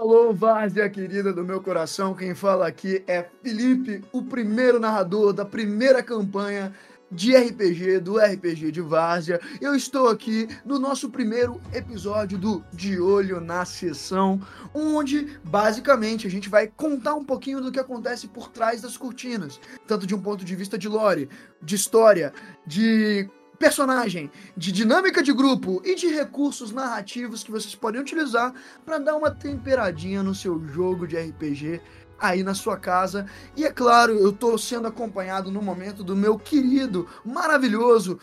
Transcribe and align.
Alô, 0.00 0.32
Várzea 0.32 0.88
querida 0.88 1.30
do 1.30 1.44
meu 1.44 1.60
coração, 1.60 2.14
quem 2.14 2.34
fala 2.34 2.66
aqui 2.66 3.04
é 3.06 3.22
Felipe, 3.42 4.02
o 4.10 4.22
primeiro 4.22 4.80
narrador 4.80 5.30
da 5.30 5.44
primeira 5.44 6.02
campanha 6.02 6.74
de 7.12 7.36
RPG, 7.36 8.00
do 8.00 8.16
RPG 8.16 8.72
de 8.72 8.80
Várzea. 8.80 9.38
Eu 9.60 9.74
estou 9.74 10.08
aqui 10.08 10.48
no 10.64 10.78
nosso 10.78 11.10
primeiro 11.10 11.60
episódio 11.70 12.38
do 12.38 12.64
De 12.72 12.98
Olho 12.98 13.42
na 13.42 13.66
Sessão, 13.66 14.40
onde 14.72 15.38
basicamente 15.44 16.26
a 16.26 16.30
gente 16.30 16.48
vai 16.48 16.66
contar 16.66 17.14
um 17.14 17.24
pouquinho 17.24 17.60
do 17.60 17.70
que 17.70 17.78
acontece 17.78 18.26
por 18.26 18.48
trás 18.48 18.80
das 18.80 18.96
cortinas, 18.96 19.60
tanto 19.86 20.06
de 20.06 20.14
um 20.14 20.22
ponto 20.22 20.46
de 20.46 20.56
vista 20.56 20.78
de 20.78 20.88
lore, 20.88 21.28
de 21.60 21.74
história, 21.74 22.32
de 22.66 23.28
personagem, 23.60 24.30
de 24.56 24.72
dinâmica 24.72 25.22
de 25.22 25.34
grupo 25.34 25.82
e 25.84 25.94
de 25.94 26.06
recursos 26.06 26.72
narrativos 26.72 27.44
que 27.44 27.50
vocês 27.50 27.74
podem 27.74 28.00
utilizar 28.00 28.54
para 28.86 28.96
dar 28.96 29.14
uma 29.14 29.30
temperadinha 29.30 30.22
no 30.22 30.34
seu 30.34 30.66
jogo 30.68 31.06
de 31.06 31.18
RPG 31.18 31.78
aí 32.18 32.42
na 32.42 32.54
sua 32.54 32.78
casa. 32.78 33.26
E 33.54 33.66
é 33.66 33.70
claro, 33.70 34.14
eu 34.14 34.30
estou 34.30 34.56
sendo 34.56 34.88
acompanhado 34.88 35.50
no 35.50 35.60
momento 35.60 36.02
do 36.02 36.16
meu 36.16 36.38
querido, 36.38 37.06
maravilhoso, 37.22 38.18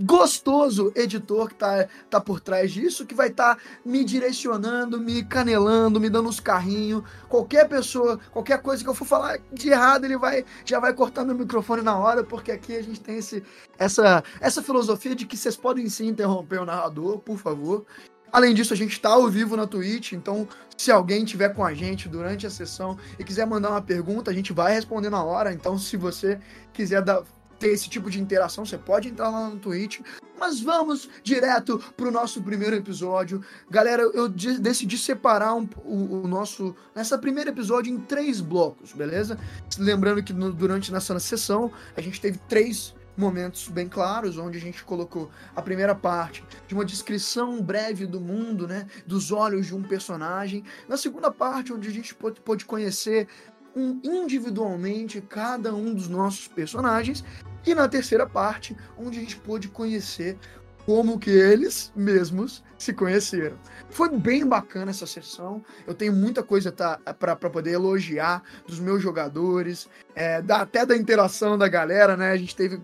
gostoso 0.00 0.92
editor 0.96 1.48
que 1.48 1.54
tá, 1.54 1.86
tá 2.08 2.20
por 2.20 2.40
trás 2.40 2.72
disso, 2.72 3.04
que 3.04 3.14
vai 3.14 3.28
estar 3.28 3.56
tá 3.56 3.62
me 3.84 4.04
direcionando, 4.04 4.98
me 4.98 5.22
canelando, 5.22 6.00
me 6.00 6.08
dando 6.08 6.28
uns 6.28 6.40
carrinhos. 6.40 7.02
Qualquer 7.28 7.68
pessoa, 7.68 8.18
qualquer 8.30 8.62
coisa 8.62 8.82
que 8.82 8.88
eu 8.88 8.94
for 8.94 9.04
falar 9.04 9.38
de 9.52 9.68
errado, 9.68 10.04
ele 10.04 10.16
vai 10.16 10.44
já 10.64 10.80
vai 10.80 10.92
cortar 10.94 11.24
meu 11.24 11.34
microfone 11.34 11.82
na 11.82 11.96
hora, 11.96 12.24
porque 12.24 12.50
aqui 12.50 12.76
a 12.76 12.82
gente 12.82 13.00
tem 13.00 13.18
esse, 13.18 13.42
essa, 13.78 14.24
essa 14.40 14.62
filosofia 14.62 15.14
de 15.14 15.26
que 15.26 15.36
vocês 15.36 15.56
podem 15.56 15.88
sim 15.88 16.08
interromper 16.08 16.60
o 16.60 16.66
narrador, 16.66 17.18
por 17.18 17.38
favor. 17.38 17.84
Além 18.32 18.54
disso, 18.54 18.72
a 18.72 18.76
gente 18.76 18.92
está 18.92 19.10
ao 19.10 19.28
vivo 19.28 19.56
na 19.56 19.66
Twitch, 19.66 20.12
então 20.12 20.46
se 20.76 20.90
alguém 20.90 21.24
tiver 21.24 21.48
com 21.50 21.64
a 21.64 21.74
gente 21.74 22.08
durante 22.08 22.46
a 22.46 22.50
sessão 22.50 22.96
e 23.18 23.24
quiser 23.24 23.44
mandar 23.46 23.70
uma 23.70 23.82
pergunta, 23.82 24.30
a 24.30 24.34
gente 24.34 24.52
vai 24.52 24.72
responder 24.72 25.10
na 25.10 25.22
hora. 25.22 25.52
Então, 25.52 25.76
se 25.76 25.96
você 25.96 26.38
quiser 26.72 27.02
dar, 27.02 27.22
ter 27.60 27.68
esse 27.68 27.88
tipo 27.88 28.10
de 28.10 28.20
interação, 28.20 28.64
você 28.64 28.78
pode 28.78 29.08
entrar 29.08 29.28
lá 29.28 29.50
no 29.50 29.58
Twitch. 29.58 30.00
Mas 30.38 30.60
vamos 30.60 31.08
direto 31.22 31.78
pro 31.94 32.10
nosso 32.10 32.42
primeiro 32.42 32.74
episódio. 32.74 33.44
Galera, 33.70 34.02
eu 34.02 34.26
decidi 34.26 34.96
separar 34.96 35.54
um, 35.54 35.68
o, 35.84 36.22
o, 36.22 36.26
nosso 36.26 36.74
nessa 36.94 37.18
primeiro 37.18 37.50
episódio 37.50 37.92
em 37.92 37.98
três 37.98 38.40
blocos, 38.40 38.94
beleza? 38.94 39.38
Lembrando 39.78 40.22
que 40.22 40.32
no, 40.32 40.50
durante 40.50 40.90
nessa 40.90 41.20
sessão 41.20 41.70
a 41.94 42.00
gente 42.00 42.18
teve 42.18 42.38
três 42.48 42.94
momentos 43.16 43.68
bem 43.68 43.86
claros, 43.86 44.38
onde 44.38 44.56
a 44.56 44.60
gente 44.60 44.82
colocou 44.82 45.30
a 45.54 45.60
primeira 45.60 45.94
parte 45.94 46.42
de 46.66 46.72
uma 46.72 46.86
descrição 46.86 47.60
breve 47.60 48.06
do 48.06 48.18
mundo, 48.18 48.66
né, 48.66 48.86
dos 49.06 49.30
olhos 49.30 49.66
de 49.66 49.74
um 49.74 49.82
personagem. 49.82 50.64
Na 50.88 50.96
segunda 50.96 51.30
parte, 51.30 51.70
onde 51.70 51.86
a 51.86 51.92
gente 51.92 52.14
pôde 52.14 52.64
conhecer 52.64 53.28
um, 53.74 54.00
individualmente 54.02 55.20
cada 55.20 55.74
um 55.74 55.94
dos 55.94 56.08
nossos 56.08 56.48
personagens. 56.48 57.24
E 57.70 57.74
na 57.74 57.86
terceira 57.86 58.26
parte, 58.26 58.76
onde 58.98 59.16
a 59.16 59.20
gente 59.20 59.36
pôde 59.36 59.68
conhecer 59.68 60.36
como 60.84 61.20
que 61.20 61.30
eles 61.30 61.92
mesmos 61.94 62.64
se 62.76 62.92
conheceram. 62.92 63.56
Foi 63.90 64.08
bem 64.08 64.44
bacana 64.44 64.90
essa 64.90 65.06
sessão. 65.06 65.64
Eu 65.86 65.94
tenho 65.94 66.12
muita 66.12 66.42
coisa 66.42 66.72
tá, 66.72 66.98
para 67.16 67.36
poder 67.36 67.70
elogiar 67.70 68.42
dos 68.66 68.80
meus 68.80 69.00
jogadores, 69.00 69.88
é, 70.16 70.42
da, 70.42 70.62
até 70.62 70.84
da 70.84 70.96
interação 70.96 71.56
da 71.56 71.68
galera, 71.68 72.16
né? 72.16 72.32
A 72.32 72.36
gente 72.36 72.56
teve 72.56 72.82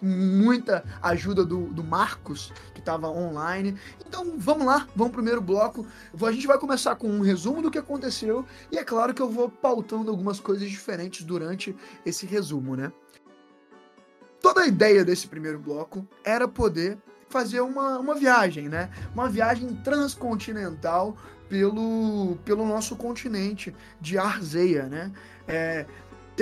muita 0.00 0.82
ajuda 1.02 1.44
do, 1.44 1.66
do 1.66 1.84
Marcos, 1.84 2.50
que 2.72 2.80
estava 2.80 3.10
online. 3.10 3.76
Então 4.08 4.38
vamos 4.38 4.66
lá, 4.66 4.88
vamos 4.96 5.12
primeiro 5.12 5.42
bloco. 5.42 5.86
A 6.18 6.32
gente 6.32 6.46
vai 6.46 6.56
começar 6.56 6.96
com 6.96 7.08
um 7.08 7.20
resumo 7.20 7.60
do 7.60 7.70
que 7.70 7.76
aconteceu 7.76 8.46
e 8.70 8.78
é 8.78 8.84
claro 8.84 9.12
que 9.12 9.20
eu 9.20 9.28
vou 9.28 9.50
pautando 9.50 10.10
algumas 10.10 10.40
coisas 10.40 10.70
diferentes 10.70 11.26
durante 11.26 11.76
esse 12.06 12.24
resumo, 12.24 12.74
né? 12.74 12.90
Toda 14.42 14.62
a 14.62 14.66
ideia 14.66 15.04
desse 15.04 15.28
primeiro 15.28 15.58
bloco 15.60 16.06
era 16.24 16.48
poder 16.48 16.98
fazer 17.28 17.60
uma, 17.60 17.98
uma 17.98 18.14
viagem, 18.14 18.68
né? 18.68 18.90
Uma 19.14 19.28
viagem 19.28 19.74
transcontinental 19.76 21.16
pelo, 21.48 22.36
pelo 22.44 22.66
nosso 22.66 22.96
continente 22.96 23.74
de 24.00 24.18
Arzeia, 24.18 24.86
né? 24.86 25.12
É, 25.46 25.86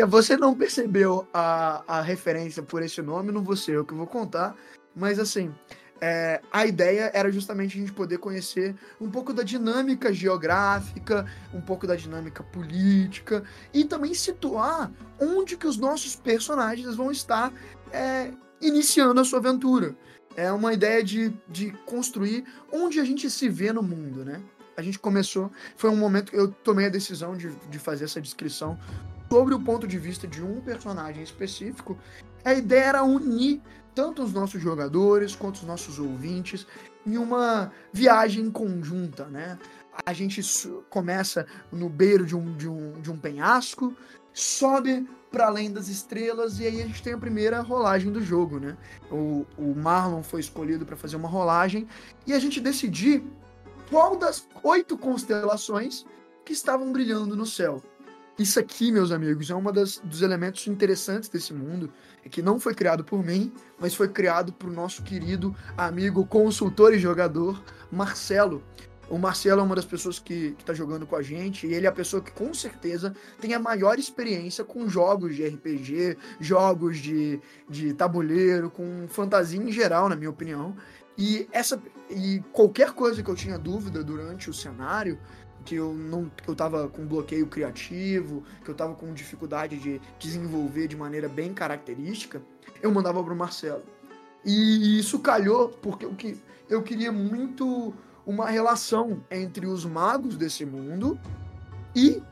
você 0.08 0.36
não 0.36 0.54
percebeu 0.54 1.28
a, 1.32 1.82
a 1.86 2.00
referência 2.00 2.62
por 2.62 2.82
esse 2.82 3.02
nome, 3.02 3.32
não 3.32 3.42
vou 3.42 3.56
ser 3.56 3.72
eu 3.72 3.84
que 3.84 3.92
vou 3.92 4.06
contar, 4.06 4.56
mas 4.96 5.18
assim, 5.18 5.52
é, 6.00 6.40
a 6.50 6.64
ideia 6.64 7.10
era 7.12 7.30
justamente 7.30 7.76
a 7.76 7.80
gente 7.80 7.92
poder 7.92 8.16
conhecer 8.18 8.74
um 8.98 9.10
pouco 9.10 9.34
da 9.34 9.42
dinâmica 9.42 10.12
geográfica, 10.12 11.26
um 11.52 11.60
pouco 11.60 11.86
da 11.86 11.94
dinâmica 11.94 12.42
política 12.42 13.42
e 13.74 13.84
também 13.84 14.14
situar 14.14 14.90
onde 15.20 15.58
que 15.58 15.66
os 15.66 15.76
nossos 15.76 16.16
personagens 16.16 16.96
vão 16.96 17.10
estar 17.10 17.52
é, 17.92 18.32
iniciando 18.60 19.20
a 19.20 19.24
sua 19.24 19.38
aventura. 19.38 19.96
É 20.36 20.50
uma 20.52 20.72
ideia 20.72 21.02
de, 21.02 21.32
de 21.48 21.72
construir 21.84 22.44
onde 22.72 23.00
a 23.00 23.04
gente 23.04 23.28
se 23.28 23.48
vê 23.48 23.72
no 23.72 23.82
mundo, 23.82 24.24
né? 24.24 24.40
A 24.76 24.82
gente 24.82 24.98
começou, 24.98 25.50
foi 25.76 25.90
um 25.90 25.96
momento 25.96 26.30
que 26.30 26.38
eu 26.38 26.50
tomei 26.50 26.86
a 26.86 26.90
decisão 26.90 27.36
de, 27.36 27.50
de 27.68 27.78
fazer 27.78 28.04
essa 28.04 28.20
descrição 28.20 28.78
sobre 29.30 29.54
o 29.54 29.60
ponto 29.60 29.86
de 29.86 29.98
vista 29.98 30.26
de 30.26 30.42
um 30.42 30.60
personagem 30.60 31.22
específico, 31.22 31.96
a 32.44 32.52
ideia 32.52 32.84
era 32.84 33.04
unir 33.04 33.62
tanto 33.94 34.22
os 34.22 34.32
nossos 34.32 34.60
jogadores 34.60 35.36
quanto 35.36 35.56
os 35.56 35.62
nossos 35.62 35.98
ouvintes 35.98 36.66
em 37.06 37.16
uma 37.16 37.72
viagem 37.92 38.50
conjunta, 38.50 39.26
né? 39.26 39.58
A 40.04 40.12
gente 40.12 40.40
começa 40.88 41.46
no 41.70 41.88
beiro 41.88 42.24
de 42.24 42.34
um, 42.34 42.56
de 42.56 42.68
um, 42.68 43.00
de 43.00 43.10
um 43.10 43.18
penhasco, 43.18 43.94
sobe 44.32 45.08
para 45.30 45.46
além 45.46 45.72
das 45.72 45.88
estrelas 45.88 46.58
e 46.58 46.66
aí 46.66 46.82
a 46.82 46.86
gente 46.86 47.02
tem 47.02 47.12
a 47.12 47.18
primeira 47.18 47.60
rolagem 47.60 48.10
do 48.10 48.20
jogo, 48.20 48.58
né? 48.58 48.76
O, 49.10 49.46
o 49.56 49.74
Marlon 49.74 50.22
foi 50.22 50.40
escolhido 50.40 50.84
para 50.84 50.96
fazer 50.96 51.16
uma 51.16 51.28
rolagem 51.28 51.86
e 52.26 52.32
a 52.32 52.38
gente 52.38 52.60
decidir 52.60 53.22
qual 53.88 54.16
das 54.16 54.46
oito 54.62 54.98
constelações 54.98 56.04
que 56.44 56.52
estavam 56.52 56.92
brilhando 56.92 57.36
no 57.36 57.46
céu. 57.46 57.82
Isso 58.38 58.58
aqui, 58.58 58.90
meus 58.90 59.12
amigos, 59.12 59.50
é 59.50 59.54
um 59.54 59.62
dos 59.62 60.22
elementos 60.22 60.66
interessantes 60.66 61.28
desse 61.28 61.52
mundo, 61.52 61.92
é 62.24 62.28
que 62.28 62.40
não 62.40 62.58
foi 62.58 62.74
criado 62.74 63.04
por 63.04 63.22
mim, 63.22 63.52
mas 63.78 63.94
foi 63.94 64.08
criado 64.08 64.50
por 64.50 64.70
nosso 64.70 65.02
querido 65.02 65.54
amigo 65.76 66.26
consultor 66.26 66.94
e 66.94 66.98
jogador 66.98 67.62
Marcelo. 67.92 68.62
O 69.10 69.18
Marcelo 69.18 69.60
é 69.60 69.64
uma 69.64 69.74
das 69.74 69.84
pessoas 69.84 70.20
que 70.20 70.54
está 70.56 70.72
jogando 70.72 71.04
com 71.04 71.16
a 71.16 71.22
gente, 71.22 71.66
e 71.66 71.74
ele 71.74 71.84
é 71.84 71.88
a 71.88 71.92
pessoa 71.92 72.22
que 72.22 72.30
com 72.30 72.54
certeza 72.54 73.12
tem 73.40 73.52
a 73.54 73.58
maior 73.58 73.98
experiência 73.98 74.62
com 74.62 74.88
jogos 74.88 75.34
de 75.34 75.44
RPG, 75.44 76.16
jogos 76.38 76.98
de, 76.98 77.40
de 77.68 77.92
tabuleiro, 77.92 78.70
com 78.70 79.08
fantasia 79.08 79.60
em 79.60 79.72
geral, 79.72 80.08
na 80.08 80.14
minha 80.14 80.30
opinião. 80.30 80.76
E 81.18 81.48
essa 81.50 81.82
e 82.08 82.40
qualquer 82.52 82.92
coisa 82.92 83.20
que 83.20 83.28
eu 83.28 83.34
tinha 83.34 83.58
dúvida 83.58 84.04
durante 84.04 84.48
o 84.48 84.54
cenário, 84.54 85.18
que 85.64 85.74
eu 85.74 85.92
não 85.92 86.30
que 86.30 86.48
eu 86.48 86.54
tava 86.54 86.88
com 86.88 87.04
bloqueio 87.04 87.48
criativo, 87.48 88.44
que 88.64 88.70
eu 88.70 88.74
tava 88.76 88.94
com 88.94 89.12
dificuldade 89.12 89.76
de 89.76 90.00
desenvolver 90.20 90.86
de 90.86 90.96
maneira 90.96 91.28
bem 91.28 91.52
característica, 91.52 92.40
eu 92.80 92.92
mandava 92.92 93.22
pro 93.24 93.34
Marcelo. 93.34 93.82
E 94.44 95.00
isso 95.00 95.18
calhou 95.18 95.68
porque 95.68 96.06
eu, 96.06 96.14
eu 96.68 96.82
queria 96.82 97.10
muito 97.10 97.92
uma 98.26 98.48
relação 98.48 99.24
entre 99.30 99.66
os 99.66 99.84
magos 99.84 100.36
desse 100.36 100.64
mundo 100.64 101.18
e 101.94 102.22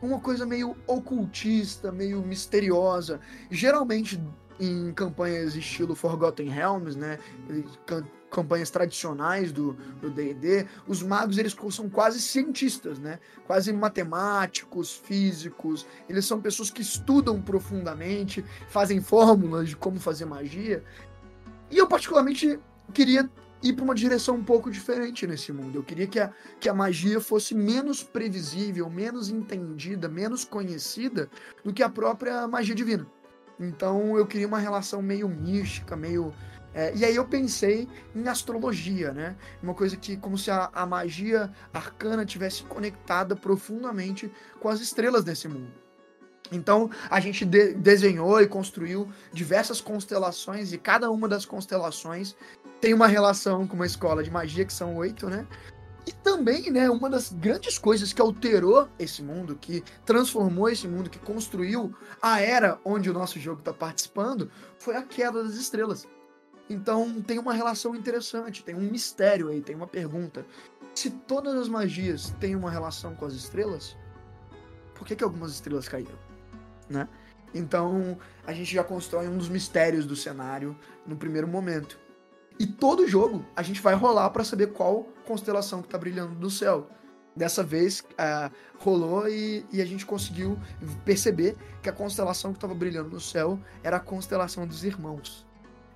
uma 0.00 0.20
coisa 0.20 0.46
meio 0.46 0.76
ocultista, 0.86 1.90
meio 1.90 2.22
misteriosa. 2.22 3.20
Geralmente 3.50 4.20
em 4.58 4.92
campanhas 4.92 5.54
estilo 5.54 5.94
Forgotten 5.94 6.48
Realms, 6.48 6.96
né? 6.96 7.18
campanhas 8.30 8.70
tradicionais 8.70 9.52
do 9.52 9.74
D&D, 10.14 10.66
os 10.86 11.02
magos 11.02 11.38
eles 11.38 11.56
são 11.70 11.88
quase 11.88 12.20
cientistas, 12.20 12.98
né? 12.98 13.18
Quase 13.46 13.72
matemáticos, 13.72 14.92
físicos. 14.94 15.86
Eles 16.08 16.24
são 16.24 16.40
pessoas 16.40 16.70
que 16.70 16.82
estudam 16.82 17.40
profundamente, 17.40 18.44
fazem 18.68 19.00
fórmulas 19.00 19.68
de 19.68 19.76
como 19.76 20.00
fazer 20.00 20.24
magia. 20.24 20.82
E 21.70 21.78
eu 21.78 21.86
particularmente 21.86 22.58
queria 22.92 23.30
ir 23.62 23.72
para 23.72 23.84
uma 23.84 23.94
direção 23.94 24.36
um 24.36 24.44
pouco 24.44 24.70
diferente 24.70 25.26
nesse 25.26 25.52
mundo. 25.52 25.76
Eu 25.76 25.82
queria 25.82 26.06
que 26.06 26.20
a, 26.20 26.32
que 26.60 26.68
a 26.68 26.74
magia 26.74 27.20
fosse 27.20 27.54
menos 27.54 28.02
previsível, 28.02 28.88
menos 28.88 29.28
entendida, 29.28 30.08
menos 30.08 30.44
conhecida 30.44 31.28
do 31.64 31.72
que 31.72 31.82
a 31.82 31.88
própria 31.88 32.46
magia 32.46 32.74
divina. 32.74 33.06
Então 33.58 34.18
eu 34.18 34.26
queria 34.26 34.46
uma 34.46 34.58
relação 34.58 35.00
meio 35.00 35.28
mística, 35.28 35.96
meio 35.96 36.32
é, 36.74 36.94
e 36.94 37.06
aí 37.06 37.16
eu 37.16 37.26
pensei 37.26 37.88
em 38.14 38.28
astrologia, 38.28 39.10
né? 39.10 39.34
Uma 39.62 39.72
coisa 39.72 39.96
que, 39.96 40.14
como 40.14 40.36
se 40.36 40.50
a, 40.50 40.68
a 40.74 40.84
magia 40.84 41.50
arcana 41.72 42.26
tivesse 42.26 42.64
conectada 42.64 43.34
profundamente 43.34 44.30
com 44.60 44.68
as 44.68 44.78
estrelas 44.80 45.24
desse 45.24 45.48
mundo. 45.48 45.85
Então 46.52 46.90
a 47.10 47.20
gente 47.20 47.44
de 47.44 47.74
desenhou 47.74 48.40
e 48.40 48.46
construiu 48.46 49.08
diversas 49.32 49.80
constelações 49.80 50.72
e 50.72 50.78
cada 50.78 51.10
uma 51.10 51.28
das 51.28 51.44
constelações 51.44 52.34
tem 52.80 52.94
uma 52.94 53.06
relação 53.06 53.66
com 53.66 53.74
uma 53.74 53.86
escola 53.86 54.22
de 54.22 54.30
magia 54.30 54.64
que 54.64 54.72
são 54.72 54.96
oito, 54.96 55.28
né? 55.28 55.46
E 56.06 56.12
também, 56.12 56.70
né, 56.70 56.88
uma 56.88 57.10
das 57.10 57.32
grandes 57.32 57.78
coisas 57.78 58.12
que 58.12 58.20
alterou 58.20 58.88
esse 58.96 59.24
mundo, 59.24 59.56
que 59.56 59.82
transformou 60.04 60.68
esse 60.68 60.86
mundo, 60.86 61.10
que 61.10 61.18
construiu 61.18 61.92
a 62.22 62.40
era 62.40 62.78
onde 62.84 63.10
o 63.10 63.12
nosso 63.12 63.40
jogo 63.40 63.58
está 63.58 63.72
participando, 63.72 64.48
foi 64.78 64.94
a 64.94 65.02
queda 65.02 65.42
das 65.42 65.54
estrelas. 65.54 66.06
Então 66.70 67.20
tem 67.22 67.40
uma 67.40 67.52
relação 67.52 67.94
interessante, 67.94 68.62
tem 68.62 68.76
um 68.76 68.90
mistério 68.90 69.48
aí, 69.48 69.60
tem 69.60 69.74
uma 69.74 69.86
pergunta. 69.86 70.46
Se 70.94 71.10
todas 71.10 71.54
as 71.54 71.68
magias 71.68 72.30
têm 72.38 72.54
uma 72.54 72.70
relação 72.70 73.16
com 73.16 73.26
as 73.26 73.34
estrelas, 73.34 73.96
por 74.94 75.06
que, 75.06 75.16
que 75.16 75.24
algumas 75.24 75.52
estrelas 75.52 75.88
caíram? 75.88 76.25
Né? 76.88 77.08
Então 77.54 78.18
a 78.46 78.52
gente 78.52 78.72
já 78.72 78.84
constrói 78.84 79.28
um 79.28 79.36
dos 79.36 79.48
mistérios 79.48 80.06
do 80.06 80.16
cenário 80.16 80.76
no 81.06 81.16
primeiro 81.16 81.48
momento. 81.48 81.98
E 82.58 82.66
todo 82.66 83.06
jogo 83.06 83.44
a 83.54 83.62
gente 83.62 83.80
vai 83.80 83.94
rolar 83.94 84.30
para 84.30 84.44
saber 84.44 84.68
qual 84.68 85.04
constelação 85.26 85.80
que 85.80 85.88
está 85.88 85.98
brilhando 85.98 86.34
no 86.34 86.50
céu. 86.50 86.88
Dessa 87.34 87.62
vez 87.62 88.00
uh, 88.00 88.50
rolou 88.78 89.28
e, 89.28 89.66
e, 89.70 89.82
a 89.82 89.84
gente 89.84 90.06
conseguiu 90.06 90.58
perceber 91.04 91.54
que 91.82 91.88
a 91.88 91.92
constelação 91.92 92.50
que 92.50 92.56
estava 92.56 92.74
brilhando 92.74 93.10
no 93.10 93.20
céu 93.20 93.60
era 93.82 93.98
a 93.98 94.00
constelação 94.00 94.66
dos 94.66 94.84
irmãos. 94.84 95.46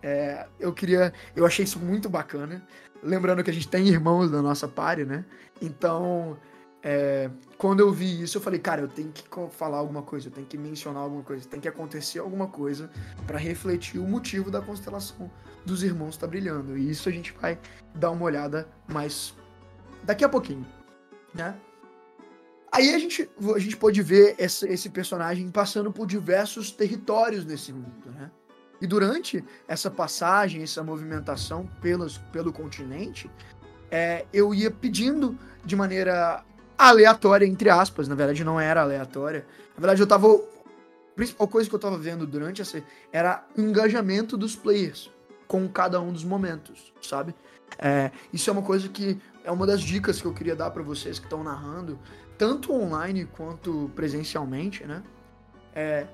É, 0.02 0.46
eu 0.58 0.70
queria. 0.72 1.14
Eu 1.34 1.46
achei 1.46 1.64
isso 1.64 1.78
muito 1.78 2.10
bacana. 2.10 2.62
Lembrando 3.02 3.42
que 3.42 3.50
a 3.50 3.54
gente 3.54 3.68
tem 3.68 3.88
irmãos 3.88 4.30
da 4.30 4.42
nossa 4.42 4.68
party, 4.68 5.04
né? 5.04 5.24
Então, 5.62 6.36
é, 6.82 7.30
quando 7.58 7.80
eu 7.80 7.92
vi 7.92 8.22
isso, 8.22 8.38
eu 8.38 8.42
falei, 8.42 8.58
cara, 8.58 8.80
eu 8.80 8.88
tenho 8.88 9.12
que 9.12 9.24
falar 9.50 9.78
alguma 9.78 10.02
coisa, 10.02 10.28
eu 10.28 10.32
tenho 10.32 10.46
que 10.46 10.56
mencionar 10.56 11.02
alguma 11.02 11.22
coisa, 11.22 11.46
tem 11.46 11.60
que 11.60 11.68
acontecer 11.68 12.18
alguma 12.18 12.46
coisa 12.46 12.90
para 13.26 13.38
refletir 13.38 13.98
o 13.98 14.06
motivo 14.06 14.50
da 14.50 14.60
constelação 14.60 15.30
dos 15.64 15.82
irmãos 15.82 16.16
tá 16.16 16.26
brilhando. 16.26 16.76
E 16.76 16.90
isso 16.90 17.08
a 17.08 17.12
gente 17.12 17.32
vai 17.32 17.58
dar 17.94 18.10
uma 18.10 18.24
olhada 18.24 18.66
mais 18.88 19.34
daqui 20.04 20.24
a 20.24 20.28
pouquinho, 20.28 20.66
né? 21.34 21.54
Aí 22.72 22.94
a 22.94 22.98
gente, 22.98 23.28
a 23.54 23.58
gente 23.58 23.76
pode 23.76 24.00
ver 24.00 24.36
esse, 24.38 24.66
esse 24.66 24.88
personagem 24.88 25.50
passando 25.50 25.92
por 25.92 26.06
diversos 26.06 26.70
territórios 26.70 27.44
nesse 27.44 27.72
mundo, 27.72 28.10
né? 28.14 28.30
E 28.80 28.86
durante 28.86 29.44
essa 29.68 29.90
passagem, 29.90 30.62
essa 30.62 30.82
movimentação 30.82 31.66
pelos, 31.82 32.16
pelo 32.32 32.50
continente, 32.50 33.30
é, 33.90 34.24
eu 34.32 34.54
ia 34.54 34.70
pedindo 34.70 35.36
de 35.64 35.76
maneira 35.76 36.42
aleatória, 36.88 37.46
entre 37.46 37.68
aspas, 37.68 38.08
na 38.08 38.14
verdade 38.14 38.42
não 38.44 38.58
era 38.58 38.82
aleatória. 38.82 39.46
Na 39.76 39.80
verdade 39.80 40.00
eu 40.00 40.06
tava. 40.06 40.28
A 40.28 41.14
principal 41.20 41.48
coisa 41.48 41.68
que 41.68 41.74
eu 41.74 41.78
tava 41.78 41.98
vendo 41.98 42.26
durante 42.26 42.62
essa 42.62 42.82
era 43.12 43.44
o 43.56 43.60
engajamento 43.60 44.36
dos 44.36 44.56
players 44.56 45.10
com 45.46 45.68
cada 45.68 46.00
um 46.00 46.12
dos 46.12 46.24
momentos, 46.24 46.92
sabe? 47.02 47.34
É, 47.78 48.10
isso 48.32 48.48
é 48.48 48.52
uma 48.52 48.62
coisa 48.62 48.88
que 48.88 49.18
é 49.44 49.50
uma 49.50 49.66
das 49.66 49.82
dicas 49.82 50.20
que 50.20 50.26
eu 50.26 50.32
queria 50.32 50.56
dar 50.56 50.70
para 50.70 50.82
vocês 50.82 51.18
que 51.18 51.26
estão 51.26 51.42
narrando, 51.42 51.98
tanto 52.38 52.72
online 52.72 53.26
quanto 53.26 53.90
presencialmente, 53.94 54.86
né? 54.86 55.02
É, 55.74 56.06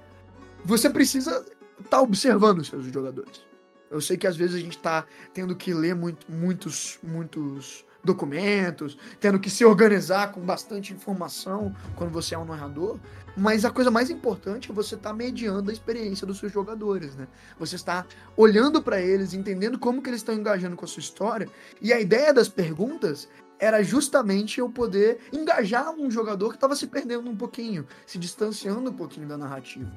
você 0.65 0.91
precisa 0.91 1.45
tá 1.89 2.01
observando 2.01 2.59
os 2.59 2.69
seus 2.69 2.87
jogadores. 2.87 3.45
Eu 3.91 4.01
sei 4.01 4.17
que 4.17 4.27
às 4.27 4.37
vezes 4.37 4.57
a 4.57 4.59
gente 4.59 4.79
tá 4.79 5.07
tendo 5.33 5.55
que 5.55 5.73
ler 5.73 5.95
muito, 5.95 6.31
muitos, 6.31 6.99
muitos 7.03 7.85
documentos, 8.07 8.97
tendo 9.21 9.39
que 9.39 9.51
se 9.51 9.65
organizar 9.65 10.33
com 10.33 10.41
bastante 10.41 10.93
informação 10.93 11.75
quando 11.95 12.11
você 12.11 12.35
é 12.35 12.39
um 12.39 12.45
narrador, 12.45 12.99
mas 13.37 13.65
a 13.67 13.71
coisa 13.71 13.91
mais 13.91 14.09
importante 14.09 14.71
é 14.71 14.75
você 14.75 14.95
estar 14.95 15.11
tá 15.11 15.15
mediando 15.15 15.71
a 15.71 15.73
experiência 15.73 16.27
dos 16.27 16.39
seus 16.39 16.51
jogadores, 16.51 17.15
né? 17.15 17.29
Você 17.59 17.77
está 17.77 18.07
olhando 18.37 18.81
para 18.81 19.01
eles, 19.01 19.35
entendendo 19.35 19.79
como 19.79 20.01
que 20.01 20.09
eles 20.09 20.21
estão 20.21 20.35
engajando 20.35 20.77
com 20.77 20.85
a 20.85 20.89
sua 20.89 21.01
história, 21.01 21.49
e 21.83 21.93
a 21.93 22.01
ideia 22.01 22.33
das 22.33 22.49
perguntas 22.49 23.29
era 23.59 23.83
justamente 23.83 24.61
eu 24.61 24.69
poder 24.69 25.19
engajar 25.33 25.91
um 25.91 26.11
jogador 26.11 26.51
que 26.51 26.57
estava 26.57 26.77
se 26.77 26.87
perdendo 26.87 27.29
um 27.29 27.37
pouquinho, 27.37 27.87
se 28.07 28.19
distanciando 28.19 28.91
um 28.91 28.95
pouquinho 28.95 29.27
da 29.27 29.37
narrativa. 29.37 29.91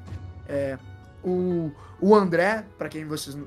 É, 0.48 0.78
o, 1.24 1.72
o 2.00 2.16
André, 2.16 2.66
para 2.78 2.90
quem 2.90 3.06
vocês 3.06 3.38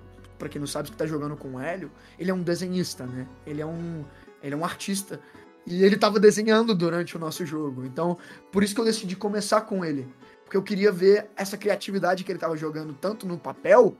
para 0.43 0.49
quem 0.49 0.59
não 0.59 0.67
sabe 0.67 0.91
que 0.91 0.97
tá 0.97 1.06
jogando 1.06 1.37
com 1.37 1.50
o 1.50 1.61
Hélio, 1.61 1.88
ele 2.19 2.29
é 2.29 2.35
um 2.35 2.43
desenhista, 2.43 3.06
né? 3.06 3.29
Ele 3.47 3.62
é 3.62 3.67
um 3.67 4.05
ele 4.42 4.54
é 4.54 4.56
um 4.56 4.64
artista 4.64 5.20
e 5.66 5.84
ele 5.84 5.96
tava 5.96 6.18
desenhando 6.18 6.74
durante 6.74 7.16
o 7.16 7.20
nosso 7.20 7.46
jogo. 7.46 7.84
Então, 7.84 8.18
por 8.50 8.62
isso 8.62 8.74
que 8.74 8.80
eu 8.80 8.84
decidi 8.84 9.14
começar 9.14 9.62
com 9.62 9.84
ele, 9.84 10.08
porque 10.44 10.56
eu 10.56 10.62
queria 10.62 10.90
ver 10.90 11.28
essa 11.36 11.56
criatividade 11.56 12.24
que 12.24 12.32
ele 12.32 12.38
tava 12.38 12.56
jogando 12.56 12.92
tanto 12.94 13.26
no 13.26 13.38
papel 13.38 13.96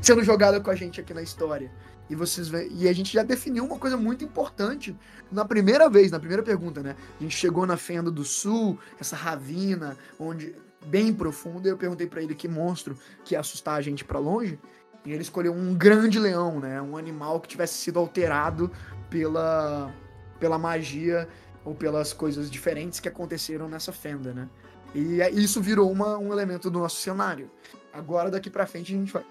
sendo 0.00 0.22
jogada 0.22 0.60
com 0.60 0.70
a 0.70 0.74
gente 0.74 1.00
aqui 1.00 1.12
na 1.12 1.22
história. 1.22 1.70
E 2.08 2.14
vocês 2.14 2.48
vê, 2.48 2.68
e 2.70 2.88
a 2.88 2.92
gente 2.92 3.12
já 3.12 3.24
definiu 3.24 3.64
uma 3.64 3.78
coisa 3.78 3.96
muito 3.96 4.24
importante 4.24 4.96
na 5.30 5.44
primeira 5.44 5.90
vez, 5.90 6.12
na 6.12 6.20
primeira 6.20 6.42
pergunta, 6.42 6.80
né? 6.80 6.94
A 7.18 7.22
gente 7.22 7.36
chegou 7.36 7.66
na 7.66 7.76
Fenda 7.76 8.10
do 8.10 8.24
Sul, 8.24 8.78
essa 9.00 9.16
ravina, 9.16 9.96
onde 10.18 10.54
bem 10.86 11.12
profunda. 11.12 11.68
Eu 11.68 11.76
perguntei 11.76 12.06
para 12.06 12.22
ele 12.22 12.34
que 12.34 12.46
monstro 12.46 12.96
que 13.24 13.34
ia 13.34 13.40
assustar 13.40 13.76
a 13.76 13.80
gente 13.80 14.04
para 14.04 14.20
longe. 14.20 14.58
E 15.06 15.12
ele 15.12 15.22
escolheu 15.22 15.54
um 15.54 15.72
grande 15.72 16.18
leão, 16.18 16.58
né? 16.58 16.82
Um 16.82 16.96
animal 16.96 17.40
que 17.40 17.46
tivesse 17.46 17.74
sido 17.74 17.98
alterado 18.00 18.70
pela, 19.08 19.94
pela 20.40 20.58
magia 20.58 21.28
ou 21.64 21.76
pelas 21.76 22.12
coisas 22.12 22.50
diferentes 22.50 22.98
que 22.98 23.08
aconteceram 23.08 23.68
nessa 23.68 23.92
fenda, 23.92 24.34
né? 24.34 24.48
E 24.92 25.22
é, 25.22 25.30
isso 25.30 25.62
virou 25.62 25.90
uma, 25.92 26.18
um 26.18 26.32
elemento 26.32 26.68
do 26.68 26.80
nosso 26.80 26.96
cenário. 26.96 27.48
Agora, 27.92 28.32
daqui 28.32 28.50
para 28.50 28.66
frente, 28.66 28.92
a 28.92 28.98
gente 28.98 29.12
vai, 29.12 29.24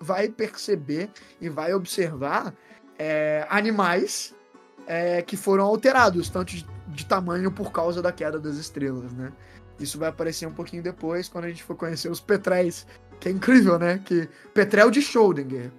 vai 0.00 0.28
perceber 0.30 1.10
e 1.40 1.48
vai 1.50 1.74
observar 1.74 2.54
é, 2.98 3.46
animais 3.50 4.34
é, 4.86 5.20
que 5.20 5.36
foram 5.36 5.66
alterados, 5.66 6.30
tanto 6.30 6.54
de, 6.54 6.66
de 6.88 7.04
tamanho 7.04 7.52
por 7.52 7.70
causa 7.70 8.00
da 8.00 8.12
queda 8.12 8.40
das 8.40 8.56
estrelas, 8.56 9.12
né? 9.12 9.30
Isso 9.78 9.98
vai 9.98 10.08
aparecer 10.08 10.46
um 10.46 10.54
pouquinho 10.54 10.82
depois, 10.82 11.28
quando 11.28 11.44
a 11.44 11.48
gente 11.48 11.62
for 11.62 11.76
conhecer 11.76 12.10
os 12.10 12.18
Petréis. 12.18 12.86
Que 13.20 13.28
é 13.28 13.32
incrível, 13.32 13.78
né? 13.78 14.00
Que 14.04 14.28
Petrel 14.52 14.90
de 14.90 15.00
Schrödinger. 15.00 15.70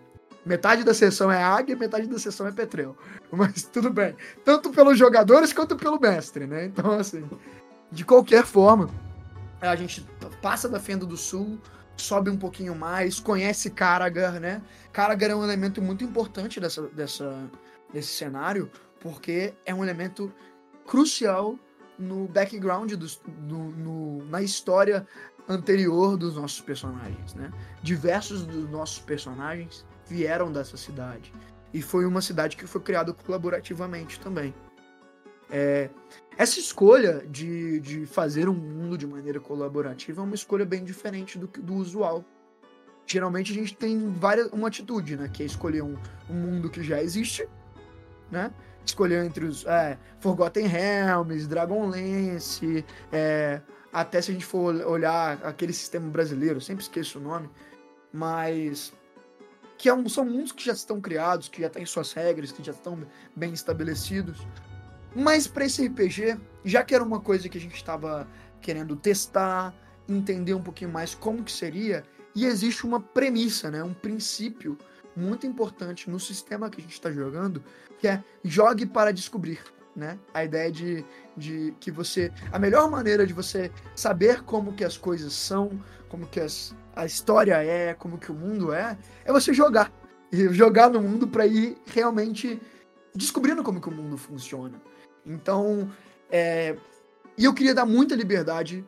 Metade 0.45 0.83
da 0.83 0.93
sessão 0.93 1.29
é 1.29 1.43
águia, 1.43 1.75
metade 1.75 2.07
da 2.07 2.17
sessão 2.17 2.47
é 2.47 2.51
Petrel. 2.51 2.95
Mas 3.31 3.63
tudo 3.63 3.89
bem. 3.89 4.15
Tanto 4.45 4.69
pelos 4.69 4.97
jogadores 4.97 5.51
quanto 5.51 5.75
pelo 5.75 5.99
mestre, 5.99 6.47
né? 6.47 6.65
Então, 6.65 6.91
assim, 6.91 7.29
de 7.91 8.05
qualquer 8.05 8.45
forma, 8.45 8.89
a 9.59 9.75
gente 9.75 10.05
passa 10.41 10.69
da 10.69 10.79
Fenda 10.79 11.05
do 11.05 11.17
Sul, 11.17 11.59
sobe 11.97 12.29
um 12.29 12.37
pouquinho 12.37 12.75
mais, 12.75 13.19
conhece 13.19 13.69
Karagar, 13.69 14.39
né? 14.39 14.61
Karagar 14.93 15.31
é 15.31 15.35
um 15.35 15.43
elemento 15.43 15.81
muito 15.81 16.03
importante 16.03 16.59
dessa, 16.59 16.83
dessa, 16.89 17.49
desse 17.91 18.13
cenário, 18.13 18.71
porque 18.99 19.53
é 19.65 19.73
um 19.73 19.83
elemento 19.83 20.31
crucial 20.85 21.57
no 21.97 22.27
background, 22.27 22.93
do, 22.93 23.07
no, 23.47 23.71
no, 23.71 24.25
na 24.25 24.41
história 24.41 25.05
anterior 25.47 26.17
dos 26.17 26.35
nossos 26.35 26.61
personagens, 26.61 27.33
né? 27.33 27.51
Diversos 27.81 28.45
dos 28.45 28.69
nossos 28.69 28.99
personagens 28.99 29.85
vieram 30.05 30.51
dessa 30.51 30.77
cidade. 30.77 31.31
E 31.73 31.81
foi 31.81 32.05
uma 32.05 32.21
cidade 32.21 32.57
que 32.57 32.65
foi 32.65 32.81
criada 32.81 33.13
colaborativamente 33.13 34.19
também. 34.19 34.53
É, 35.49 35.89
essa 36.37 36.59
escolha 36.59 37.25
de, 37.29 37.79
de 37.79 38.05
fazer 38.05 38.49
um 38.49 38.53
mundo 38.53 38.97
de 38.97 39.07
maneira 39.07 39.39
colaborativa 39.39 40.21
é 40.21 40.23
uma 40.23 40.35
escolha 40.35 40.65
bem 40.65 40.83
diferente 40.83 41.37
do, 41.37 41.47
do 41.47 41.75
usual. 41.75 42.23
Geralmente 43.05 43.51
a 43.51 43.55
gente 43.55 43.75
tem 43.75 44.09
várias, 44.13 44.47
uma 44.51 44.67
atitude, 44.67 45.15
né? 45.15 45.29
Que 45.31 45.43
é 45.43 45.45
escolher 45.45 45.81
um, 45.81 45.97
um 46.29 46.33
mundo 46.33 46.69
que 46.69 46.83
já 46.83 47.01
existe, 47.01 47.47
né? 48.29 48.51
escolheu 48.87 49.23
entre 49.23 49.45
os 49.45 49.65
é, 49.65 49.97
Forgotten 50.19 50.65
Realms, 50.65 51.47
Dragonlance, 51.47 52.85
é, 53.11 53.61
até 53.99 54.21
se 54.21 54.29
a 54.29 54.33
gente 54.35 54.45
for 54.45 54.75
olhar 54.85 55.43
aquele 55.43 55.73
sistema 55.73 56.07
brasileiro, 56.07 56.61
sempre 56.61 56.83
esqueço 56.83 57.17
o 57.17 57.21
nome, 57.21 57.49
mas 58.13 58.93
que 59.75 59.89
é 59.89 60.09
são 60.09 60.23
mundos 60.23 60.51
que 60.51 60.63
já 60.63 60.73
estão 60.73 61.01
criados, 61.01 61.49
que 61.49 61.63
já 61.63 61.69
têm 61.69 61.83
suas 61.83 62.13
regras, 62.13 62.51
que 62.51 62.63
já 62.63 62.73
estão 62.73 63.07
bem 63.35 63.53
estabelecidos. 63.53 64.45
Mas 65.15 65.47
para 65.47 65.65
esse 65.65 65.87
RPG, 65.87 66.37
já 66.63 66.83
que 66.83 66.93
era 66.93 67.03
uma 67.03 67.19
coisa 67.19 67.49
que 67.49 67.57
a 67.57 67.61
gente 67.61 67.73
estava 67.73 68.27
querendo 68.61 68.95
testar, 68.95 69.73
entender 70.07 70.53
um 70.53 70.61
pouquinho 70.61 70.91
mais 70.91 71.15
como 71.15 71.43
que 71.43 71.51
seria, 71.51 72.03
e 72.35 72.45
existe 72.45 72.85
uma 72.85 72.99
premissa, 72.99 73.71
né, 73.71 73.83
um 73.83 73.95
princípio 73.95 74.77
muito 75.15 75.47
importante 75.47 76.07
no 76.07 76.19
sistema 76.19 76.69
que 76.69 76.79
a 76.79 76.83
gente 76.83 76.93
está 76.93 77.11
jogando, 77.11 77.63
que 77.97 78.07
é 78.07 78.23
jogue 78.43 78.85
para 78.85 79.11
descobrir. 79.11 79.59
Né? 79.97 80.19
A 80.31 80.45
ideia 80.45 80.71
de, 80.71 81.03
de 81.35 81.73
que 81.79 81.89
você. 81.89 82.31
A 82.51 82.59
melhor 82.59 82.87
maneira 82.87 83.25
de 83.25 83.33
você 83.33 83.71
saber 83.95 84.43
como 84.43 84.73
que 84.73 84.83
as 84.83 84.95
coisas 84.95 85.33
são, 85.33 85.83
como 86.07 86.27
que 86.27 86.39
as, 86.39 86.75
a 86.95 87.03
história 87.03 87.55
é, 87.63 87.95
como 87.95 88.19
que 88.19 88.31
o 88.31 88.35
mundo 88.35 88.71
é, 88.71 88.95
é 89.25 89.31
você 89.31 89.51
jogar. 89.55 89.91
E 90.31 90.49
jogar 90.49 90.91
no 90.91 91.01
mundo 91.01 91.27
para 91.27 91.47
ir 91.47 91.75
realmente 91.87 92.61
descobrindo 93.15 93.63
como 93.63 93.81
que 93.81 93.89
o 93.89 93.91
mundo 93.91 94.19
funciona. 94.19 94.79
Então, 95.25 95.91
é, 96.29 96.77
e 97.35 97.45
eu 97.45 97.53
queria 97.53 97.73
dar 97.73 97.85
muita 97.87 98.13
liberdade 98.13 98.85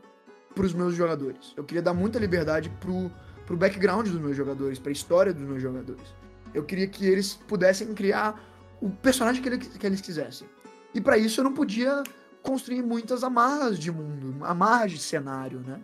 para 0.53 0.63
os 0.63 0.73
meus 0.73 0.93
jogadores. 0.93 1.53
Eu 1.57 1.63
queria 1.63 1.81
dar 1.81 1.95
muita 1.95 2.19
liberdade 2.19 2.69
pro, 2.79 3.11
pro 3.47 3.57
background 3.57 4.07
dos 4.07 4.21
meus 4.21 4.37
jogadores, 4.37 4.77
para 4.77 4.91
a 4.91 4.93
história 4.93 5.33
dos 5.33 5.43
meus 5.43 5.61
jogadores. 5.61 6.13
Eu 6.53 6.63
queria 6.63 6.87
que 6.87 7.05
eles 7.07 7.33
pudessem 7.33 7.95
criar 7.95 8.39
o 8.79 8.91
personagem 8.91 9.41
que, 9.41 9.49
ele, 9.49 9.57
que 9.57 9.85
eles 9.87 10.01
quisessem. 10.01 10.47
E 10.93 11.01
para 11.01 11.17
isso 11.17 11.39
eu 11.39 11.43
não 11.43 11.53
podia 11.53 12.03
construir 12.41 12.81
muitas 12.81 13.24
amarras 13.24 13.77
de 13.77 13.91
mundo, 13.91 14.43
amarras 14.46 14.91
de 14.91 15.00
cenário, 15.00 15.60
né? 15.60 15.79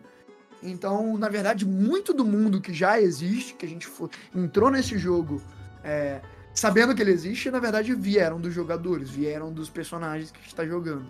Então, 0.64 1.18
na 1.18 1.30
verdade, 1.30 1.66
muito 1.66 2.14
do 2.14 2.26
mundo 2.26 2.60
que 2.60 2.74
já 2.74 3.00
existe, 3.00 3.54
que 3.54 3.66
a 3.66 3.70
gente 3.70 3.88
entrou 4.34 4.72
nesse 4.72 4.98
jogo 4.98 5.42
é, 5.84 6.22
sabendo 6.56 6.96
que 6.96 7.02
ele 7.02 7.12
existe, 7.12 7.52
na 7.52 7.60
verdade 7.60 7.94
vieram 7.94 8.40
dos 8.40 8.54
jogadores, 8.54 9.10
vieram 9.10 9.54
dos 9.54 9.70
personagens 9.70 10.32
que 10.32 10.38
a 10.38 10.42
gente 10.42 10.52
está 10.52 10.66
jogando. 10.66 11.06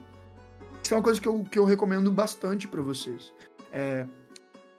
Isso 0.84 0.94
é 0.94 0.98
uma 0.98 1.04
coisa 1.04 1.22
que 1.22 1.28
eu, 1.28 1.44
que 1.50 1.58
eu 1.58 1.64
recomendo 1.64 2.12
bastante 2.12 2.68
para 2.68 2.82
vocês. 2.82 3.32
É, 3.72 4.06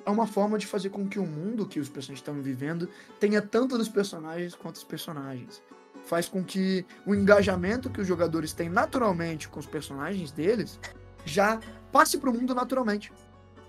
é 0.04 0.10
uma 0.10 0.26
forma 0.26 0.58
de 0.58 0.66
fazer 0.66 0.90
com 0.90 1.08
que 1.08 1.18
o 1.18 1.26
mundo 1.26 1.66
que 1.66 1.80
os 1.80 1.88
personagens 1.88 2.20
estão 2.20 2.34
vivendo 2.42 2.88
tenha 3.18 3.40
tanto 3.40 3.78
dos 3.78 3.88
personagens 3.88 4.54
quanto 4.54 4.76
os 4.76 4.84
personagens. 4.84 5.62
Faz 6.06 6.28
com 6.28 6.42
que 6.42 6.86
o 7.04 7.14
engajamento 7.14 7.90
que 7.90 8.00
os 8.00 8.06
jogadores 8.06 8.52
têm 8.52 8.68
naturalmente 8.68 9.48
com 9.48 9.60
os 9.60 9.66
personagens 9.66 10.30
deles 10.30 10.78
já 11.24 11.60
passe 11.92 12.16
para 12.16 12.30
o 12.30 12.32
mundo 12.32 12.54
naturalmente. 12.54 13.12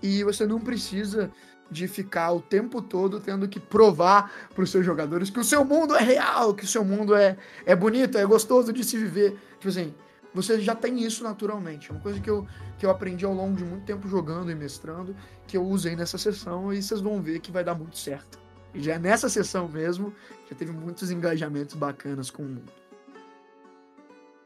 E 0.02 0.22
você 0.22 0.46
não 0.46 0.60
precisa 0.60 1.30
de 1.70 1.86
ficar 1.86 2.32
o 2.32 2.40
tempo 2.40 2.80
todo 2.80 3.20
tendo 3.20 3.46
que 3.48 3.60
provar 3.60 4.32
para 4.54 4.64
os 4.64 4.70
seus 4.70 4.86
jogadores 4.86 5.28
que 5.28 5.40
o 5.40 5.44
seu 5.44 5.64
mundo 5.64 5.94
é 5.94 6.02
real, 6.02 6.54
que 6.54 6.64
o 6.64 6.68
seu 6.68 6.84
mundo 6.84 7.14
é, 7.14 7.36
é 7.66 7.76
bonito, 7.76 8.16
é 8.16 8.24
gostoso 8.24 8.72
de 8.72 8.84
se 8.84 8.96
viver. 8.96 9.38
Tipo 9.58 9.68
assim, 9.68 9.94
você 10.32 10.60
já 10.60 10.74
tem 10.74 11.02
isso 11.02 11.24
naturalmente. 11.24 11.90
É 11.90 11.92
uma 11.92 12.00
coisa 12.00 12.20
que 12.20 12.30
eu, 12.30 12.46
que 12.78 12.86
eu 12.86 12.90
aprendi 12.90 13.24
ao 13.24 13.34
longo 13.34 13.56
de 13.56 13.64
muito 13.64 13.84
tempo 13.84 14.08
jogando 14.08 14.50
e 14.50 14.54
mestrando, 14.54 15.14
que 15.46 15.56
eu 15.56 15.64
usei 15.64 15.96
nessa 15.96 16.16
sessão 16.16 16.72
e 16.72 16.82
vocês 16.82 17.00
vão 17.00 17.20
ver 17.20 17.40
que 17.40 17.50
vai 17.50 17.64
dar 17.64 17.74
muito 17.74 17.98
certo. 17.98 18.38
E 18.74 18.82
já 18.82 18.94
é 18.94 18.98
nessa 18.98 19.28
sessão 19.28 19.68
mesmo, 19.68 20.12
já 20.48 20.56
teve 20.56 20.72
muitos 20.72 21.10
engajamentos 21.10 21.74
bacanas 21.74 22.30
com 22.30 22.42
o 22.42 22.46
mundo. 22.46 22.72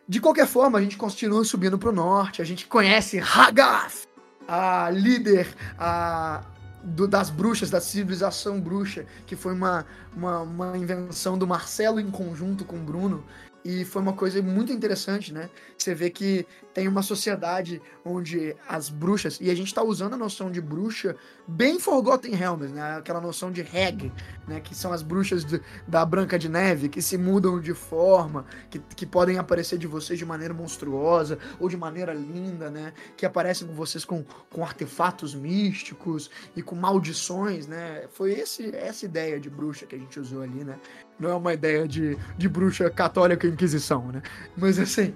De 0.08 0.20
qualquer 0.20 0.46
forma, 0.46 0.78
a 0.78 0.82
gente 0.82 0.96
continua 0.96 1.44
subindo 1.44 1.78
para 1.78 1.88
o 1.88 1.92
norte, 1.92 2.42
a 2.42 2.44
gente 2.44 2.66
conhece 2.66 3.18
Hagath, 3.18 4.06
a 4.46 4.90
líder, 4.90 5.48
a, 5.78 6.44
do, 6.82 7.06
das 7.06 7.30
bruxas, 7.30 7.70
da 7.70 7.80
civilização 7.80 8.60
bruxa, 8.60 9.06
que 9.26 9.36
foi 9.36 9.54
uma, 9.54 9.86
uma, 10.14 10.40
uma, 10.40 10.76
invenção 10.76 11.38
do 11.38 11.46
Marcelo 11.46 12.00
em 12.00 12.10
conjunto 12.10 12.64
com 12.64 12.76
o 12.76 12.80
Bruno. 12.80 13.24
E 13.64 13.84
foi 13.84 14.02
uma 14.02 14.12
coisa 14.12 14.42
muito 14.42 14.72
interessante, 14.72 15.32
né? 15.32 15.48
Você 15.78 15.94
vê 15.94 16.10
que 16.10 16.44
tem 16.74 16.88
uma 16.88 17.02
sociedade 17.02 17.80
onde 18.04 18.56
as 18.68 18.88
bruxas, 18.88 19.38
e 19.40 19.50
a 19.50 19.54
gente 19.54 19.68
está 19.68 19.82
usando 19.82 20.14
a 20.14 20.16
noção 20.16 20.50
de 20.50 20.60
bruxa 20.60 21.14
bem 21.46 21.78
Forgotten 21.78 22.34
Realms, 22.34 22.72
né? 22.72 22.96
Aquela 22.96 23.20
noção 23.20 23.50
de 23.50 23.62
reg, 23.62 24.12
né? 24.46 24.60
Que 24.60 24.74
são 24.74 24.92
as 24.92 25.02
bruxas 25.02 25.44
de, 25.44 25.60
da 25.86 26.04
Branca 26.04 26.38
de 26.38 26.48
Neve, 26.48 26.88
que 26.88 27.02
se 27.02 27.18
mudam 27.18 27.60
de 27.60 27.74
forma, 27.74 28.46
que, 28.70 28.78
que 28.78 29.06
podem 29.06 29.38
aparecer 29.38 29.78
de 29.78 29.86
vocês 29.86 30.18
de 30.18 30.24
maneira 30.24 30.54
monstruosa 30.54 31.38
ou 31.60 31.68
de 31.68 31.76
maneira 31.76 32.14
linda, 32.14 32.70
né? 32.70 32.92
Que 33.16 33.26
aparecem 33.26 33.66
com 33.66 33.74
vocês 33.74 34.04
com, 34.04 34.24
com 34.50 34.64
artefatos 34.64 35.34
místicos 35.34 36.30
e 36.56 36.62
com 36.62 36.74
maldições, 36.74 37.66
né? 37.66 38.04
Foi 38.12 38.32
esse, 38.32 38.74
essa 38.74 39.04
ideia 39.04 39.38
de 39.38 39.50
bruxa 39.50 39.84
que 39.86 39.94
a 39.94 39.98
gente 39.98 40.18
usou 40.18 40.42
ali, 40.42 40.64
né? 40.64 40.78
Não 41.18 41.30
é 41.30 41.34
uma 41.34 41.52
ideia 41.52 41.86
de, 41.86 42.16
de 42.36 42.48
bruxa 42.48 42.88
católica 42.90 43.46
inquisição, 43.46 44.10
né? 44.10 44.22
Mas 44.56 44.78
assim, 44.78 45.14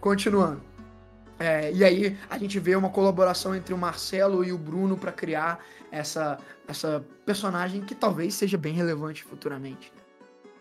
continuando. 0.00 0.67
É, 1.38 1.72
e 1.72 1.84
aí 1.84 2.18
a 2.28 2.36
gente 2.36 2.58
vê 2.58 2.74
uma 2.74 2.90
colaboração 2.90 3.54
entre 3.54 3.72
o 3.72 3.78
Marcelo 3.78 4.44
e 4.44 4.52
o 4.52 4.58
Bruno 4.58 4.96
para 4.96 5.12
criar 5.12 5.64
essa, 5.90 6.38
essa 6.66 7.04
personagem 7.24 7.82
que 7.82 7.94
talvez 7.94 8.34
seja 8.34 8.58
bem 8.58 8.74
relevante 8.74 9.22
futuramente. 9.22 9.92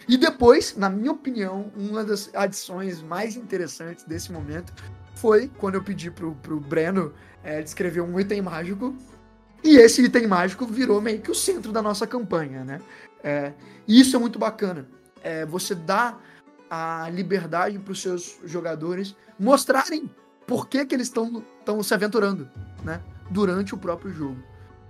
E 0.07 0.15
depois, 0.17 0.75
na 0.77 0.89
minha 0.89 1.11
opinião, 1.11 1.71
uma 1.75 2.03
das 2.03 2.29
adições 2.33 3.01
mais 3.01 3.35
interessantes 3.35 4.05
desse 4.05 4.31
momento 4.31 4.71
foi 5.15 5.51
quando 5.57 5.75
eu 5.75 5.83
pedi 5.83 6.09
pro, 6.09 6.33
pro 6.35 6.59
Breno 6.59 7.13
é, 7.43 7.61
descrever 7.61 8.01
um 8.01 8.19
item 8.19 8.41
mágico. 8.41 8.95
E 9.63 9.77
esse 9.77 10.03
item 10.03 10.27
mágico 10.27 10.65
virou 10.65 11.01
meio 11.01 11.19
que 11.19 11.31
o 11.31 11.35
centro 11.35 11.71
da 11.71 11.81
nossa 11.81 12.05
campanha, 12.05 12.63
né? 12.63 12.79
É, 13.23 13.51
e 13.87 13.99
isso 13.99 14.15
é 14.15 14.19
muito 14.19 14.37
bacana. 14.37 14.87
É, 15.23 15.45
você 15.45 15.73
dá 15.73 16.17
a 16.69 17.09
liberdade 17.09 17.79
para 17.79 17.91
os 17.91 18.01
seus 18.01 18.39
jogadores 18.45 19.15
mostrarem 19.39 20.09
por 20.47 20.67
que, 20.67 20.85
que 20.85 20.95
eles 20.95 21.07
estão 21.07 21.83
se 21.83 21.93
aventurando, 21.93 22.49
né? 22.83 23.01
Durante 23.29 23.75
o 23.75 23.77
próprio 23.77 24.11
jogo. 24.11 24.41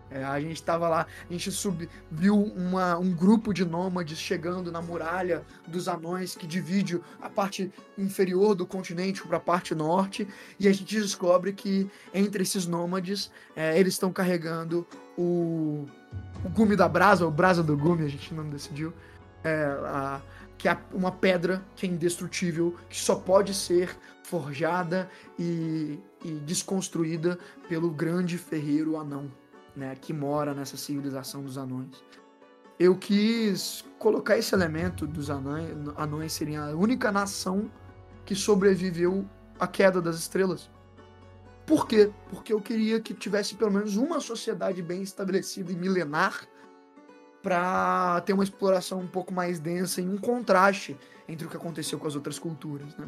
É, 0.10 0.24
a 0.24 0.40
gente 0.40 0.56
estava 0.56 0.88
lá, 0.88 1.06
a 1.30 1.34
gente 1.34 1.52
sub, 1.52 1.90
viu 2.10 2.42
uma, 2.42 2.98
um 2.98 3.12
grupo 3.12 3.54
de 3.54 3.66
nômades 3.66 4.18
chegando 4.18 4.72
na 4.72 4.82
muralha 4.82 5.44
dos 5.68 5.90
anões 5.90 6.34
que 6.34 6.48
divide 6.48 7.02
a 7.22 7.30
parte 7.30 7.72
inferior 7.98 8.56
do 8.56 8.66
continente 8.66 9.22
para 9.28 9.36
a 9.36 9.40
parte 9.40 9.76
norte, 9.76 10.26
e 10.58 10.68
a 10.68 10.74
gente 10.74 10.96
descobre 10.98 11.52
que 11.52 11.90
entre 12.14 12.44
esses 12.44 12.66
nômades 12.66 13.30
é, 13.54 13.78
eles 13.78 13.96
estão 13.96 14.14
carregando 14.14 14.88
o, 15.18 15.86
o 16.46 16.50
gume 16.50 16.76
da 16.78 16.88
brasa, 16.88 17.26
ou 17.26 17.32
brasa 17.32 17.62
do 17.62 17.76
gume, 17.76 18.06
a 18.06 18.10
gente 18.10 18.34
não 18.34 18.50
decidiu, 18.50 18.94
é, 19.44 19.66
a, 19.86 20.22
que 20.58 20.68
é 20.68 20.78
uma 20.94 21.12
pedra 21.12 21.64
que 21.76 21.86
é 21.86 21.90
indestrutível, 21.90 22.76
que 22.90 22.98
só 22.98 23.16
pode 23.16 23.54
ser 23.54 23.96
forjada 24.24 25.10
e, 25.38 26.00
e 26.24 26.32
desconstruída 26.46 27.38
pelo 27.70 27.90
grande 27.90 28.38
ferreiro 28.38 28.98
anão, 28.98 29.32
né, 29.76 29.96
que 29.96 30.12
mora 30.12 30.54
nessa 30.54 30.76
civilização 30.76 31.44
dos 31.44 31.58
anões. 31.58 32.04
Eu 32.80 32.96
quis 32.96 33.86
colocar 33.98 34.38
esse 34.38 34.54
elemento 34.54 35.08
dos 35.08 35.30
anões, 35.30 35.70
anões 35.96 36.34
serem 36.34 36.58
a 36.58 36.68
única 36.76 37.12
nação 37.12 37.72
que 38.26 38.36
sobreviveu 38.36 39.26
à 39.60 39.68
queda 39.68 40.02
das 40.02 40.18
estrelas. 40.18 40.70
Por 41.66 41.88
quê? 41.88 42.12
Porque 42.30 42.54
eu 42.54 42.62
queria 42.62 43.00
que 43.00 43.14
tivesse 43.14 43.56
pelo 43.56 43.72
menos 43.72 43.98
uma 43.98 44.20
sociedade 44.20 44.82
bem 44.82 45.02
estabelecida 45.02 45.72
e 45.72 45.76
milenar 45.76 46.48
para 47.42 48.22
ter 48.22 48.34
uma 48.34 48.44
exploração 48.44 49.00
um 49.00 49.08
pouco 49.08 49.34
mais 49.34 49.60
densa 49.60 50.02
e 50.02 50.08
um 50.08 50.18
contraste 50.18 50.98
entre 51.28 51.46
o 51.46 51.50
que 51.50 51.58
aconteceu 51.58 52.00
com 52.00 52.08
as 52.08 52.16
outras 52.16 52.40
culturas, 52.40 52.96
né? 52.98 53.08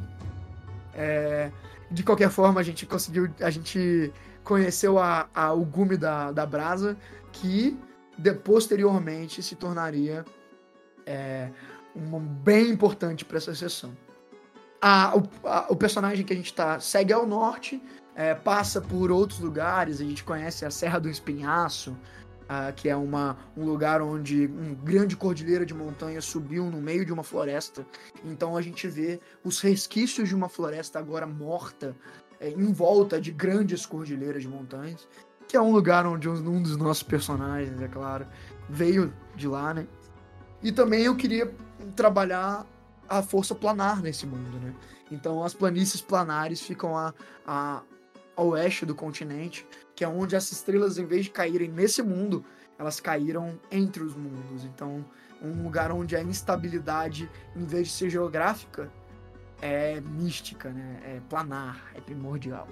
É, 0.94 1.52
de 1.90 2.04
qualquer 2.04 2.30
forma, 2.30 2.60
a 2.60 2.64
gente 2.64 2.86
conseguiu, 2.86 3.30
a 3.40 3.50
gente 3.50 4.12
conheceu 4.44 5.00
a, 5.00 5.30
a, 5.34 5.54
o 5.54 5.64
gume 5.66 5.98
da, 5.98 6.32
da 6.32 6.46
brasa, 6.46 6.98
que 7.32 7.78
de, 8.18 8.34
posteriormente 8.34 9.42
se 9.42 9.56
tornaria 9.56 10.26
é, 11.06 11.50
um, 11.96 12.20
bem 12.20 12.70
importante 12.70 13.26
para 13.26 13.38
essa 13.38 13.56
sessão. 13.56 13.96
A, 14.82 15.18
o, 15.18 15.48
a, 15.48 15.66
o, 15.70 15.76
personagem 15.76 16.26
que 16.26 16.34
a 16.34 16.36
gente 16.36 16.54
tá 16.54 16.80
segue 16.80 17.12
ao 17.12 17.26
norte, 17.26 17.82
é, 18.16 18.34
passa 18.34 18.82
por 18.82 19.12
outros 19.12 19.40
lugares, 19.40 20.00
a 20.02 20.04
gente 20.04 20.24
conhece 20.24 20.66
a 20.66 20.72
Serra 20.72 21.00
do 21.00 21.10
Espinhaço, 21.10 21.98
uh, 22.50 22.74
que 22.74 22.90
é 22.90 22.96
uma, 22.96 23.38
um 23.56 23.64
lugar 23.64 24.02
onde 24.02 24.48
uma 24.48 24.74
grande 24.74 25.16
cordilheira 25.16 25.66
de 25.66 25.74
montanhas 25.74 26.26
subiu 26.26 26.66
no 26.66 26.82
meio 26.82 27.06
de 27.06 27.14
uma 27.14 27.24
floresta. 27.24 27.86
Então 28.26 28.58
a 28.58 28.62
gente 28.62 28.88
vê 28.88 29.20
os 29.44 29.62
resquícios 29.62 30.28
de 30.28 30.36
uma 30.36 30.50
floresta 30.50 30.98
agora 30.98 31.28
morta, 31.28 31.96
é, 32.40 32.50
em 32.50 32.74
volta 32.74 33.22
de 33.22 33.32
grandes 33.32 33.86
cordilheiras 33.86 34.42
de 34.42 34.50
montanhas, 34.50 35.08
que 35.48 35.56
é 35.56 35.62
um 35.62 35.72
lugar 35.72 36.06
onde 36.06 36.28
um 36.30 36.62
dos 36.62 36.78
nossos 36.78 37.04
personagens, 37.04 37.80
é 37.82 37.88
claro, 37.88 38.26
veio 38.68 39.14
de 39.36 39.48
lá, 39.48 39.74
né? 39.74 39.88
E 40.62 40.72
também 40.72 41.04
eu 41.04 41.16
queria 41.16 41.52
trabalhar 41.96 42.66
a 43.08 43.24
força 43.24 43.56
planar 43.56 44.02
nesse 44.02 44.26
mundo, 44.28 44.60
né? 44.60 44.74
Então 45.12 45.44
as 45.44 45.54
planícies 45.54 46.02
planares 46.02 46.62
ficam 46.62 46.96
a, 46.96 47.14
a, 47.48 47.82
oeste 48.44 48.86
do 48.86 48.96
continente, 48.96 49.68
que 49.96 50.04
é 50.04 50.08
onde 50.08 50.36
as 50.36 50.52
estrelas, 50.52 50.98
em 50.98 51.06
vez 51.06 51.26
de 51.26 51.32
caírem 51.32 51.70
nesse 51.70 52.02
mundo, 52.02 52.44
elas 52.78 53.00
caíram 53.00 53.60
entre 53.70 54.02
os 54.04 54.16
mundos. 54.16 54.64
Então, 54.64 55.06
um 55.42 55.64
lugar 55.64 55.92
onde 55.92 56.16
a 56.16 56.22
instabilidade, 56.22 57.30
em 57.56 57.66
vez 57.66 57.88
de 57.88 57.94
ser 57.94 58.10
geográfica, 58.10 58.92
é 59.62 60.00
mística, 60.02 60.70
né? 60.70 61.00
É 61.04 61.22
planar, 61.30 61.92
é 61.94 62.02
primordial. 62.02 62.68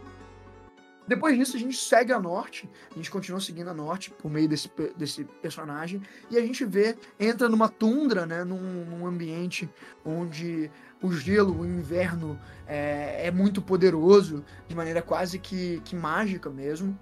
Depois 1.07 1.37
disso, 1.37 1.55
a 1.55 1.59
gente 1.59 1.77
segue 1.77 2.11
a 2.11 2.19
norte, 2.19 2.69
a 2.91 2.95
gente 2.95 3.09
continua 3.09 3.39
seguindo 3.39 3.69
a 3.69 3.73
norte 3.73 4.11
por 4.11 4.29
meio 4.29 4.47
desse, 4.47 4.69
desse 4.97 5.23
personagem, 5.41 6.01
e 6.29 6.37
a 6.37 6.41
gente 6.41 6.65
vê, 6.65 6.97
entra 7.17 7.47
numa 7.47 7.69
tundra, 7.69 8.25
né? 8.25 8.43
Num, 8.43 8.85
num 8.85 9.07
ambiente 9.07 9.69
onde 10.03 10.69
o 11.01 11.11
gelo, 11.11 11.61
o 11.61 11.65
inverno 11.65 12.39
é, 12.67 13.27
é, 13.27 13.31
muito 13.31 13.61
poderoso, 13.61 14.43
de 14.67 14.75
maneira 14.75 15.01
quase 15.01 15.39
que, 15.39 15.81
que 15.85 15.95
mágica 15.95 16.49
mesmo. 16.49 16.97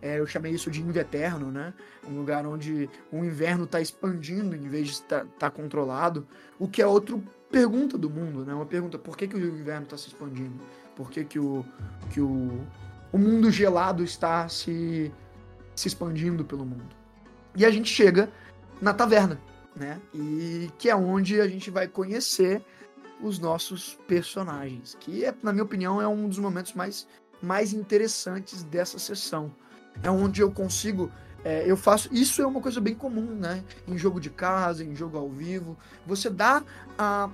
É, 0.00 0.20
eu 0.20 0.26
chamei 0.26 0.52
isso 0.52 0.70
de 0.70 0.82
inverno, 0.82 1.50
né? 1.50 1.72
Um 2.06 2.18
lugar 2.18 2.46
onde 2.46 2.90
o 3.10 3.24
inverno 3.24 3.64
está 3.64 3.80
expandindo 3.80 4.54
em 4.54 4.68
vez 4.68 4.88
de 4.88 4.92
estar 4.94 5.20
tá, 5.20 5.26
tá 5.38 5.50
controlado. 5.50 6.26
O 6.58 6.68
que 6.68 6.82
é 6.82 6.86
outra 6.86 7.18
pergunta 7.50 7.96
do 7.96 8.10
mundo, 8.10 8.44
né? 8.44 8.52
Uma 8.52 8.66
pergunta, 8.66 8.98
por 8.98 9.16
que, 9.16 9.26
que 9.26 9.34
o 9.34 9.58
inverno 9.58 9.84
está 9.84 9.96
se 9.96 10.08
expandindo? 10.08 10.60
Por 10.94 11.10
que, 11.10 11.24
que, 11.24 11.38
o, 11.38 11.64
que 12.10 12.20
o, 12.20 12.60
o 13.12 13.18
mundo 13.18 13.50
gelado 13.50 14.04
está 14.04 14.46
se, 14.48 15.10
se 15.74 15.88
expandindo 15.88 16.44
pelo 16.44 16.66
mundo? 16.66 16.94
E 17.56 17.64
a 17.64 17.70
gente 17.70 17.88
chega 17.88 18.28
na 18.82 18.92
taverna, 18.92 19.40
né? 19.74 20.00
E 20.12 20.70
que 20.78 20.90
é 20.90 20.94
onde 20.94 21.40
a 21.40 21.48
gente 21.48 21.70
vai 21.70 21.88
conhecer 21.88 22.62
os 23.24 23.38
nossos 23.38 23.98
personagens, 24.06 24.96
que 25.00 25.24
é, 25.24 25.34
na 25.42 25.52
minha 25.52 25.64
opinião 25.64 26.00
é 26.00 26.06
um 26.06 26.28
dos 26.28 26.38
momentos 26.38 26.74
mais, 26.74 27.08
mais 27.40 27.72
interessantes 27.72 28.62
dessa 28.62 28.98
sessão. 28.98 29.50
É 30.02 30.10
onde 30.10 30.42
eu 30.42 30.50
consigo 30.50 31.10
é, 31.44 31.70
eu 31.70 31.76
faço. 31.76 32.08
Isso 32.10 32.40
é 32.40 32.46
uma 32.46 32.60
coisa 32.60 32.80
bem 32.80 32.94
comum, 32.94 33.34
né? 33.34 33.62
Em 33.86 33.98
jogo 33.98 34.18
de 34.18 34.30
casa, 34.30 34.82
em 34.82 34.96
jogo 34.96 35.18
ao 35.18 35.28
vivo. 35.28 35.76
Você 36.06 36.30
dá 36.30 36.64
a 36.98 37.30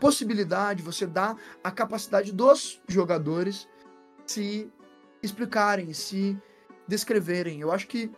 possibilidade, 0.00 0.82
você 0.82 1.06
dá 1.06 1.36
a 1.62 1.70
capacidade 1.70 2.32
dos 2.32 2.82
jogadores 2.88 3.68
se 4.26 4.68
explicarem, 5.22 5.92
se 5.92 6.36
descreverem. 6.88 7.60
Eu 7.60 7.70
acho 7.70 7.86
que 7.86 8.10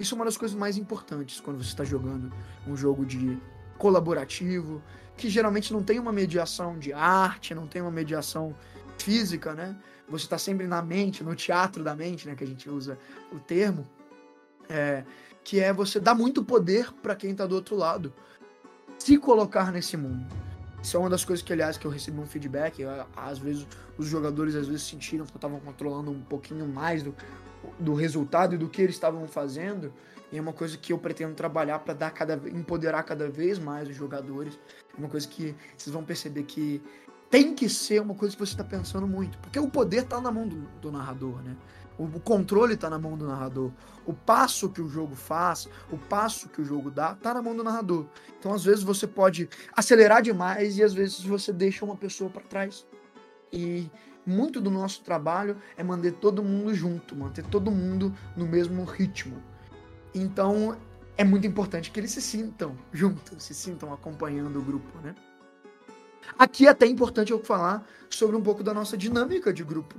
isso 0.00 0.14
é 0.14 0.16
uma 0.16 0.24
das 0.24 0.38
coisas 0.38 0.56
mais 0.56 0.78
importantes 0.78 1.40
quando 1.40 1.62
você 1.62 1.68
está 1.68 1.84
jogando 1.84 2.32
um 2.66 2.74
jogo 2.74 3.04
de 3.04 3.38
colaborativo, 3.76 4.82
que 5.16 5.28
geralmente 5.28 5.72
não 5.72 5.82
tem 5.82 5.98
uma 5.98 6.12
mediação 6.12 6.78
de 6.78 6.92
arte, 6.92 7.54
não 7.54 7.66
tem 7.66 7.80
uma 7.80 7.90
mediação 7.90 8.54
física, 8.98 9.54
né? 9.54 9.76
Você 10.08 10.24
está 10.24 10.38
sempre 10.38 10.66
na 10.66 10.82
mente, 10.82 11.24
no 11.24 11.34
teatro 11.34 11.82
da 11.82 11.94
mente, 11.94 12.28
né? 12.28 12.34
Que 12.34 12.44
a 12.44 12.46
gente 12.46 12.68
usa 12.68 12.98
o 13.32 13.38
termo. 13.38 13.86
É, 14.68 15.04
que 15.42 15.60
é 15.60 15.72
você 15.72 16.00
dar 16.00 16.14
muito 16.14 16.44
poder 16.44 16.92
para 16.94 17.14
quem 17.14 17.30
está 17.30 17.46
do 17.46 17.54
outro 17.54 17.76
lado. 17.76 18.12
Se 18.98 19.16
colocar 19.16 19.70
nesse 19.70 19.96
mundo. 19.96 20.26
Isso 20.82 20.96
é 20.96 21.00
uma 21.00 21.10
das 21.10 21.24
coisas 21.24 21.44
que, 21.44 21.52
aliás, 21.52 21.76
que 21.76 21.86
eu 21.86 21.90
recebi 21.90 22.18
um 22.18 22.26
feedback. 22.26 22.82
Às 23.16 23.38
vezes, 23.38 23.66
os 23.96 24.06
jogadores 24.06 24.54
às 24.54 24.66
vezes 24.66 24.82
sentiram 24.82 25.24
que 25.24 25.32
eu 25.34 25.60
controlando 25.60 26.10
um 26.10 26.20
pouquinho 26.20 26.66
mais 26.66 27.02
do, 27.02 27.14
do 27.78 27.94
resultado 27.94 28.54
e 28.54 28.58
do 28.58 28.68
que 28.68 28.82
eles 28.82 28.94
estavam 28.94 29.26
fazendo. 29.26 29.92
E 30.32 30.38
é 30.38 30.40
uma 30.40 30.52
coisa 30.52 30.76
que 30.76 30.92
eu 30.92 30.98
pretendo 30.98 31.34
trabalhar 31.34 31.78
para 31.80 31.94
dar 31.94 32.10
cada 32.10 32.34
empoderar 32.48 33.02
cada 33.04 33.28
vez 33.28 33.58
mais 33.58 33.88
os 33.88 33.94
jogadores. 33.94 34.58
É 34.94 34.98
uma 34.98 35.08
coisa 35.08 35.26
que 35.26 35.54
vocês 35.76 35.92
vão 35.92 36.04
perceber 36.04 36.42
que 36.42 36.82
tem 37.30 37.54
que 37.54 37.68
ser 37.68 38.00
uma 38.00 38.14
coisa 38.14 38.34
que 38.34 38.44
você 38.44 38.52
está 38.52 38.64
pensando 38.64 39.06
muito, 39.06 39.38
porque 39.38 39.58
o 39.58 39.68
poder 39.68 40.02
está 40.02 40.20
na 40.20 40.30
mão 40.30 40.46
do, 40.46 40.56
do 40.80 40.92
narrador, 40.92 41.42
né? 41.42 41.56
O 41.98 42.20
controle 42.20 42.74
está 42.74 42.90
na 42.90 42.98
mão 42.98 43.16
do 43.16 43.26
narrador. 43.26 43.70
O 44.04 44.12
passo 44.12 44.68
que 44.68 44.82
o 44.82 44.88
jogo 44.88 45.14
faz, 45.14 45.66
o 45.90 45.96
passo 45.96 46.46
que 46.48 46.60
o 46.60 46.64
jogo 46.64 46.90
dá, 46.90 47.12
está 47.12 47.32
na 47.32 47.40
mão 47.40 47.56
do 47.56 47.64
narrador. 47.64 48.04
Então, 48.38 48.52
às 48.52 48.64
vezes, 48.64 48.82
você 48.82 49.06
pode 49.06 49.48
acelerar 49.74 50.20
demais 50.20 50.76
e 50.76 50.82
às 50.82 50.92
vezes 50.92 51.24
você 51.24 51.52
deixa 51.54 51.86
uma 51.86 51.96
pessoa 51.96 52.28
para 52.28 52.42
trás. 52.42 52.86
E 53.50 53.90
muito 54.26 54.60
do 54.60 54.70
nosso 54.70 55.02
trabalho 55.02 55.56
é 55.74 55.82
manter 55.82 56.12
todo 56.12 56.42
mundo 56.42 56.74
junto, 56.74 57.16
manter 57.16 57.46
todo 57.46 57.70
mundo 57.70 58.14
no 58.36 58.46
mesmo 58.46 58.84
ritmo. 58.84 59.42
Então, 60.16 60.76
é 61.16 61.22
muito 61.22 61.46
importante 61.46 61.90
que 61.90 62.00
eles 62.00 62.10
se 62.10 62.22
sintam 62.22 62.76
juntos, 62.92 63.42
se 63.42 63.54
sintam 63.54 63.92
acompanhando 63.92 64.58
o 64.58 64.62
grupo, 64.62 64.98
né? 65.00 65.14
Aqui 66.38 66.66
é 66.66 66.70
até 66.70 66.86
importante 66.86 67.30
eu 67.30 67.38
falar 67.38 67.86
sobre 68.10 68.34
um 68.34 68.42
pouco 68.42 68.64
da 68.64 68.74
nossa 68.74 68.96
dinâmica 68.96 69.52
de 69.52 69.62
grupo 69.62 69.94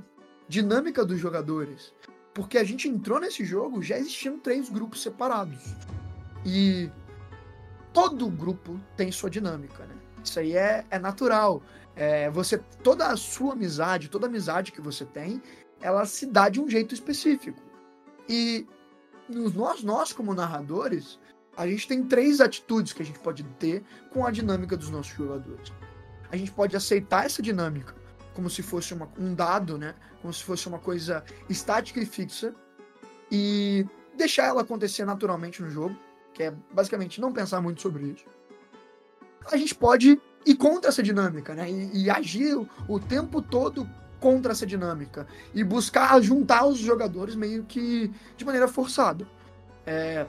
dinâmica 0.48 1.06
dos 1.06 1.20
jogadores. 1.20 1.94
Porque 2.34 2.58
a 2.58 2.64
gente 2.64 2.88
entrou 2.88 3.20
nesse 3.20 3.44
jogo 3.44 3.82
já 3.82 3.98
existindo 3.98 4.38
três 4.38 4.70
grupos 4.70 5.02
separados. 5.02 5.76
E 6.46 6.90
todo 7.94 8.30
grupo 8.30 8.80
tem 8.96 9.12
sua 9.12 9.30
dinâmica, 9.30 9.86
né? 9.86 9.96
Isso 10.24 10.40
aí 10.40 10.56
é, 10.56 10.86
é 10.90 11.00
natural. 11.00 11.62
É, 11.96 12.30
você 12.30 12.58
toda 12.84 13.08
a 13.08 13.18
sua 13.18 13.54
amizade, 13.54 14.10
toda 14.10 14.28
amizade 14.28 14.72
que 14.72 14.82
você 14.82 15.04
tem, 15.06 15.42
ela 15.82 16.06
se 16.06 16.26
dá 16.26 16.48
de 16.48 16.62
um 16.62 16.70
jeito 16.70 16.94
específico. 16.94 17.62
E 18.30 18.68
nós, 19.30 19.84
nós 19.84 20.14
como 20.14 20.34
narradores, 20.34 21.20
a 21.56 21.68
gente 21.68 21.88
tem 21.88 22.04
três 22.04 22.40
atitudes 22.40 22.94
que 22.94 23.02
a 23.02 23.06
gente 23.06 23.20
pode 23.20 23.44
ter 23.60 23.84
com 24.12 24.26
a 24.26 24.32
dinâmica 24.32 24.78
dos 24.78 24.90
nossos 24.90 25.16
jogadores. 25.16 25.72
A 26.32 26.38
gente 26.38 26.52
pode 26.52 26.76
aceitar 26.76 27.26
essa 27.26 27.42
dinâmica 27.42 27.96
como 28.38 28.50
se 28.52 28.62
fosse 28.62 28.94
uma, 28.94 29.10
um 29.18 29.34
dado, 29.34 29.80
né? 29.80 29.96
Como 30.22 30.32
se 30.32 30.44
fosse 30.44 30.68
uma 30.68 30.78
coisa 30.78 31.24
estática 31.50 32.00
e 32.00 32.06
fixa 32.06 32.54
e 33.32 33.84
deixar 34.16 34.46
ela 34.46 34.62
acontecer 34.62 35.06
naturalmente 35.06 35.62
no 35.62 35.72
jogo, 35.72 35.98
que 36.34 36.44
é 36.44 36.54
basicamente 36.72 37.20
não 37.20 37.34
pensar 37.34 37.60
muito 37.62 37.82
sobre 37.82 38.06
isso. 38.06 38.26
A 39.52 39.58
gente 39.58 39.74
pode 39.74 40.22
ir 40.46 40.56
contra 40.56 40.90
essa 40.90 41.02
dinâmica, 41.02 41.56
né? 41.56 41.70
E, 41.70 42.04
e 42.04 42.10
agir 42.12 42.56
o, 42.56 42.70
o 42.88 43.00
tempo 43.00 43.42
todo 43.42 43.90
contra 44.20 44.52
essa 44.52 44.66
dinâmica 44.66 45.28
e 45.54 45.64
buscar 45.64 46.20
juntar 46.22 46.66
os 46.66 46.78
jogadores 46.78 47.36
meio 47.36 47.64
que 47.64 48.12
de 48.36 48.46
maneira 48.46 48.68
forçada. 48.68 49.28
É, 49.86 50.26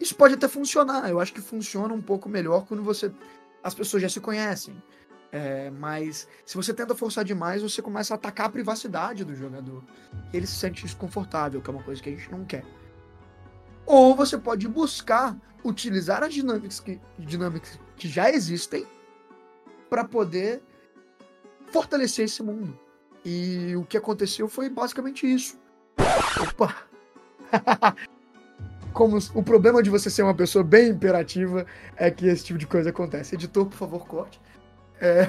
isso 0.00 0.14
pode 0.14 0.34
até 0.34 0.48
funcionar. 0.48 1.08
Eu 1.08 1.20
acho 1.20 1.32
que 1.32 1.40
funciona 1.40 1.94
um 1.94 2.02
pouco 2.02 2.28
melhor 2.28 2.66
quando 2.66 2.82
você 2.82 3.12
as 3.62 3.74
pessoas 3.74 4.02
já 4.02 4.08
se 4.08 4.20
conhecem. 4.20 4.76
É, 5.32 5.68
mas 5.70 6.28
se 6.46 6.54
você 6.56 6.72
tenta 6.72 6.94
forçar 6.94 7.24
demais, 7.24 7.62
você 7.62 7.82
começa 7.82 8.14
a 8.14 8.16
atacar 8.16 8.46
a 8.46 8.50
privacidade 8.50 9.24
do 9.24 9.34
jogador. 9.34 9.82
Ele 10.32 10.46
se 10.46 10.54
sente 10.54 10.82
desconfortável, 10.82 11.60
que 11.60 11.68
é 11.68 11.72
uma 11.72 11.82
coisa 11.82 12.00
que 12.00 12.08
a 12.08 12.12
gente 12.12 12.30
não 12.30 12.44
quer. 12.44 12.64
Ou 13.86 14.14
você 14.14 14.38
pode 14.38 14.68
buscar 14.68 15.36
utilizar 15.64 16.22
as 16.22 16.32
dinâmicas 16.32 16.78
que, 16.78 17.00
dinâmicas 17.18 17.80
que 17.96 18.08
já 18.08 18.30
existem 18.30 18.86
para 19.88 20.04
poder 20.04 20.62
fortalecer 21.72 22.26
esse 22.26 22.42
mundo. 22.42 22.78
E 23.24 23.74
o 23.76 23.84
que 23.84 23.96
aconteceu 23.96 24.48
foi 24.48 24.68
basicamente 24.68 25.32
isso. 25.32 25.58
Opa! 26.42 26.76
Como 28.92 29.18
o 29.34 29.42
problema 29.42 29.82
de 29.82 29.90
você 29.90 30.08
ser 30.08 30.22
uma 30.22 30.34
pessoa 30.34 30.62
bem 30.62 30.90
imperativa 30.90 31.66
é 31.96 32.10
que 32.10 32.26
esse 32.26 32.44
tipo 32.44 32.58
de 32.58 32.66
coisa 32.66 32.90
acontece. 32.90 33.34
Editor, 33.34 33.66
por 33.66 33.76
favor, 33.76 34.06
corte. 34.06 34.40
É... 35.00 35.26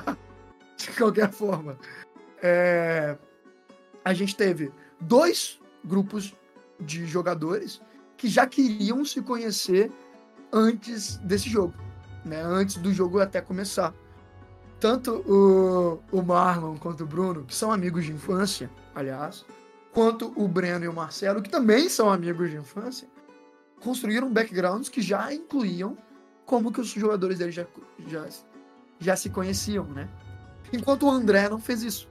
de 0.76 0.90
qualquer 0.92 1.30
forma, 1.30 1.78
é... 2.42 3.16
a 4.04 4.12
gente 4.12 4.36
teve 4.36 4.70
dois 5.00 5.58
grupos 5.84 6.34
de 6.78 7.06
jogadores 7.06 7.80
que 8.16 8.28
já 8.28 8.46
queriam 8.46 9.04
se 9.04 9.22
conhecer 9.22 9.90
antes 10.52 11.16
desse 11.18 11.48
jogo, 11.48 11.74
né? 12.24 12.42
Antes 12.42 12.76
do 12.76 12.92
jogo 12.92 13.20
até 13.20 13.40
começar. 13.40 13.94
Tanto 14.80 15.16
o, 15.30 16.00
o 16.10 16.22
Marlon 16.22 16.76
quanto 16.78 17.04
o 17.04 17.06
Bruno, 17.06 17.44
que 17.44 17.54
são 17.54 17.70
amigos 17.70 18.06
de 18.06 18.12
infância, 18.12 18.70
aliás, 18.94 19.44
quanto 19.92 20.32
o 20.34 20.48
Breno 20.48 20.84
e 20.86 20.88
o 20.88 20.92
Marcelo, 20.92 21.42
que 21.42 21.50
também 21.50 21.88
são 21.88 22.10
amigos 22.10 22.50
de 22.50 22.56
infância, 22.56 23.06
construíram 23.80 24.32
backgrounds 24.32 24.88
que 24.88 25.02
já 25.02 25.32
incluíam 25.34 25.98
como 26.46 26.72
que 26.72 26.80
os 26.80 26.88
jogadores 26.88 27.38
deles 27.38 27.54
já, 27.54 27.66
já 28.06 28.26
já 28.98 29.16
se 29.16 29.30
conheciam, 29.30 29.84
né? 29.84 30.08
Enquanto 30.72 31.06
o 31.06 31.10
André 31.10 31.48
não 31.48 31.58
fez 31.58 31.82
isso. 31.82 32.08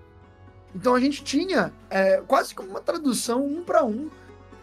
Então 0.74 0.96
a 0.96 1.00
gente 1.00 1.24
tinha 1.24 1.74
é, 1.90 2.22
quase 2.28 2.54
como 2.54 2.70
uma 2.70 2.82
tradução 2.82 3.46
um 3.46 3.64
para 3.64 3.84
um 3.84 4.10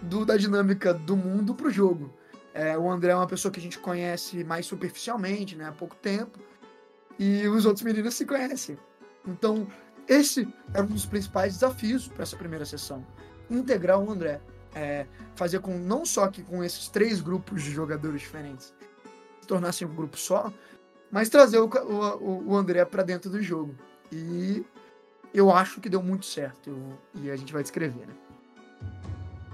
do, 0.02 0.24
da 0.24 0.36
dinâmica 0.36 0.92
do 0.92 1.16
mundo 1.16 1.54
para 1.54 1.68
o 1.68 1.70
jogo. 1.70 2.12
É, 2.52 2.76
o 2.76 2.90
André 2.90 3.12
é 3.12 3.16
uma 3.16 3.26
pessoa 3.26 3.52
que 3.52 3.60
a 3.60 3.62
gente 3.62 3.78
conhece 3.78 4.42
mais 4.44 4.66
superficialmente, 4.66 5.56
né, 5.56 5.68
há 5.68 5.72
pouco 5.72 5.94
tempo, 5.96 6.38
e 7.18 7.46
os 7.48 7.66
outros 7.66 7.84
meninos 7.84 8.14
se 8.14 8.24
conhecem. 8.24 8.78
Então 9.26 9.66
esse 10.08 10.48
era 10.72 10.84
um 10.84 10.88
dos 10.88 11.06
principais 11.06 11.54
desafios 11.54 12.08
para 12.08 12.22
essa 12.22 12.36
primeira 12.36 12.64
sessão, 12.64 13.04
integrar 13.50 13.98
o 13.98 14.10
André, 14.10 14.40
é, 14.74 15.06
fazer 15.34 15.60
com 15.60 15.76
não 15.78 16.04
só 16.04 16.28
que 16.28 16.42
com 16.42 16.62
esses 16.62 16.88
três 16.88 17.20
grupos 17.20 17.62
de 17.62 17.70
jogadores 17.70 18.20
diferentes 18.20 18.74
se 19.40 19.46
tornassem 19.46 19.86
um 19.86 19.94
grupo 19.94 20.16
só, 20.16 20.52
mas 21.10 21.28
trazer 21.28 21.58
o, 21.58 21.66
o, 21.66 22.50
o 22.50 22.56
André 22.56 22.84
para 22.84 23.02
dentro 23.02 23.30
do 23.30 23.42
jogo. 23.42 23.74
E 24.12 24.64
eu 25.32 25.50
acho 25.50 25.80
que 25.80 25.88
deu 25.88 26.02
muito 26.02 26.26
certo. 26.26 26.70
Eu, 26.70 27.22
e 27.22 27.30
a 27.30 27.36
gente 27.36 27.52
vai 27.52 27.62
descrever, 27.62 28.06
né? 28.06 28.14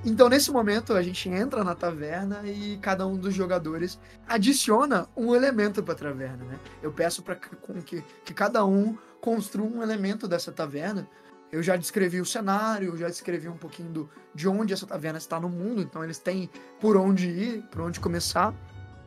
Então, 0.05 0.29
nesse 0.29 0.51
momento, 0.51 0.95
a 0.95 1.03
gente 1.03 1.29
entra 1.29 1.63
na 1.63 1.77
taverna 1.77 2.43
e 2.45 2.77
cada 2.79 3.07
um 3.07 3.17
dos 3.17 3.33
jogadores 3.33 4.01
adiciona 4.27 5.07
um 5.17 5.35
elemento 5.35 5.81
para 5.81 5.95
a 5.95 5.97
taverna, 5.97 6.45
né? 6.45 6.59
Eu 6.83 6.91
peço 6.93 7.23
para 7.23 7.37
que, 7.37 8.03
que 8.25 8.35
cada 8.35 8.65
um 8.65 8.99
construa 9.21 9.69
um 9.69 9.81
elemento 9.81 10.27
dessa 10.27 10.51
taverna. 10.51 11.09
Eu 11.53 11.63
já 11.63 11.77
descrevi 11.77 12.21
o 12.21 12.25
cenário, 12.25 12.97
já 12.97 13.07
descrevi 13.07 13.49
um 13.49 13.57
pouquinho 13.57 13.91
do, 13.91 14.11
de 14.35 14.49
onde 14.49 14.73
essa 14.73 14.87
taverna 14.87 15.19
está 15.19 15.39
no 15.39 15.49
mundo, 15.49 15.83
então 15.83 16.03
eles 16.03 16.19
têm 16.19 16.51
por 16.81 16.97
onde 16.97 17.29
ir, 17.29 17.63
por 17.71 17.83
onde 17.83 18.01
começar. 18.01 18.53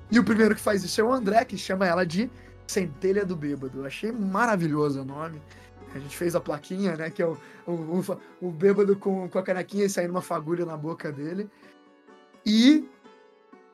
E 0.09 0.17
o 0.17 0.23
primeiro 0.23 0.55
que 0.55 0.61
faz 0.61 0.81
isso 0.83 1.01
é 1.01 1.03
o 1.03 1.11
André, 1.11 1.43
que 1.43 1.57
chama 1.57 1.85
ela 1.85 2.05
de 2.05 2.29
Centelha 2.67 3.25
do 3.25 3.35
Bêbado. 3.35 3.79
Eu 3.79 3.85
achei 3.85 4.11
maravilhoso 4.11 5.01
o 5.01 5.05
nome. 5.05 5.41
A 5.95 5.99
gente 5.99 6.15
fez 6.17 6.35
a 6.35 6.41
plaquinha, 6.41 6.97
né? 6.97 7.09
Que 7.09 7.21
é 7.21 7.25
o, 7.25 7.37
o, 7.65 8.03
o, 8.41 8.51
bêbado 8.51 8.97
com, 8.97 9.29
com 9.29 9.39
a 9.39 9.43
canequinha 9.43 9.85
e 9.85 9.89
saindo 9.89 10.11
uma 10.11 10.21
fagulha 10.21 10.65
na 10.65 10.75
boca 10.75 11.09
dele. 11.09 11.49
E 12.45 12.85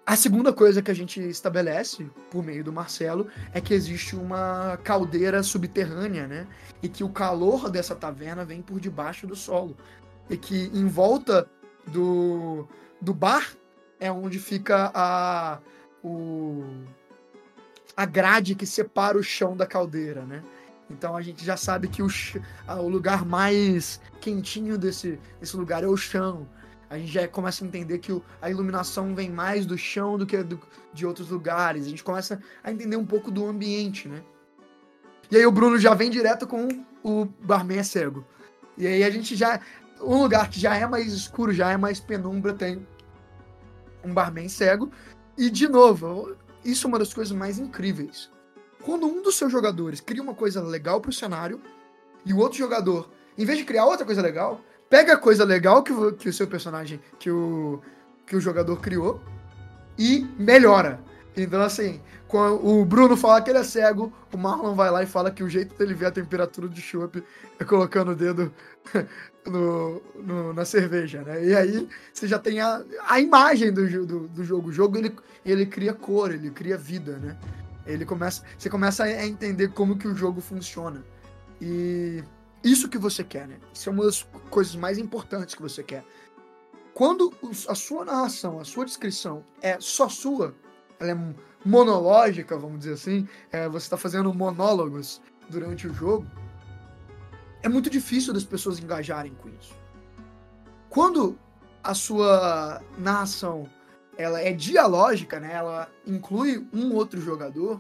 a 0.05 0.15
segunda 0.15 0.53
coisa 0.53 0.83
que 0.83 0.91
a 0.91 0.93
gente 0.93 1.19
estabelece, 1.19 2.07
por 2.29 2.43
meio 2.43 2.63
do 2.63 2.71
Marcelo, 2.71 3.27
é 3.51 3.59
que 3.59 3.73
existe 3.73 4.15
uma 4.15 4.77
caldeira 4.83 5.41
subterrânea, 5.41 6.27
né? 6.27 6.47
E 6.83 6.87
que 6.87 7.03
o 7.03 7.09
calor 7.09 7.71
dessa 7.71 7.95
taverna 7.95 8.45
vem 8.45 8.61
por 8.61 8.79
debaixo 8.79 9.25
do 9.25 9.35
solo. 9.35 9.75
E 10.29 10.37
que 10.37 10.69
em 10.75 10.85
volta 10.85 11.49
do, 11.87 12.67
do 13.01 13.15
bar 13.15 13.51
é 13.99 14.11
onde 14.11 14.37
fica 14.37 14.91
a, 14.93 15.59
o, 16.03 16.63
a 17.97 18.05
grade 18.05 18.53
que 18.53 18.67
separa 18.67 19.17
o 19.17 19.23
chão 19.23 19.57
da 19.57 19.65
caldeira, 19.65 20.21
né? 20.21 20.43
Então 20.91 21.15
a 21.15 21.21
gente 21.21 21.43
já 21.43 21.55
sabe 21.55 21.87
que 21.87 22.03
o, 22.03 22.07
o 22.67 22.87
lugar 22.87 23.25
mais 23.25 23.99
quentinho 24.19 24.77
desse, 24.77 25.19
desse 25.39 25.55
lugar 25.55 25.83
é 25.83 25.87
o 25.87 25.97
chão. 25.97 26.47
A 26.89 26.97
gente 26.97 27.11
já 27.11 27.27
começa 27.27 27.63
a 27.63 27.67
entender 27.67 27.99
que 27.99 28.11
o, 28.11 28.21
a 28.41 28.49
iluminação 28.49 29.15
vem 29.15 29.29
mais 29.29 29.65
do 29.65 29.77
chão 29.77 30.17
do 30.17 30.25
que 30.25 30.43
do, 30.43 30.59
de 30.93 31.05
outros 31.05 31.29
lugares. 31.29 31.85
A 31.85 31.89
gente 31.89 32.03
começa 32.03 32.39
a 32.63 32.71
entender 32.71 32.97
um 32.97 33.05
pouco 33.05 33.31
do 33.31 33.45
ambiente, 33.45 34.09
né? 34.09 34.21
E 35.31 35.37
aí 35.37 35.45
o 35.45 35.51
Bruno 35.51 35.79
já 35.79 35.93
vem 35.93 36.09
direto 36.09 36.45
com 36.45 36.67
o 37.01 37.25
barman 37.25 37.79
é 37.79 37.83
cego. 37.83 38.25
E 38.77 38.85
aí 38.85 39.03
a 39.03 39.09
gente 39.09 39.35
já. 39.35 39.61
Um 40.01 40.21
lugar 40.21 40.49
que 40.49 40.59
já 40.59 40.75
é 40.75 40.85
mais 40.85 41.13
escuro, 41.13 41.53
já 41.53 41.71
é 41.71 41.77
mais 41.77 41.99
penumbra, 41.99 42.53
tem 42.53 42.85
um 44.03 44.13
barman 44.13 44.49
cego. 44.49 44.91
E, 45.37 45.49
de 45.49 45.67
novo, 45.67 46.35
isso 46.65 46.85
é 46.85 46.89
uma 46.89 46.99
das 46.99 47.13
coisas 47.13 47.35
mais 47.35 47.59
incríveis. 47.59 48.29
Quando 48.83 49.05
um 49.05 49.21
dos 49.21 49.35
seus 49.35 49.51
jogadores 49.51 49.99
cria 49.99 50.21
uma 50.21 50.33
coisa 50.33 50.61
legal 50.61 50.99
pro 50.99 51.11
cenário, 51.11 51.61
e 52.25 52.33
o 52.33 52.37
outro 52.37 52.57
jogador, 52.57 53.09
em 53.37 53.45
vez 53.45 53.57
de 53.57 53.65
criar 53.65 53.85
outra 53.85 54.05
coisa 54.05 54.21
legal, 54.21 54.61
pega 54.89 55.13
a 55.13 55.17
coisa 55.17 55.43
legal 55.43 55.83
que, 55.83 55.91
o, 55.91 56.13
que 56.13 56.29
o 56.29 56.33
seu 56.33 56.47
personagem, 56.47 56.99
que 57.17 57.31
o, 57.31 57.81
que 58.25 58.35
o 58.35 58.41
jogador 58.41 58.79
criou, 58.79 59.21
e 59.97 60.27
melhora. 60.37 60.99
Então, 61.35 61.61
assim, 61.61 62.01
quando 62.27 62.65
o 62.65 62.83
Bruno 62.83 63.15
fala 63.15 63.41
que 63.41 63.49
ele 63.49 63.59
é 63.59 63.63
cego, 63.63 64.11
o 64.33 64.37
Marlon 64.37 64.75
vai 64.75 64.91
lá 64.91 65.03
e 65.03 65.05
fala 65.05 65.31
que 65.31 65.43
o 65.43 65.49
jeito 65.49 65.77
dele 65.77 65.93
ver 65.93 66.07
a 66.07 66.11
temperatura 66.11 66.67
do 66.67 66.79
chopp 66.79 67.23
é 67.59 67.63
colocando 67.63 68.11
o 68.11 68.15
dedo 68.15 68.53
no, 69.45 70.01
no, 70.15 70.53
na 70.53 70.65
cerveja, 70.65 71.21
né? 71.21 71.45
E 71.45 71.55
aí 71.55 71.87
você 72.13 72.27
já 72.27 72.37
tem 72.37 72.59
a, 72.59 72.81
a 73.07 73.19
imagem 73.19 73.71
do, 73.71 74.05
do, 74.05 74.27
do, 74.27 74.43
jogo. 74.43 74.69
O 74.69 74.73
jogo 74.73 74.97
ele, 74.97 75.15
ele 75.45 75.65
cria 75.65 75.93
cor, 75.93 76.31
ele 76.31 76.49
cria 76.49 76.77
vida, 76.77 77.17
né? 77.17 77.37
Ele 77.85 78.05
começa, 78.05 78.43
você 78.57 78.69
começa 78.69 79.03
a 79.03 79.25
entender 79.25 79.69
como 79.69 79.97
que 79.97 80.07
o 80.07 80.15
jogo 80.15 80.41
funciona. 80.41 81.03
E 81.59 82.23
isso 82.63 82.89
que 82.89 82.97
você 82.97 83.23
quer, 83.23 83.47
né? 83.47 83.57
Isso 83.73 83.89
é 83.89 83.91
uma 83.91 84.05
das 84.05 84.23
coisas 84.49 84.75
mais 84.75 84.97
importantes 84.97 85.55
que 85.55 85.61
você 85.61 85.83
quer. 85.83 86.03
Quando 86.93 87.33
a 87.67 87.75
sua 87.75 88.05
narração, 88.05 88.59
a 88.59 88.65
sua 88.65 88.85
descrição 88.85 89.43
é 89.61 89.79
só 89.79 90.09
sua, 90.09 90.53
ela 90.99 91.11
é 91.11 91.35
monológica, 91.65 92.57
vamos 92.57 92.79
dizer 92.79 92.93
assim, 92.93 93.27
é, 93.51 93.67
você 93.67 93.85
está 93.85 93.97
fazendo 93.97 94.33
monólogos 94.33 95.21
durante 95.49 95.87
o 95.87 95.93
jogo, 95.93 96.27
é 97.63 97.69
muito 97.69 97.89
difícil 97.89 98.33
das 98.33 98.43
pessoas 98.43 98.79
engajarem 98.79 99.33
com 99.35 99.49
isso. 99.49 99.73
Quando 100.89 101.37
a 101.83 101.93
sua 101.93 102.81
narração 102.97 103.69
ela 104.17 104.41
é 104.41 104.51
dialógica, 104.51 105.39
né? 105.39 105.53
Ela 105.53 105.89
inclui 106.05 106.67
um 106.73 106.93
outro 106.93 107.19
jogador. 107.19 107.79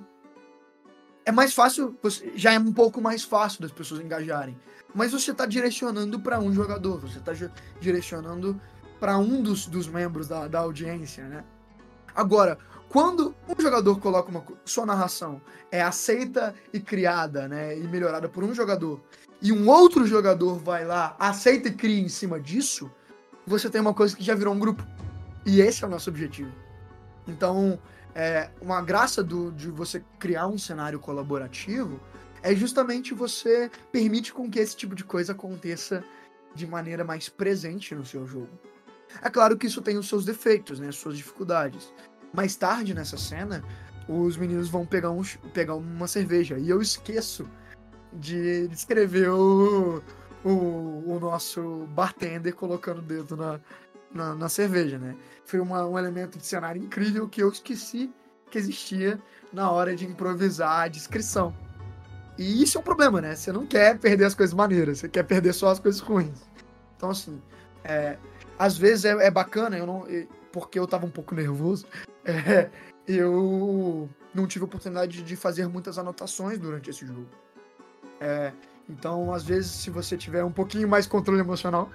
É 1.25 1.31
mais 1.31 1.53
fácil, 1.53 1.95
já 2.35 2.53
é 2.53 2.59
um 2.59 2.73
pouco 2.73 2.99
mais 3.01 3.23
fácil 3.23 3.61
das 3.61 3.71
pessoas 3.71 4.01
engajarem. 4.01 4.57
Mas 4.93 5.11
você 5.11 5.31
está 5.31 5.45
direcionando 5.45 6.19
para 6.19 6.39
um 6.39 6.53
jogador, 6.53 6.99
você 6.99 7.19
está 7.19 7.31
direcionando 7.79 8.59
para 8.99 9.17
um 9.17 9.41
dos, 9.41 9.67
dos 9.67 9.87
membros 9.87 10.27
da, 10.27 10.47
da 10.47 10.59
audiência, 10.59 11.23
né? 11.25 11.43
Agora, 12.13 12.57
quando 12.89 13.33
um 13.47 13.61
jogador 13.61 13.99
coloca 13.99 14.29
uma 14.29 14.43
sua 14.65 14.85
narração 14.85 15.41
é 15.71 15.81
aceita 15.81 16.53
e 16.73 16.79
criada, 16.79 17.47
né, 17.47 17.77
e 17.77 17.87
melhorada 17.87 18.27
por 18.27 18.43
um 18.43 18.53
jogador, 18.53 18.99
e 19.41 19.51
um 19.51 19.69
outro 19.69 20.05
jogador 20.05 20.55
vai 20.59 20.85
lá, 20.85 21.15
aceita 21.17 21.69
e 21.69 21.73
cria 21.73 22.01
em 22.01 22.09
cima 22.09 22.39
disso, 22.39 22.91
você 23.47 23.69
tem 23.69 23.79
uma 23.79 23.93
coisa 23.93 24.15
que 24.15 24.23
já 24.23 24.35
virou 24.35 24.53
um 24.53 24.59
grupo. 24.59 24.85
E 25.45 25.61
esse 25.61 25.83
é 25.83 25.87
o 25.87 25.89
nosso 25.89 26.09
objetivo. 26.09 26.51
Então, 27.27 27.79
é, 28.13 28.49
uma 28.61 28.81
graça 28.81 29.23
do, 29.23 29.51
de 29.51 29.69
você 29.69 30.03
criar 30.19 30.47
um 30.47 30.57
cenário 30.57 30.99
colaborativo 30.99 31.99
é 32.43 32.55
justamente 32.55 33.13
você 33.13 33.69
permite 33.91 34.33
com 34.33 34.49
que 34.49 34.59
esse 34.59 34.75
tipo 34.75 34.95
de 34.95 35.03
coisa 35.03 35.31
aconteça 35.31 36.03
de 36.53 36.67
maneira 36.67 37.03
mais 37.03 37.29
presente 37.29 37.95
no 37.95 38.05
seu 38.05 38.25
jogo. 38.25 38.49
É 39.21 39.29
claro 39.29 39.57
que 39.57 39.67
isso 39.67 39.81
tem 39.81 39.97
os 39.97 40.07
seus 40.07 40.25
defeitos, 40.25 40.79
né, 40.79 40.87
as 40.87 40.95
suas 40.95 41.17
dificuldades. 41.17 41.93
Mais 42.33 42.55
tarde 42.55 42.93
nessa 42.93 43.17
cena, 43.17 43.63
os 44.07 44.37
meninos 44.37 44.69
vão 44.69 44.85
pegar, 44.85 45.11
um, 45.11 45.21
pegar 45.53 45.75
uma 45.75 46.07
cerveja 46.07 46.57
e 46.57 46.69
eu 46.69 46.81
esqueço 46.81 47.47
de 48.13 48.67
descrever 48.67 49.29
o, 49.29 50.01
o, 50.43 50.49
o 50.49 51.19
nosso 51.19 51.87
bartender 51.89 52.53
colocando 52.55 52.99
o 52.99 53.01
dedo 53.01 53.37
na, 53.37 53.59
na, 54.13 54.35
na 54.35 54.49
cerveja, 54.49 54.97
né? 54.97 55.15
Foi 55.45 55.59
uma, 55.59 55.85
um 55.85 55.97
elemento 55.97 56.37
de 56.37 56.45
cenário 56.45 56.81
incrível 56.81 57.27
que 57.27 57.41
eu 57.41 57.49
esqueci 57.49 58.11
que 58.49 58.57
existia 58.57 59.19
na 59.51 59.71
hora 59.71 59.95
de 59.95 60.05
improvisar 60.05 60.81
a 60.81 60.87
descrição. 60.87 61.55
E 62.37 62.61
isso 62.61 62.77
é 62.77 62.81
um 62.81 62.83
problema, 62.83 63.21
né? 63.21 63.35
Você 63.35 63.51
não 63.51 63.65
quer 63.65 63.97
perder 63.97 64.25
as 64.25 64.35
coisas 64.35 64.53
maneiras, 64.53 64.99
você 64.99 65.09
quer 65.09 65.23
perder 65.23 65.53
só 65.53 65.69
as 65.69 65.79
coisas 65.79 66.01
ruins. 66.01 66.49
Então, 66.97 67.09
assim, 67.09 67.41
é, 67.83 68.17
às 68.59 68.77
vezes 68.77 69.05
é, 69.05 69.11
é 69.27 69.31
bacana, 69.31 69.77
eu 69.77 69.85
não, 69.85 70.05
porque 70.51 70.77
eu 70.77 70.85
tava 70.85 71.05
um 71.05 71.09
pouco 71.09 71.33
nervoso, 71.33 71.85
é, 72.25 72.69
eu 73.07 74.09
não 74.33 74.45
tive 74.47 74.65
oportunidade 74.65 75.21
de 75.23 75.35
fazer 75.35 75.67
muitas 75.67 75.97
anotações 75.97 76.59
durante 76.59 76.89
esse 76.89 77.05
jogo. 77.05 77.27
É, 78.19 78.51
então, 78.87 79.33
às 79.33 79.43
vezes, 79.43 79.71
se 79.71 79.89
você 79.89 80.17
tiver 80.17 80.43
um 80.43 80.51
pouquinho 80.51 80.87
mais 80.87 81.07
controle 81.07 81.39
emocional, 81.39 81.89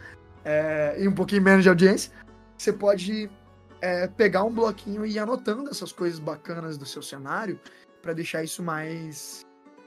é, 0.47 0.95
e 0.97 1.09
um 1.09 1.13
pouquinho 1.13 1.43
menos 1.43 1.65
de 1.65 1.69
audiência, 1.69 2.13
você 2.57 2.73
pode 2.73 3.29
é, 3.81 4.07
pegar 4.07 4.45
um 4.45 4.55
bloquinho 4.55 5.05
e 5.05 5.15
ir 5.15 5.19
anotando 5.19 5.69
essas 5.69 5.91
coisas 5.91 6.21
bacanas 6.21 6.79
do 6.79 6.87
seu 6.87 7.03
cenário 7.03 7.59
para 8.01 8.13
deixar 8.13 8.45
isso 8.45 8.63
mais, 8.63 9.45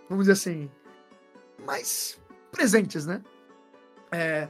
vamos 0.09 0.25
dizer 0.25 0.33
assim, 0.33 0.69
mais 1.65 2.19
presentes, 2.51 3.05
né? 3.05 3.21
É, 4.11 4.49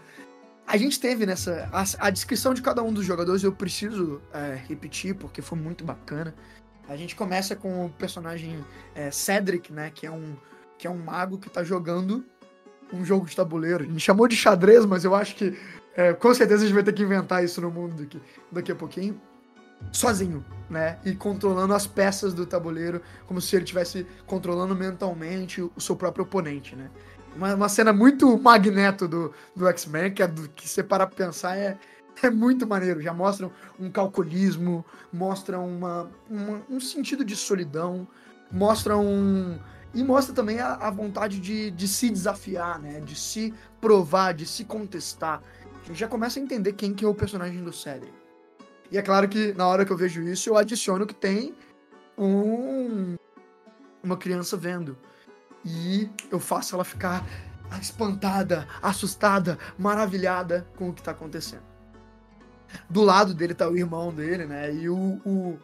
a 0.66 0.78
gente 0.78 1.00
teve 1.00 1.28
nessa. 1.28 1.70
A, 1.72 2.08
a, 2.08 2.10
descrição 2.10 2.56
de 2.56 2.62
cada 2.64 2.82
um 2.82 2.92
dos 2.92 3.06
jogadores 3.06 3.44
eu 3.44 3.52
preciso 3.52 4.20
é, 4.34 4.56
repetir, 4.68 5.14
porque 5.14 5.44
foi 5.44 5.60
muito 5.60 5.84
bacana. 5.84 6.34
A 6.88 6.96
gente 6.96 7.16
começa 7.16 7.56
com 7.56 7.86
o 7.86 7.90
personagem 7.92 8.66
é, 8.96 9.12
Cedric, 9.12 9.72
né? 9.72 9.92
Que 9.94 10.08
é 10.08 10.12
um, 10.12 10.36
que 10.76 10.88
é 10.88 10.90
um 10.90 10.98
mago 10.98 11.38
que 11.38 11.50
tá 11.52 11.64
jogando 11.64 12.26
um 12.92 13.06
jogo 13.06 13.28
de 13.28 13.36
tabuleiro. 13.36 13.84
A 13.84 13.88
gente 13.88 14.00
chamou 14.00 14.28
de 14.28 14.36
xadrez, 14.36 14.86
mas 14.86 15.06
eu 15.06 15.14
acho 15.14 15.36
que 15.36 15.56
é, 16.00 16.14
com 16.14 16.34
certeza 16.34 16.64
a 16.64 16.66
gente 16.66 16.74
vai 16.74 16.82
ter 16.82 16.94
que 16.94 17.04
inventar 17.04 17.44
isso 17.44 17.60
no 17.60 17.70
mundo 17.70 17.94
daqui, 17.94 18.22
daqui 18.50 18.72
a 18.72 18.76
pouquinho. 18.76 19.20
Sozinho, 19.92 20.46
né? 20.70 20.98
E 21.04 21.14
controlando 21.14 21.74
as 21.74 21.86
peças 21.86 22.34
do 22.34 22.46
tabuleiro, 22.46 23.02
como 23.28 23.42
se 23.42 23.54
ele 23.54 23.66
estivesse 23.66 24.08
controlando 24.26 24.74
mentalmente 24.74 25.62
o 25.62 25.82
seu 25.82 25.98
próprio 25.98 26.24
oponente, 26.24 26.74
né? 26.74 26.90
Uma, 27.36 27.54
uma 27.54 27.68
cena 27.68 27.92
muito 27.92 28.38
magneto 28.40 29.10
do, 29.10 29.34
do 29.54 29.68
X-Men, 29.68 30.14
que, 30.14 30.24
é 30.24 30.28
do, 30.28 30.48
que 30.48 30.70
você 30.70 30.82
para 30.82 31.06
pensar 31.06 31.58
é, 31.58 31.78
é 32.24 32.30
muito 32.30 32.66
maneiro. 32.66 33.02
Já 33.02 33.14
mostram 33.14 33.52
um 33.78 33.92
calculismo, 33.92 34.86
mostram 35.12 35.68
uma, 35.68 36.10
uma, 36.30 36.62
um 36.70 36.80
sentido 36.80 37.26
de 37.26 37.36
solidão, 37.36 38.08
mostram 38.50 39.06
um, 39.06 39.60
e 39.94 40.02
mostra 40.02 40.34
também 40.34 40.60
a, 40.60 40.76
a 40.76 40.90
vontade 40.90 41.42
de, 41.42 41.72
de 41.72 41.90
se 41.90 42.10
desafiar, 42.10 42.80
né? 42.80 43.02
De 43.02 43.16
se 43.16 43.54
provar, 43.82 44.34
de 44.34 44.46
se 44.46 44.64
contestar 44.64 45.42
já 45.92 46.08
começa 46.08 46.40
a 46.40 46.44
entender 46.44 46.74
quem 46.74 46.94
que 46.94 47.06
é 47.06 47.08
o 47.08 47.16
personagem 47.16 47.64
do 47.64 47.74
Cedric. 47.74 48.14
E 48.92 48.98
é 48.98 49.02
claro 49.02 49.28
que 49.28 49.54
na 49.54 49.68
hora 49.68 49.86
que 49.86 49.92
eu 49.92 49.98
vejo 49.98 50.22
isso, 50.22 50.50
eu 50.50 50.58
adiciono 50.58 51.06
que 51.06 51.14
tem 51.14 51.56
um, 52.18 53.16
uma 54.04 54.18
criança 54.18 54.58
vendo. 54.58 54.98
E 55.64 56.10
eu 56.32 56.40
faço 56.40 56.76
ela 56.76 56.84
ficar 56.84 57.26
espantada, 57.80 58.68
assustada, 58.82 59.60
maravilhada 59.78 60.68
com 60.76 60.90
o 60.90 60.94
que 60.94 61.02
está 61.02 61.12
acontecendo. 61.12 61.64
Do 62.90 63.02
lado 63.02 63.34
dele 63.34 63.54
tá 63.54 63.68
o 63.68 63.78
irmão 63.78 64.14
dele, 64.14 64.46
né? 64.46 64.74
E 64.74 64.90
o, 64.90 65.20
o, 65.26 65.60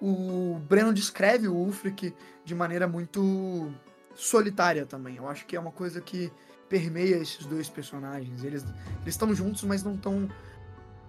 o 0.00 0.58
Breno 0.60 0.92
descreve 0.92 1.48
o 1.48 1.54
Ulfric 1.54 2.14
de 2.44 2.54
maneira 2.54 2.86
muito 2.86 3.70
solitária 4.14 4.86
também. 4.86 5.16
Eu 5.16 5.28
acho 5.28 5.46
que 5.46 5.56
é 5.56 5.60
uma 5.60 5.72
coisa 5.72 6.00
que 6.00 6.32
permeia 6.68 7.16
esses 7.16 7.46
dois 7.46 7.68
personagens. 7.68 8.44
Eles 8.44 8.64
estão 9.06 9.34
juntos, 9.34 9.62
mas 9.64 9.82
não 9.82 9.94
estão 9.94 10.28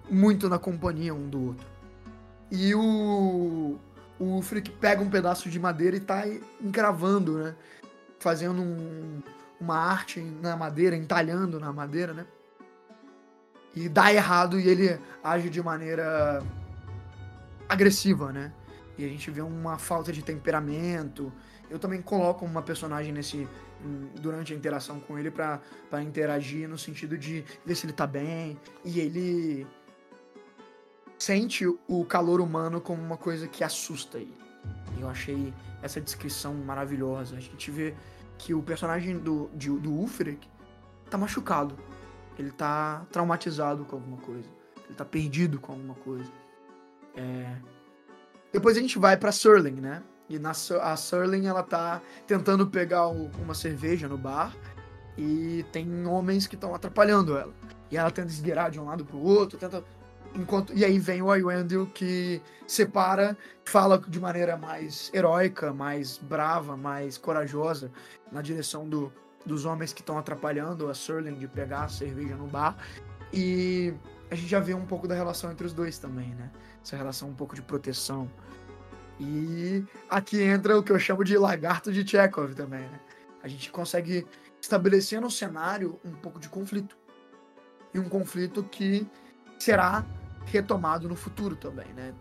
muito 0.10 0.50
na 0.50 0.58
companhia 0.58 1.14
um 1.14 1.30
do 1.30 1.48
outro. 1.48 1.68
E 2.52 2.74
o, 2.74 3.78
o 4.20 4.42
Frick 4.42 4.72
pega 4.72 5.02
um 5.02 5.10
pedaço 5.10 5.50
de 5.50 5.60
madeira 5.60 5.96
e 5.96 6.00
tá 6.00 6.24
encravando, 6.62 7.38
né? 7.38 7.56
Fazendo 8.20 8.62
um, 8.62 9.22
uma 9.60 9.78
arte 9.78 10.20
na 10.20 10.58
madeira, 10.58 10.96
entalhando 10.96 11.60
na 11.60 11.72
madeira, 11.72 12.14
né? 12.14 12.26
E 13.76 13.88
dá 13.88 14.12
errado 14.12 14.60
e 14.60 14.68
ele 14.68 15.00
age 15.24 15.50
de 15.50 15.62
maneira 15.62 16.44
agressiva, 17.68 18.32
né? 18.32 18.52
E 18.98 19.06
a 19.06 19.08
gente 19.08 19.30
vê 19.30 19.42
uma 19.42 19.78
falta 19.78 20.12
de 20.12 20.24
temperamento. 20.24 21.32
Eu 21.70 21.78
também 21.78 22.02
coloco 22.02 22.44
uma 22.44 22.64
personagem 22.64 23.14
nesse, 23.14 23.48
durante 24.22 24.54
a 24.54 24.56
interação 24.56 25.00
com 25.00 25.18
ele 25.18 25.32
para 25.32 25.62
interagir 26.04 26.68
no 26.68 26.78
sentido 26.78 27.18
de 27.18 27.44
ver 27.66 27.76
se 27.76 27.86
ele 27.86 27.94
tá 27.94 28.06
bem 28.06 28.60
e 28.84 29.00
ele 29.00 29.68
sente 31.18 31.66
o 31.66 32.06
calor 32.06 32.42
humano 32.42 32.80
como 32.80 33.02
uma 33.02 33.18
coisa 33.18 33.48
que 33.48 33.64
assusta 33.64 34.18
ele. 34.18 34.38
Eu 35.00 35.10
achei 35.10 35.54
essa 35.82 36.00
descrição 36.00 36.54
maravilhosa. 36.54 37.38
A 37.38 37.40
gente 37.40 37.70
vê 37.72 37.94
que 38.38 38.54
o 38.54 38.62
personagem 38.62 39.18
do, 39.18 39.50
de, 39.54 39.70
do 39.70 39.92
Ulfric 39.92 40.48
tá 41.10 41.18
machucado. 41.18 41.78
Ele 42.38 42.52
tá 42.52 43.06
traumatizado 43.12 43.84
com 43.86 43.98
alguma 43.98 44.18
coisa. 44.18 44.50
Ele 44.86 44.96
tá 44.96 45.06
perdido 45.06 45.60
com 45.60 45.74
alguma 45.74 45.96
coisa. 45.96 46.32
É... 47.16 47.56
Depois 48.52 48.78
a 48.78 48.80
gente 48.80 48.98
vai 48.98 49.18
pra 49.18 49.32
Surling, 49.32 49.80
né? 49.82 50.02
E 50.30 50.38
na, 50.38 50.52
a 50.52 50.96
Surling, 50.96 51.48
ela 51.48 51.64
tá 51.64 52.02
tentando 52.28 52.68
pegar 52.68 53.08
o, 53.08 53.30
uma 53.42 53.54
cerveja 53.54 54.08
no 54.08 54.18
bar. 54.18 54.56
E 55.18 55.66
tem 55.72 56.06
homens 56.06 56.48
que 56.48 56.56
estão 56.56 56.74
atrapalhando 56.74 57.38
ela. 57.38 57.54
E 57.92 57.98
ela 57.98 58.12
tenta 58.12 58.30
esgueirar 58.30 58.70
de 58.70 58.80
um 58.80 58.86
lado 58.86 59.04
pro 59.04 59.18
outro, 59.18 59.58
tenta 59.58 59.84
Enquanto, 60.36 60.74
e 60.74 60.86
aí 60.86 61.00
vem 61.00 61.22
o 61.22 61.36
Iwendel 61.36 61.88
que 61.88 62.42
separa, 62.68 63.36
fala 63.66 63.98
de 63.98 64.20
maneira 64.20 64.56
mais 64.56 65.10
heróica, 65.14 65.74
mais 65.74 66.18
brava, 66.18 66.78
mais 66.78 67.18
corajosa 67.18 67.92
na 68.32 68.42
direção 68.42 68.88
do, 68.88 69.12
dos 69.46 69.66
homens 69.66 69.92
que 69.92 70.02
estão 70.02 70.18
atrapalhando 70.18 70.88
a 70.88 70.94
Surling 70.94 71.36
de 71.36 71.48
pegar 71.48 71.86
a 71.86 71.90
cerveja 71.90 72.36
no 72.36 72.48
bar. 72.48 72.78
E 73.34 73.94
a 74.30 74.36
gente 74.36 74.48
já 74.48 74.60
vê 74.60 74.74
um 74.74 74.86
pouco 74.86 75.08
da 75.08 75.16
relação 75.16 75.52
entre 75.52 75.66
os 75.66 75.74
dois 75.74 75.98
também, 75.98 76.30
né? 76.36 76.52
Essa 76.84 76.96
relação 76.96 77.30
um 77.30 77.36
pouco 77.36 77.56
de 77.56 77.62
proteção. 77.62 78.30
E 79.20 79.84
aqui 80.10 80.42
entra 80.42 80.78
o 80.78 80.84
que 80.84 80.92
eu 80.92 81.00
chamo 81.00 81.24
de 81.24 81.38
lagarto 81.38 81.92
de 81.92 82.08
Chekhov 82.08 82.54
também, 82.56 82.82
né? 82.82 83.00
A 83.44 83.48
gente 83.48 83.70
consegue 83.72 84.26
estabelecer 84.62 85.20
no 85.20 85.30
cenário 85.30 86.00
um 86.06 86.12
pouco 86.12 86.40
de 86.40 86.48
conflito. 86.48 86.98
E 87.94 88.00
um 88.00 88.08
conflito 88.08 88.64
que 88.64 89.08
será 89.58 90.06
retomado 90.46 91.08
no 91.10 91.16
futuro 91.16 91.56
também, 91.56 91.88
né? 91.94 92.14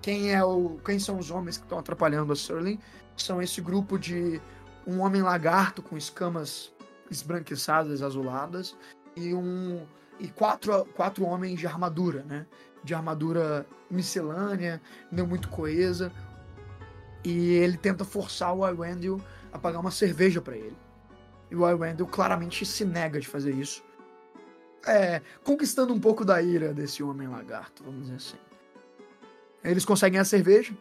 Quem 0.00 0.32
é 0.32 0.44
o, 0.44 0.78
quem 0.84 0.98
são 0.98 1.18
os 1.18 1.30
homens 1.30 1.56
que 1.56 1.64
estão 1.64 1.78
atrapalhando 1.78 2.32
a 2.32 2.36
Sterling? 2.36 2.78
São 3.16 3.42
esse 3.42 3.60
grupo 3.60 3.98
de 3.98 4.40
um 4.86 5.00
homem 5.00 5.22
lagarto 5.22 5.82
com 5.82 5.96
escamas 5.96 6.72
esbranquiçadas, 7.10 8.02
azuladas 8.02 8.76
e 9.16 9.34
um 9.34 9.84
e 10.18 10.28
quatro, 10.28 10.84
quatro 10.94 11.24
homens 11.24 11.58
de 11.58 11.66
armadura, 11.66 12.22
né? 12.22 12.46
De 12.84 12.94
armadura 12.94 13.66
miscelânea, 13.90 14.80
não 15.10 15.26
muito 15.26 15.48
coesa. 15.48 16.12
E 17.26 17.54
ele 17.54 17.76
tenta 17.76 18.04
forçar 18.04 18.54
o 18.54 18.68
Iwendel 18.68 19.20
a 19.52 19.58
pagar 19.58 19.80
uma 19.80 19.90
cerveja 19.90 20.40
para 20.40 20.56
ele. 20.56 20.76
E 21.50 21.56
o 21.56 21.68
Iwendel 21.68 22.06
claramente 22.06 22.64
se 22.64 22.84
nega 22.84 23.18
de 23.18 23.26
fazer 23.26 23.52
isso 23.52 23.82
é, 24.86 25.20
conquistando 25.42 25.92
um 25.92 26.00
pouco 26.00 26.24
da 26.24 26.40
ira 26.40 26.72
desse 26.72 27.02
homem 27.02 27.26
lagarto, 27.26 27.82
vamos 27.82 28.02
dizer 28.02 28.16
assim. 28.16 28.36
Eles 29.64 29.84
conseguem 29.84 30.20
a 30.20 30.24
cerveja, 30.24 30.72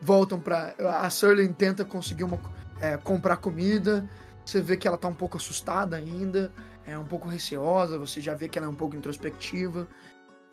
voltam 0.00 0.38
para 0.38 0.74
A 1.02 1.08
Surling 1.08 1.52
tenta 1.52 1.84
conseguir 1.84 2.24
uma, 2.24 2.38
é, 2.80 2.96
comprar 2.98 3.38
comida. 3.38 4.08
Você 4.44 4.60
vê 4.60 4.76
que 4.76 4.86
ela 4.86 4.98
tá 4.98 5.08
um 5.08 5.14
pouco 5.14 5.38
assustada 5.38 5.96
ainda, 5.96 6.52
é 6.86 6.98
um 6.98 7.06
pouco 7.06 7.26
receosa, 7.26 7.98
você 7.98 8.20
já 8.20 8.34
vê 8.34 8.48
que 8.48 8.58
ela 8.58 8.66
é 8.66 8.70
um 8.70 8.74
pouco 8.74 8.94
introspectiva. 8.94 9.88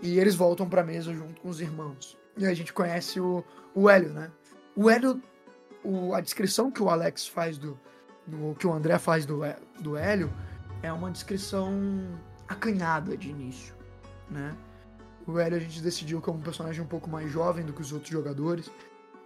E 0.01 0.17
eles 0.17 0.33
voltam 0.33 0.67
pra 0.67 0.83
mesa 0.83 1.13
junto 1.13 1.41
com 1.41 1.49
os 1.49 1.59
irmãos. 1.59 2.17
E 2.37 2.45
a 2.45 2.53
gente 2.53 2.71
conhece 2.71 3.19
o, 3.19 3.43
o 3.75 3.89
Hélio, 3.89 4.13
né? 4.13 4.31
O 4.73 4.89
Hélio, 4.89 5.21
o, 5.83 6.13
a 6.13 6.21
descrição 6.21 6.71
que 6.71 6.81
o 6.81 6.89
Alex 6.89 7.27
faz 7.27 7.57
do. 7.57 7.79
No, 8.27 8.55
que 8.55 8.67
o 8.67 8.73
André 8.73 8.97
faz 8.99 9.25
do, 9.25 9.41
do 9.79 9.97
Hélio 9.97 10.31
é 10.83 10.91
uma 10.91 11.09
descrição 11.09 11.71
acanhada 12.47 13.17
de 13.17 13.29
início, 13.29 13.73
né? 14.29 14.55
O 15.25 15.39
Hélio 15.39 15.57
a 15.57 15.61
gente 15.61 15.81
decidiu 15.81 16.21
como 16.21 16.39
um 16.39 16.41
personagem 16.41 16.81
um 16.81 16.87
pouco 16.87 17.09
mais 17.09 17.31
jovem 17.31 17.65
do 17.65 17.73
que 17.73 17.81
os 17.81 17.91
outros 17.91 18.11
jogadores, 18.11 18.71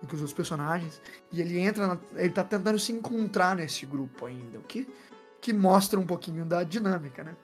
do 0.02 0.08
que 0.08 0.16
os 0.16 0.22
outros 0.22 0.34
personagens, 0.34 1.02
e 1.32 1.42
ele 1.42 1.60
entra, 1.60 1.88
na, 1.88 1.98
ele 2.16 2.30
tá 2.30 2.44
tentando 2.44 2.78
se 2.80 2.92
encontrar 2.92 3.56
nesse 3.56 3.86
grupo 3.86 4.26
ainda, 4.26 4.60
o 4.60 4.64
que, 4.64 4.88
que 5.42 5.54
mostra 5.54 6.00
um 6.00 6.06
pouquinho 6.06 6.46
da 6.46 6.64
dinâmica, 6.64 7.24
né? 7.24 7.36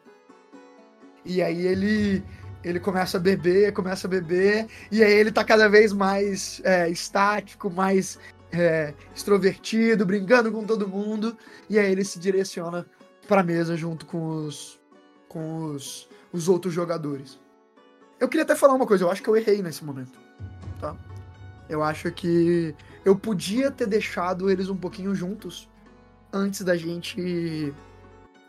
E 1.26 1.42
aí 1.42 1.66
ele 1.66 2.24
ele 2.64 2.80
começa 2.80 3.18
a 3.18 3.20
beber, 3.20 3.74
começa 3.74 4.06
a 4.06 4.10
beber, 4.10 4.68
e 4.92 5.04
aí 5.04 5.12
ele 5.12 5.32
tá 5.32 5.44
cada 5.44 5.68
vez 5.68 5.92
mais 5.92 6.62
é, 6.64 6.88
estático, 6.90 7.72
mais 7.72 8.20
é, 8.52 8.94
extrovertido, 9.16 10.06
brincando 10.06 10.52
com 10.52 10.66
todo 10.66 10.88
mundo, 10.88 11.38
e 11.70 11.80
aí 11.80 11.92
ele 11.92 12.04
se 12.04 12.20
direciona 12.20 12.86
pra 13.28 13.44
mesa 13.44 13.78
junto 13.78 14.06
com 14.06 14.46
os, 14.46 14.80
com 15.28 15.66
os, 15.66 16.10
os 16.32 16.50
outros 16.50 16.74
jogadores. 16.74 17.40
Eu 18.20 18.28
queria 18.28 18.44
até 18.44 18.56
falar 18.56 18.74
uma 18.74 18.86
coisa, 18.86 19.04
eu 19.04 19.12
acho 19.12 19.24
que 19.24 19.30
eu 19.30 19.38
errei 19.38 19.62
nesse 19.62 19.84
momento, 19.84 20.20
tá? 20.80 20.96
Eu 21.68 21.82
acho 21.82 22.12
que 22.12 22.76
eu 23.06 23.16
podia 23.16 23.72
ter 23.72 23.88
deixado 23.88 24.52
eles 24.52 24.70
um 24.70 24.76
pouquinho 24.76 25.16
juntos 25.16 25.70
antes 26.32 26.62
da 26.62 26.76
gente 26.76 27.74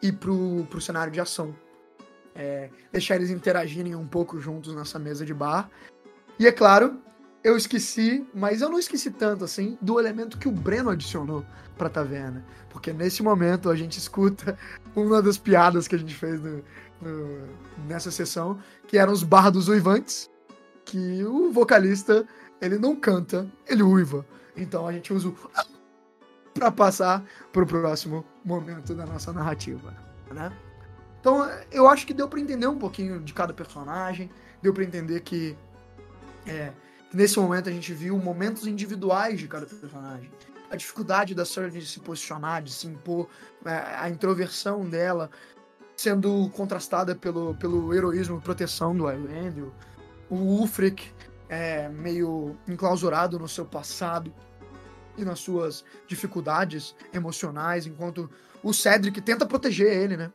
ir 0.02 0.12
pro, 0.14 0.66
pro 0.68 0.80
cenário 0.80 1.12
de 1.12 1.20
ação. 1.20 1.54
É, 2.34 2.70
deixar 2.90 3.16
eles 3.16 3.30
interagirem 3.30 3.94
um 3.94 4.06
pouco 4.06 4.40
juntos 4.40 4.74
nessa 4.74 4.98
mesa 4.98 5.24
de 5.24 5.32
bar. 5.32 5.70
E 6.38 6.46
é 6.46 6.52
claro, 6.52 6.98
eu 7.42 7.57
esqueci, 7.57 8.26
mas 8.35 8.61
eu 8.61 8.68
não 8.68 8.78
esqueci 8.78 9.11
tanto 9.11 9.44
assim, 9.44 9.76
do 9.81 9.98
elemento 9.98 10.38
que 10.38 10.48
o 10.48 10.52
Breno 10.52 10.90
adicionou 10.90 11.44
pra 11.76 11.88
taverna. 11.88 12.44
Porque 12.70 12.92
nesse 12.92 13.22
momento 13.22 13.70
a 13.70 13.76
gente 13.76 13.98
escuta 13.98 14.59
uma 14.94 15.20
das 15.20 15.37
piadas 15.37 15.88
que 15.88 15.94
a 15.94 15.98
gente 15.98 16.14
fez 16.14 16.40
no, 16.40 16.64
no, 17.00 17.48
nessa 17.88 18.11
sessão, 18.11 18.59
que 18.87 18.96
eram 18.96 19.12
os 19.12 19.22
bardos 19.22 19.68
uivantes, 19.68 20.31
que 20.85 21.24
o 21.24 21.50
vocalista, 21.50 22.26
ele 22.61 22.78
não 22.78 22.94
canta, 22.94 23.46
ele 23.66 23.83
uiva. 23.83 24.24
Então 24.57 24.87
a 24.87 24.92
gente 24.92 25.12
usa 25.12 25.28
o 25.28 25.37
para 26.55 26.70
passar 26.70 27.24
pro 27.52 27.66
próximo 27.66 28.24
momento 28.44 28.94
da 28.94 29.07
nossa 29.07 29.33
narrativa, 29.33 29.94
né? 30.31 30.52
Então, 31.18 31.48
eu 31.70 31.88
acho 31.88 32.05
que 32.05 32.12
deu 32.12 32.28
para 32.28 32.40
entender 32.40 32.66
um 32.66 32.76
pouquinho 32.76 33.20
de 33.20 33.33
cada 33.33 33.55
personagem, 33.55 34.28
deu 34.61 34.74
para 34.74 34.83
entender 34.83 35.20
que 35.20 35.57
é, 36.44 36.72
nesse 37.12 37.38
momento 37.38 37.68
a 37.68 37.72
gente 37.72 37.92
viu 37.92 38.18
momentos 38.18 38.66
individuais 38.66 39.38
de 39.38 39.48
cada 39.48 39.66
personagem. 39.66 40.31
A 40.70 40.77
dificuldade 40.77 41.35
da 41.35 41.44
Surge 41.44 41.79
de 41.79 41.87
se 41.87 42.01
posicionar, 42.01 42.62
de 42.62 42.72
se 42.72 42.87
impor, 42.87 43.29
é, 43.64 43.70
a 43.98 44.09
introversão 44.09 44.88
dela 44.88 45.31
sendo 45.96 46.48
contrastada 46.51 47.14
pelo, 47.14 47.55
pelo 47.57 47.94
heroísmo 47.94 48.38
e 48.38 48.40
proteção 48.40 48.96
do 48.96 49.09
Elendil. 49.09 49.72
O 50.29 50.37
Ulfric 50.37 51.12
é 51.48 51.88
meio 51.90 52.57
enclausurado 52.66 53.38
no 53.38 53.46
seu 53.46 53.64
passado 53.66 54.35
e 55.16 55.25
nas 55.25 55.38
suas 55.40 55.85
dificuldades 56.07 56.94
emocionais, 57.12 57.87
enquanto 57.87 58.31
o 58.62 58.72
Cedric 58.72 59.20
tenta 59.20 59.44
proteger 59.44 59.92
ele, 59.92 60.16
né? 60.16 60.33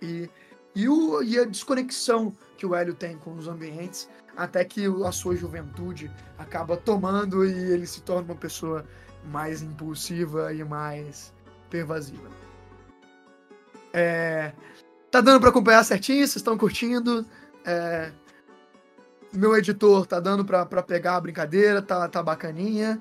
E, 0.00 0.30
e, 0.74 0.88
o, 0.88 1.22
e 1.22 1.38
a 1.38 1.44
desconexão 1.44 2.34
que 2.56 2.64
o 2.64 2.74
Hélio 2.74 2.94
tem 2.94 3.16
com 3.18 3.34
os 3.34 3.48
ambientes 3.48 4.08
até 4.36 4.64
que 4.64 4.86
a 5.04 5.12
sua 5.12 5.36
juventude 5.36 6.10
acaba 6.38 6.76
tomando 6.76 7.44
e 7.44 7.52
ele 7.72 7.86
se 7.86 8.00
torna 8.02 8.32
uma 8.32 8.38
pessoa 8.38 8.84
mais 9.26 9.62
impulsiva 9.62 10.52
e 10.52 10.64
mais 10.64 11.32
pervasiva. 11.68 12.28
É, 13.92 14.52
tá 15.10 15.20
dando 15.20 15.40
para 15.40 15.50
acompanhar 15.50 15.84
certinho? 15.84 16.20
Vocês 16.20 16.36
estão 16.36 16.56
curtindo? 16.56 17.26
É, 17.64 18.10
meu 19.32 19.56
editor 19.56 20.06
tá 20.06 20.18
dando 20.18 20.44
para 20.44 20.82
pegar 20.82 21.16
a 21.16 21.20
brincadeira, 21.20 21.82
tá, 21.82 22.08
tá 22.08 22.22
bacaninha. 22.22 23.00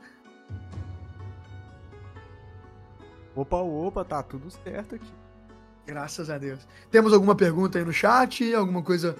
Opa, 3.33 3.57
opa, 3.57 4.03
tá 4.03 4.21
tudo 4.21 4.51
certo 4.51 4.95
aqui. 4.95 5.20
Graças 5.85 6.29
a 6.29 6.37
Deus. 6.37 6.67
Temos 6.89 7.13
alguma 7.13 7.35
pergunta 7.35 7.79
aí 7.79 7.85
no 7.85 7.93
chat? 7.93 8.53
Alguma 8.53 8.81
coisa 8.81 9.15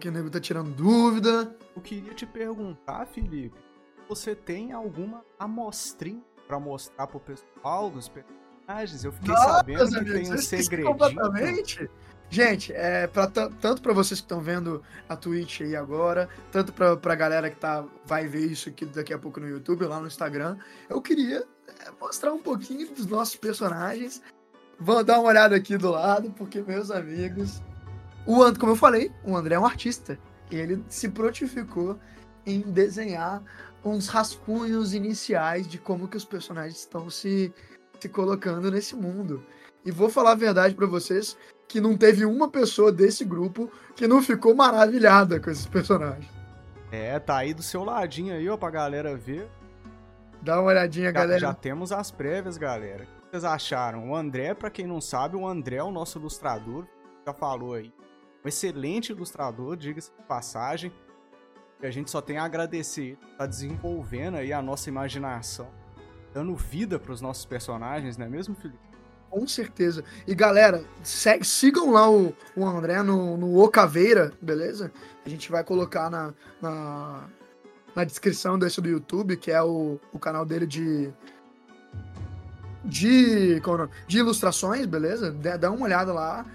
que 0.00 0.08
o 0.08 0.12
nego 0.12 0.30
tá 0.30 0.40
tirando 0.40 0.74
dúvida. 0.74 1.54
Eu 1.74 1.82
queria 1.82 2.12
te 2.12 2.26
perguntar, 2.26 3.06
Felipe, 3.06 3.56
você 4.08 4.34
tem 4.34 4.72
alguma 4.72 5.24
amostrinha 5.38 6.22
para 6.46 6.58
mostrar 6.58 7.06
pro 7.06 7.20
pessoal 7.20 7.90
dos 7.90 8.08
personagens? 8.08 9.04
Eu 9.04 9.12
fiquei 9.12 9.32
Nossa, 9.32 9.48
sabendo 9.56 9.88
que 9.90 9.96
amigos, 9.98 10.12
tem 10.12 10.34
um 10.34 10.38
segredinho. 10.38 10.90
Completamente. 10.90 11.90
Gente, 12.30 12.72
é, 12.74 13.06
pra, 13.06 13.26
tanto 13.26 13.80
para 13.80 13.92
vocês 13.94 14.20
que 14.20 14.24
estão 14.24 14.40
vendo 14.40 14.82
a 15.08 15.16
Twitch 15.16 15.62
aí 15.62 15.74
agora, 15.74 16.28
tanto 16.52 16.74
pra, 16.74 16.94
pra 16.94 17.14
galera 17.14 17.48
que 17.48 17.56
tá, 17.56 17.86
vai 18.04 18.26
ver 18.26 18.46
isso 18.46 18.68
aqui 18.68 18.84
daqui 18.84 19.14
a 19.14 19.18
pouco 19.18 19.40
no 19.40 19.48
YouTube, 19.48 19.86
lá 19.86 19.98
no 19.98 20.06
Instagram, 20.06 20.58
eu 20.90 21.00
queria 21.00 21.46
é, 21.66 21.90
mostrar 21.98 22.32
um 22.34 22.42
pouquinho 22.42 22.86
dos 22.94 23.06
nossos 23.06 23.36
personagens. 23.36 24.20
Vou 24.80 25.02
dar 25.02 25.18
uma 25.18 25.28
olhada 25.28 25.56
aqui 25.56 25.76
do 25.76 25.90
lado, 25.90 26.30
porque 26.30 26.62
meus 26.62 26.90
amigos, 26.90 27.60
o 28.24 28.42
And, 28.42 28.54
como 28.54 28.72
eu 28.72 28.76
falei, 28.76 29.10
o 29.24 29.36
André 29.36 29.56
é 29.56 29.58
um 29.58 29.66
artista. 29.66 30.18
E 30.50 30.56
ele 30.56 30.84
se 30.88 31.08
prontificou 31.08 31.98
em 32.46 32.60
desenhar 32.60 33.42
uns 33.84 34.08
rascunhos 34.08 34.94
iniciais 34.94 35.66
de 35.66 35.78
como 35.78 36.08
que 36.08 36.16
os 36.16 36.24
personagens 36.24 36.78
estão 36.78 37.10
se, 37.10 37.52
se 37.98 38.08
colocando 38.08 38.70
nesse 38.70 38.94
mundo. 38.94 39.44
E 39.84 39.90
vou 39.90 40.08
falar 40.08 40.32
a 40.32 40.36
verdade 40.36 40.74
para 40.74 40.86
vocês 40.86 41.36
que 41.66 41.80
não 41.80 41.96
teve 41.96 42.24
uma 42.24 42.48
pessoa 42.48 42.90
desse 42.90 43.24
grupo 43.24 43.70
que 43.94 44.06
não 44.06 44.22
ficou 44.22 44.54
maravilhada 44.54 45.40
com 45.40 45.50
esses 45.50 45.66
personagens. 45.66 46.28
É, 46.90 47.18
tá 47.18 47.36
aí 47.36 47.52
do 47.52 47.62
seu 47.62 47.84
ladinho 47.84 48.34
aí, 48.34 48.48
ó, 48.48 48.56
pra 48.56 48.70
galera 48.70 49.14
ver. 49.16 49.46
Dá 50.40 50.60
uma 50.60 50.70
olhadinha, 50.70 51.06
já, 51.06 51.12
galera. 51.12 51.40
Já 51.40 51.52
temos 51.52 51.92
as 51.92 52.10
prévias, 52.10 52.56
galera. 52.56 53.17
Vocês 53.30 53.44
acharam? 53.44 54.10
O 54.10 54.16
André, 54.16 54.54
para 54.54 54.70
quem 54.70 54.86
não 54.86 55.00
sabe, 55.00 55.36
o 55.36 55.46
André 55.46 55.76
é 55.76 55.82
o 55.82 55.90
nosso 55.90 56.18
ilustrador. 56.18 56.86
Já 57.26 57.34
falou 57.34 57.74
aí. 57.74 57.92
Um 58.42 58.48
excelente 58.48 59.12
ilustrador, 59.12 59.76
diga-se 59.76 60.10
de 60.16 60.22
passagem. 60.24 60.90
E 61.82 61.86
a 61.86 61.90
gente 61.90 62.10
só 62.10 62.22
tem 62.22 62.38
a 62.38 62.44
agradecer. 62.44 63.18
Tá 63.36 63.44
desenvolvendo 63.44 64.36
aí 64.36 64.50
a 64.50 64.62
nossa 64.62 64.88
imaginação. 64.88 65.68
Dando 66.32 66.54
vida 66.56 66.98
para 66.98 67.12
os 67.12 67.20
nossos 67.20 67.44
personagens, 67.44 68.16
não 68.16 68.24
é 68.24 68.28
mesmo, 68.30 68.54
Felipe? 68.54 68.88
Com 69.28 69.46
certeza. 69.46 70.02
E 70.26 70.34
galera, 70.34 70.82
sigam 71.02 71.92
lá 71.92 72.10
o, 72.10 72.34
o 72.56 72.64
André 72.64 73.02
no, 73.02 73.36
no 73.36 73.62
O 73.62 73.68
Caveira, 73.68 74.32
beleza? 74.40 74.90
A 75.24 75.28
gente 75.28 75.50
vai 75.50 75.62
colocar 75.62 76.08
na, 76.08 76.32
na, 76.62 77.28
na 77.94 78.04
descrição 78.04 78.58
desse 78.58 78.80
do 78.80 78.88
YouTube, 78.88 79.36
que 79.36 79.50
é 79.50 79.62
o, 79.62 80.00
o 80.12 80.18
canal 80.18 80.46
dele 80.46 80.66
de. 80.66 81.12
De, 82.88 83.56
é 83.56 83.60
de 84.06 84.18
ilustrações, 84.18 84.86
beleza? 84.86 85.30
Dá 85.30 85.70
uma 85.70 85.84
olhada 85.84 86.12
lá. 86.12 86.46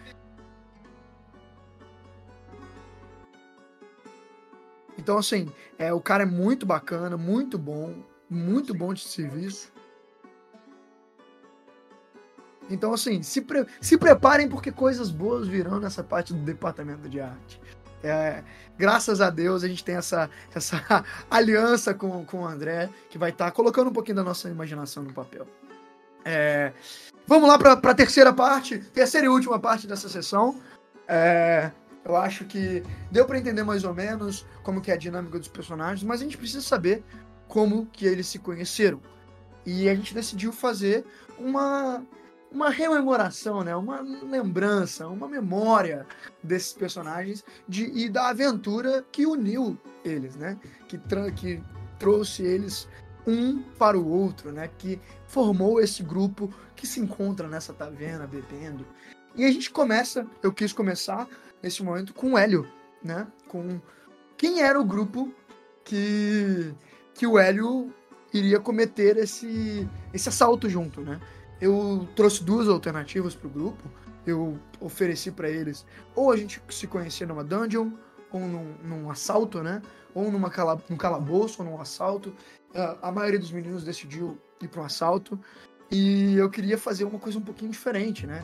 Então, 4.97 5.17
assim, 5.17 5.51
é, 5.77 5.93
o 5.93 5.99
cara 5.99 6.23
é 6.23 6.25
muito 6.25 6.65
bacana, 6.65 7.17
muito 7.17 7.57
bom, 7.57 7.93
muito 8.29 8.73
bom 8.73 8.93
de 8.93 9.01
serviço. 9.01 9.71
Então, 12.69 12.93
assim, 12.93 13.21
se, 13.21 13.41
pre 13.41 13.65
se 13.81 13.97
preparem 13.97 14.47
porque 14.47 14.71
coisas 14.71 15.11
boas 15.11 15.47
virão 15.47 15.79
nessa 15.79 16.03
parte 16.03 16.33
do 16.33 16.39
departamento 16.39 17.09
de 17.09 17.19
arte. 17.19 17.61
É, 18.01 18.43
graças 18.77 19.21
a 19.21 19.29
Deus 19.29 19.63
a 19.63 19.67
gente 19.67 19.83
tem 19.83 19.95
essa, 19.95 20.29
essa 20.53 21.03
aliança 21.29 21.93
com, 21.93 22.25
com 22.25 22.41
o 22.41 22.47
André, 22.47 22.89
que 23.09 23.17
vai 23.17 23.29
estar 23.29 23.45
tá 23.45 23.51
colocando 23.51 23.89
um 23.89 23.93
pouquinho 23.93 24.17
da 24.17 24.23
nossa 24.23 24.49
imaginação 24.49 25.03
no 25.03 25.13
papel. 25.13 25.47
É, 26.25 26.73
vamos 27.27 27.47
lá 27.47 27.57
para 27.57 27.73
a 27.73 27.95
terceira 27.95 28.33
parte, 28.33 28.79
terceira 28.79 29.25
e 29.27 29.29
última 29.29 29.59
parte 29.59 29.87
dessa 29.87 30.09
sessão. 30.09 30.61
É, 31.07 31.71
eu 32.05 32.15
acho 32.15 32.45
que 32.45 32.83
deu 33.11 33.25
para 33.25 33.37
entender 33.37 33.63
mais 33.63 33.83
ou 33.83 33.93
menos 33.93 34.45
como 34.63 34.81
que 34.81 34.91
é 34.91 34.93
a 34.93 34.97
dinâmica 34.97 35.39
dos 35.39 35.47
personagens, 35.47 36.03
mas 36.03 36.21
a 36.21 36.23
gente 36.23 36.37
precisa 36.37 36.61
saber 36.61 37.03
como 37.47 37.85
que 37.87 38.05
eles 38.05 38.27
se 38.27 38.39
conheceram. 38.39 39.01
E 39.65 39.87
a 39.87 39.95
gente 39.95 40.13
decidiu 40.13 40.51
fazer 40.51 41.05
uma 41.37 42.03
uma 42.53 42.69
rememoração, 42.69 43.63
né? 43.63 43.75
uma 43.75 43.99
lembrança, 44.01 45.07
uma 45.07 45.27
memória 45.27 46.05
desses 46.43 46.71
personagens 46.71 47.43
de, 47.67 47.85
e 47.85 48.07
da 48.07 48.29
aventura 48.29 49.03
que 49.11 49.25
uniu 49.25 49.75
eles, 50.05 50.35
né? 50.35 50.57
que, 50.87 50.99
que 51.35 51.63
trouxe 51.97 52.43
eles 52.43 52.87
um 53.25 53.61
para 53.77 53.97
o 53.97 54.07
outro, 54.07 54.51
né? 54.51 54.69
que 54.77 54.99
formou 55.27 55.79
esse 55.79 56.03
grupo 56.03 56.53
que 56.75 56.85
se 56.85 56.99
encontra 56.99 57.47
nessa 57.47 57.73
taverna 57.73 58.27
bebendo. 58.27 58.85
E 59.35 59.45
a 59.45 59.51
gente 59.51 59.71
começa, 59.71 60.27
eu 60.41 60.51
quis 60.51 60.73
começar 60.73 61.27
nesse 61.61 61.81
momento 61.83 62.13
com 62.13 62.33
o 62.33 62.37
Hélio, 62.37 62.67
né? 63.03 63.27
com 63.47 63.79
quem 64.37 64.61
era 64.61 64.79
o 64.79 64.85
grupo 64.85 65.33
que, 65.83 66.73
que 67.13 67.25
o 67.25 67.37
Hélio 67.37 67.93
iria 68.33 68.59
cometer 68.59 69.17
esse, 69.17 69.87
esse 70.13 70.29
assalto 70.29 70.69
junto, 70.69 71.01
né? 71.01 71.19
eu 71.63 72.07
trouxe 72.13 72.43
duas 72.43 72.67
alternativas 72.67 73.35
pro 73.35 73.49
grupo. 73.49 73.83
Eu 74.25 74.57
ofereci 74.79 75.31
para 75.31 75.49
eles 75.49 75.85
ou 76.15 76.31
a 76.31 76.37
gente 76.37 76.61
se 76.69 76.87
conhecer 76.87 77.27
numa 77.27 77.43
dungeon, 77.43 77.91
ou 78.33 78.41
num, 78.41 78.75
num 78.83 79.11
assalto, 79.11 79.63
né? 79.63 79.81
Ou 80.13 80.31
numa 80.31 80.49
cala, 80.49 80.81
num 80.89 80.97
calabouço, 80.97 81.63
ou 81.63 81.69
num 81.69 81.79
assalto. 81.79 82.29
Uh, 82.71 82.97
a 83.01 83.11
maioria 83.11 83.39
dos 83.39 83.51
meninos 83.51 83.83
decidiu 83.83 84.37
ir 84.61 84.67
para 84.67 84.81
um 84.81 84.85
assalto. 84.85 85.39
E 85.89 86.35
eu 86.35 86.49
queria 86.49 86.77
fazer 86.77 87.05
uma 87.05 87.19
coisa 87.19 87.37
um 87.37 87.41
pouquinho 87.41 87.71
diferente, 87.71 88.27
né? 88.27 88.43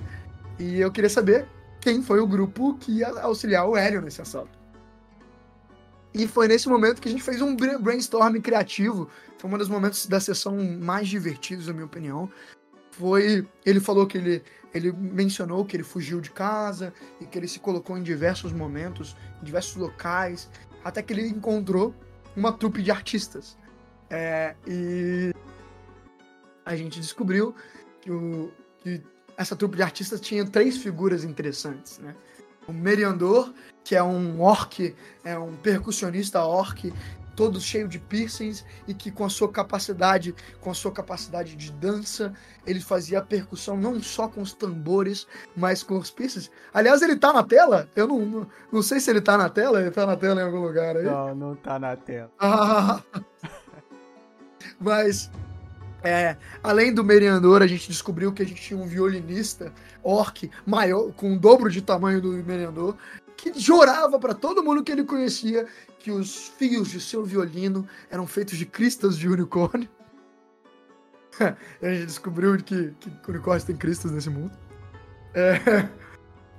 E 0.58 0.80
eu 0.80 0.92
queria 0.92 1.10
saber 1.10 1.48
quem 1.82 2.02
foi 2.02 2.20
o 2.20 2.28
grupo 2.28 2.76
que 2.76 3.00
ia 3.00 3.10
auxiliar 3.22 3.68
o 3.68 3.76
Hélio 3.76 4.02
nesse 4.02 4.22
assalto. 4.22 4.58
E 6.14 6.28
foi 6.28 6.48
nesse 6.48 6.70
momento 6.70 7.02
que 7.02 7.10
a 7.10 7.12
gente 7.12 7.24
fez 7.24 7.42
um 7.42 7.56
brainstorm 7.56 8.40
criativo. 8.40 9.10
Foi 9.38 9.50
um 9.50 9.58
dos 9.58 9.70
momentos 9.70 10.06
da 10.06 10.20
sessão 10.20 10.56
mais 10.80 11.08
divertidos, 11.08 11.68
na 11.68 11.74
minha 11.74 11.86
opinião 11.86 12.30
foi. 13.00 13.48
Ele 13.66 13.80
falou 13.80 14.06
que 14.06 14.18
ele, 14.18 14.44
ele 14.74 14.92
mencionou 14.92 15.66
que 15.66 15.76
ele 15.76 15.84
fugiu 15.84 16.22
de 16.22 16.30
casa 16.32 16.94
e 17.20 17.26
que 17.26 17.38
ele 17.38 17.48
se 17.48 17.60
colocou 17.60 17.98
em 17.98 18.04
diversos 18.04 18.54
momentos, 18.54 19.16
em 19.42 19.46
diversos 19.46 19.76
locais, 19.76 20.50
até 20.84 21.02
que 21.02 21.14
ele 21.14 21.28
encontrou 21.28 21.94
uma 22.36 22.52
trupe 22.52 22.82
de 22.82 22.92
artistas. 22.92 23.58
É, 24.10 24.56
e 24.68 25.34
a 26.66 26.76
gente 26.76 27.00
descobriu 27.00 27.56
que, 28.02 28.12
o, 28.12 28.52
que 28.80 29.02
essa 29.38 29.56
trupe 29.56 29.76
de 29.76 29.84
artistas 29.84 30.22
tinha 30.22 30.46
três 30.46 30.78
figuras 30.78 31.24
interessantes, 31.24 32.00
né? 32.00 32.16
O 32.68 32.74
Meriandor, 32.74 33.52
que 33.84 33.96
é 33.96 34.04
um 34.04 34.40
orc, 34.42 34.96
é 35.24 35.38
um 35.40 35.56
percussionista 35.56 36.44
orc 36.44 36.94
todo 37.40 37.62
cheio 37.62 37.88
de 37.88 37.98
piercings 37.98 38.66
e 38.86 38.94
que 38.94 39.10
com 39.10 39.24
a 39.24 39.30
sua 39.30 39.50
capacidade, 39.50 40.36
com 40.60 40.70
a 40.70 40.74
sua 40.74 40.92
capacidade 40.92 41.56
de 41.56 41.72
dança, 41.72 42.34
ele 42.68 42.82
fazia 42.82 43.20
a 43.20 43.22
percussão 43.22 43.78
não 43.78 44.04
só 44.04 44.28
com 44.28 44.42
os 44.42 44.52
tambores, 44.52 45.26
mas 45.56 45.82
com 45.82 45.98
os 45.98 46.12
piercings. 46.12 46.52
Aliás, 46.74 47.02
ele 47.02 47.16
tá 47.16 47.32
na 47.32 47.42
tela? 47.42 47.88
Eu 47.96 48.10
não, 48.10 48.20
não, 48.26 48.48
não 48.70 48.82
sei 48.82 49.00
se 49.00 49.10
ele 49.10 49.22
tá 49.22 49.38
na 49.38 49.48
tela, 49.48 49.80
ele 49.80 49.90
tá 49.90 50.06
na 50.06 50.18
tela 50.18 50.42
em 50.42 50.44
algum 50.44 50.60
lugar 50.60 50.98
aí. 50.98 51.06
Não, 51.06 51.34
não 51.34 51.56
tá 51.56 51.80
na 51.80 51.96
tela. 51.96 52.30
Ah, 52.38 53.02
mas 54.78 55.32
é, 56.04 56.36
além 56.62 56.94
do 56.94 57.06
Meriandor, 57.06 57.62
a 57.62 57.68
gente 57.68 57.88
descobriu 57.88 58.34
que 58.34 58.44
a 58.44 58.46
gente 58.46 58.62
tinha 58.62 58.78
um 58.78 58.86
violinista 58.86 59.72
orc 60.04 60.52
maior, 60.66 61.14
com 61.14 61.36
o 61.36 61.40
dobro 61.40 61.70
de 61.72 61.82
tamanho 61.82 62.20
do 62.20 62.34
Meriandor, 62.44 62.98
que 63.38 63.58
jurava 63.58 64.20
para 64.20 64.34
todo 64.34 64.62
mundo 64.62 64.84
que 64.84 64.92
ele 64.92 65.06
conhecia 65.06 65.66
que 66.10 66.12
os 66.12 66.48
fios 66.58 66.90
de 66.90 67.00
seu 67.00 67.24
violino 67.24 67.88
eram 68.10 68.26
feitos 68.26 68.58
de 68.58 68.66
cristas 68.66 69.16
de 69.16 69.30
unicórnio. 69.30 69.88
a 71.40 71.88
gente 71.88 72.08
descobriu 72.08 72.58
que, 72.58 72.92
que 73.00 73.12
unicórnios 73.30 73.64
têm 73.64 73.78
cristas 73.78 74.12
nesse 74.12 74.30
mundo. 74.30 74.52
É, 75.36 75.88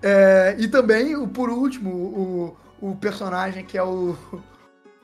é, 0.00 0.56
e 0.56 0.68
também, 0.68 1.26
por 1.28 1.50
último, 1.50 1.90
o, 2.80 2.90
o 2.90 2.96
personagem 2.96 3.64
que 3.64 3.76
é 3.76 3.82
o, 3.82 4.16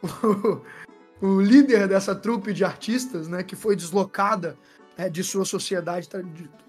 o, 0.22 1.26
o, 1.26 1.40
líder 1.40 1.88
dessa 1.88 2.14
trupe 2.14 2.52
de 2.52 2.64
artistas, 2.64 3.26
né, 3.26 3.42
que 3.42 3.56
foi 3.56 3.74
deslocada 3.74 4.56
é, 4.96 5.09
de 5.09 5.24
sua 5.24 5.44
sociedade, 5.44 6.09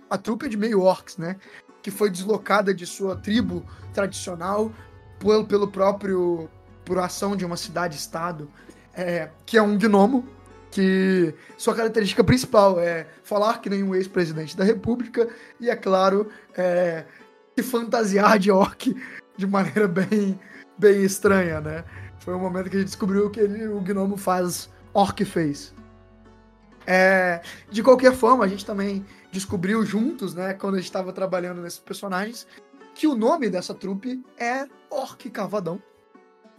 a 0.10 0.18
trupe 0.18 0.48
é 0.48 0.50
de 0.50 0.58
meio 0.58 0.82
orcs, 0.82 1.18
né, 1.18 1.36
que 1.84 1.92
foi 1.92 2.10
deslocada 2.10 2.74
de 2.74 2.88
sua 2.88 3.16
tribo 3.16 3.64
tradicional 3.94 4.72
pelo 5.48 5.68
próprio 5.68 6.50
por 6.88 6.98
ação 6.98 7.36
de 7.36 7.44
uma 7.44 7.58
cidade-estado, 7.58 8.50
é, 8.94 9.30
que 9.46 9.58
é 9.58 9.62
um 9.62 9.78
gnomo, 9.78 10.26
que 10.72 11.36
sua 11.58 11.76
característica 11.76 12.24
principal 12.24 12.80
é 12.80 13.08
falar 13.24 13.60
que 13.60 13.70
nem 13.70 13.84
um 13.84 13.94
ex-presidente 13.94 14.56
da 14.56 14.64
república 14.64 15.28
e, 15.60 15.70
é 15.70 15.76
claro, 15.76 16.30
é, 16.56 17.04
se 17.58 17.62
fantasiar 17.62 18.40
de 18.40 18.50
orc 18.50 18.96
de 19.36 19.46
maneira 19.46 19.86
bem, 19.86 20.40
bem 20.78 21.04
estranha, 21.04 21.60
né? 21.60 21.84
Foi 22.20 22.34
um 22.34 22.40
momento 22.40 22.70
que 22.70 22.78
a 22.78 22.80
gente 22.80 22.88
descobriu 22.88 23.30
que 23.30 23.42
ele, 23.42 23.68
o 23.68 23.82
gnomo 23.82 24.16
faz 24.16 24.70
orc 24.94 25.26
face. 25.26 25.74
É, 26.86 27.42
de 27.70 27.84
qualquer 27.84 28.14
forma, 28.14 28.46
a 28.46 28.48
gente 28.48 28.66
também 28.66 29.06
descobriu 29.30 29.86
juntos, 29.86 30.34
né, 30.34 30.54
quando 30.54 30.76
a 30.76 30.78
gente 30.78 30.86
estava 30.86 31.12
trabalhando 31.12 31.62
nesses 31.62 31.80
personagens, 31.80 32.48
que 32.96 33.08
o 33.08 33.16
nome 33.16 33.50
dessa 33.50 33.74
trupe 33.74 34.24
é 34.38 34.66
Orc 34.90 35.30
Cavadão 35.30 35.82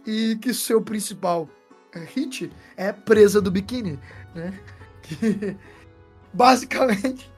e 0.09 0.35
que 0.37 0.55
seu 0.55 0.81
principal 0.81 1.47
é, 1.93 1.99
hit 1.99 2.51
é 2.75 2.91
Presa 2.91 3.39
do 3.39 3.51
Biquíni, 3.51 3.99
né? 4.33 4.59
Que 5.01 5.55
basicamente 6.31 7.31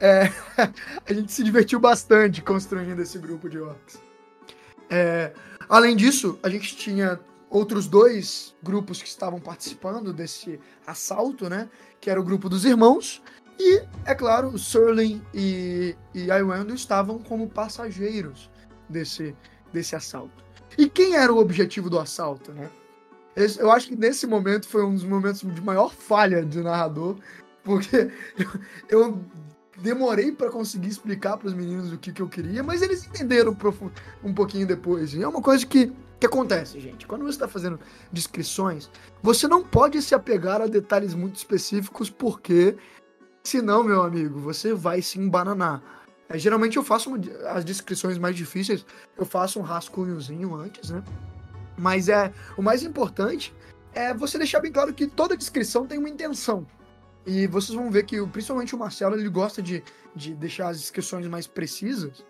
é, 0.00 0.24
a 1.08 1.12
gente 1.12 1.30
se 1.30 1.44
divertiu 1.44 1.78
bastante 1.78 2.42
construindo 2.42 3.00
esse 3.00 3.18
grupo 3.18 3.48
de 3.48 3.58
orcs. 3.58 4.00
É, 4.90 5.32
além 5.68 5.94
disso, 5.94 6.38
a 6.42 6.48
gente 6.48 6.76
tinha 6.76 7.20
outros 7.48 7.86
dois 7.86 8.56
grupos 8.62 9.00
que 9.00 9.08
estavam 9.08 9.38
participando 9.38 10.12
desse 10.12 10.58
assalto, 10.86 11.48
né? 11.48 11.68
Que 12.00 12.10
era 12.10 12.20
o 12.20 12.24
grupo 12.24 12.48
dos 12.48 12.64
irmãos 12.64 13.22
e, 13.60 13.84
é 14.04 14.14
claro, 14.14 14.48
o 14.48 14.58
Surling 14.58 15.22
e, 15.32 15.96
e 16.14 16.26
Iwando 16.26 16.74
estavam 16.74 17.18
como 17.20 17.48
passageiros 17.48 18.50
desse, 18.88 19.36
desse 19.72 19.94
assalto. 19.94 20.41
E 20.76 20.88
quem 20.88 21.16
era 21.16 21.32
o 21.32 21.38
objetivo 21.38 21.88
do 21.90 21.98
assalto, 21.98 22.52
né? 22.52 22.70
Eu 23.58 23.70
acho 23.70 23.88
que 23.88 23.96
nesse 23.96 24.26
momento 24.26 24.68
foi 24.68 24.84
um 24.84 24.92
dos 24.92 25.04
momentos 25.04 25.40
de 25.40 25.62
maior 25.62 25.90
falha 25.90 26.44
de 26.44 26.60
narrador, 26.60 27.16
porque 27.64 28.10
eu 28.90 29.18
demorei 29.80 30.32
para 30.32 30.50
conseguir 30.50 30.88
explicar 30.88 31.36
para 31.38 31.48
os 31.48 31.54
meninos 31.54 31.92
o 31.92 31.98
que, 31.98 32.12
que 32.12 32.20
eu 32.20 32.28
queria, 32.28 32.62
mas 32.62 32.82
eles 32.82 33.06
entenderam 33.06 33.56
um 34.22 34.34
pouquinho 34.34 34.66
depois. 34.66 35.14
E 35.14 35.22
é 35.22 35.28
uma 35.28 35.40
coisa 35.40 35.64
que, 35.64 35.90
que 36.20 36.26
acontece, 36.26 36.78
gente. 36.78 37.06
Quando 37.06 37.22
você 37.22 37.30
está 37.30 37.48
fazendo 37.48 37.80
descrições, 38.12 38.90
você 39.22 39.48
não 39.48 39.62
pode 39.64 40.00
se 40.02 40.14
apegar 40.14 40.60
a 40.60 40.66
detalhes 40.66 41.14
muito 41.14 41.36
específicos, 41.36 42.10
porque 42.10 42.76
senão, 43.42 43.82
meu 43.82 44.02
amigo, 44.02 44.38
você 44.38 44.74
vai 44.74 45.00
se 45.00 45.18
embananar. 45.18 45.82
É, 46.32 46.38
geralmente 46.38 46.78
eu 46.78 46.82
faço 46.82 47.10
as 47.48 47.64
descrições 47.64 48.16
mais 48.16 48.34
difíceis, 48.34 48.86
eu 49.18 49.26
faço 49.26 49.58
um 49.60 49.62
rascunhozinho 49.62 50.54
antes, 50.54 50.90
né? 50.90 51.02
Mas 51.76 52.08
é 52.08 52.32
o 52.56 52.62
mais 52.62 52.82
importante 52.82 53.54
é 53.94 54.14
você 54.14 54.38
deixar 54.38 54.60
bem 54.60 54.72
claro 54.72 54.94
que 54.94 55.06
toda 55.06 55.36
descrição 55.36 55.86
tem 55.86 55.98
uma 55.98 56.08
intenção. 56.08 56.66
E 57.26 57.46
vocês 57.46 57.76
vão 57.76 57.90
ver 57.90 58.04
que, 58.04 58.20
principalmente 58.28 58.74
o 58.74 58.78
Marcelo, 58.78 59.14
ele 59.14 59.28
gosta 59.28 59.60
de, 59.60 59.84
de 60.16 60.34
deixar 60.34 60.68
as 60.68 60.80
descrições 60.80 61.26
mais 61.26 61.46
precisas. 61.46 62.24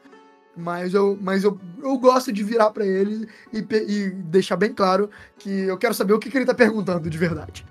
Mas 0.57 0.93
eu, 0.93 1.17
mas 1.21 1.45
eu, 1.45 1.59
eu 1.83 1.97
gosto 1.97 2.31
de 2.31 2.43
virar 2.43 2.71
para 2.73 2.85
ele 2.85 3.27
e, 3.53 3.59
e, 3.59 4.11
deixar 4.11 4.57
bem 4.57 4.75
claro 4.75 5.09
que 5.39 5.49
eu 5.49 5.79
quero 5.79 5.95
saber 5.95 6.13
o 6.13 6.19
que, 6.19 6.29
que 6.29 6.37
ele 6.37 6.45
tá 6.45 6.53
perguntando 6.53 7.09
de 7.09 7.17
verdade. 7.17 7.65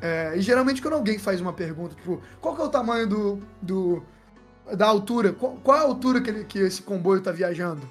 É, 0.00 0.34
e 0.36 0.40
geralmente 0.40 0.80
quando 0.80 0.94
alguém 0.94 1.18
faz 1.18 1.40
uma 1.40 1.52
pergunta, 1.52 1.96
tipo, 1.96 2.22
qual 2.40 2.54
que 2.54 2.62
é 2.62 2.64
o 2.64 2.68
tamanho 2.68 3.08
do, 3.08 3.42
do 3.60 4.04
da 4.76 4.86
altura, 4.86 5.32
qual, 5.32 5.76
é 5.76 5.80
a 5.80 5.82
altura 5.82 6.20
que, 6.20 6.30
ele, 6.30 6.44
que 6.44 6.58
esse 6.58 6.82
comboio 6.82 7.20
tá 7.20 7.32
viajando? 7.32 7.82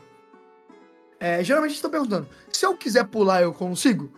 É, 1.19 1.43
geralmente 1.43 1.73
estão 1.73 1.89
perguntando, 1.89 2.27
se 2.51 2.65
eu 2.65 2.75
quiser 2.75 3.05
pular, 3.05 3.41
eu 3.41 3.53
consigo? 3.53 4.11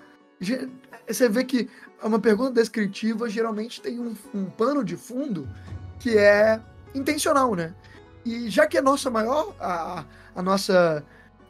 Você 1.08 1.30
vê 1.30 1.44
que 1.44 1.70
uma 2.04 2.20
pergunta 2.20 2.52
descritiva 2.52 3.30
geralmente 3.30 3.82
tem 3.82 4.00
um, 4.00 4.16
um 4.34 4.46
pano 4.46 4.84
de 4.84 4.96
fundo 4.96 5.48
que 6.00 6.18
é 6.18 6.60
intencional, 6.94 7.56
né? 7.56 7.74
E 8.26 8.50
já 8.50 8.68
que 8.68 8.78
a 8.78 8.82
nossa 8.82 9.10
maior, 9.10 9.56
a, 9.60 10.04
a 10.36 10.42
nossa 10.42 11.06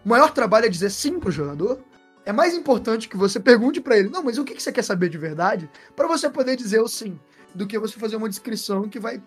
maior 0.06 0.32
trabalho 0.32 0.66
é 0.66 0.70
dizer 0.70 0.92
sim 0.92 1.20
pro 1.20 1.32
jogador, 1.32 1.80
é 2.26 2.32
mais 2.32 2.54
importante 2.54 3.10
que 3.10 3.18
você 3.18 3.40
pergunte 3.40 3.82
para 3.82 3.98
ele, 3.98 4.10
não, 4.10 4.24
mas 4.24 4.38
o 4.38 4.44
que, 4.44 4.54
que 4.54 4.62
você 4.62 4.72
quer 4.72 4.84
saber 4.84 5.10
de 5.10 5.18
verdade, 5.18 5.70
para 5.96 6.08
você 6.08 6.30
poder 6.30 6.56
dizer 6.56 6.80
o 6.80 6.88
sim, 6.88 7.20
do 7.56 7.66
que 7.66 7.80
você 7.80 7.98
fazer 8.00 8.16
uma 8.16 8.30
descrição 8.30 8.88
que 8.88 9.00
vai 9.00 9.22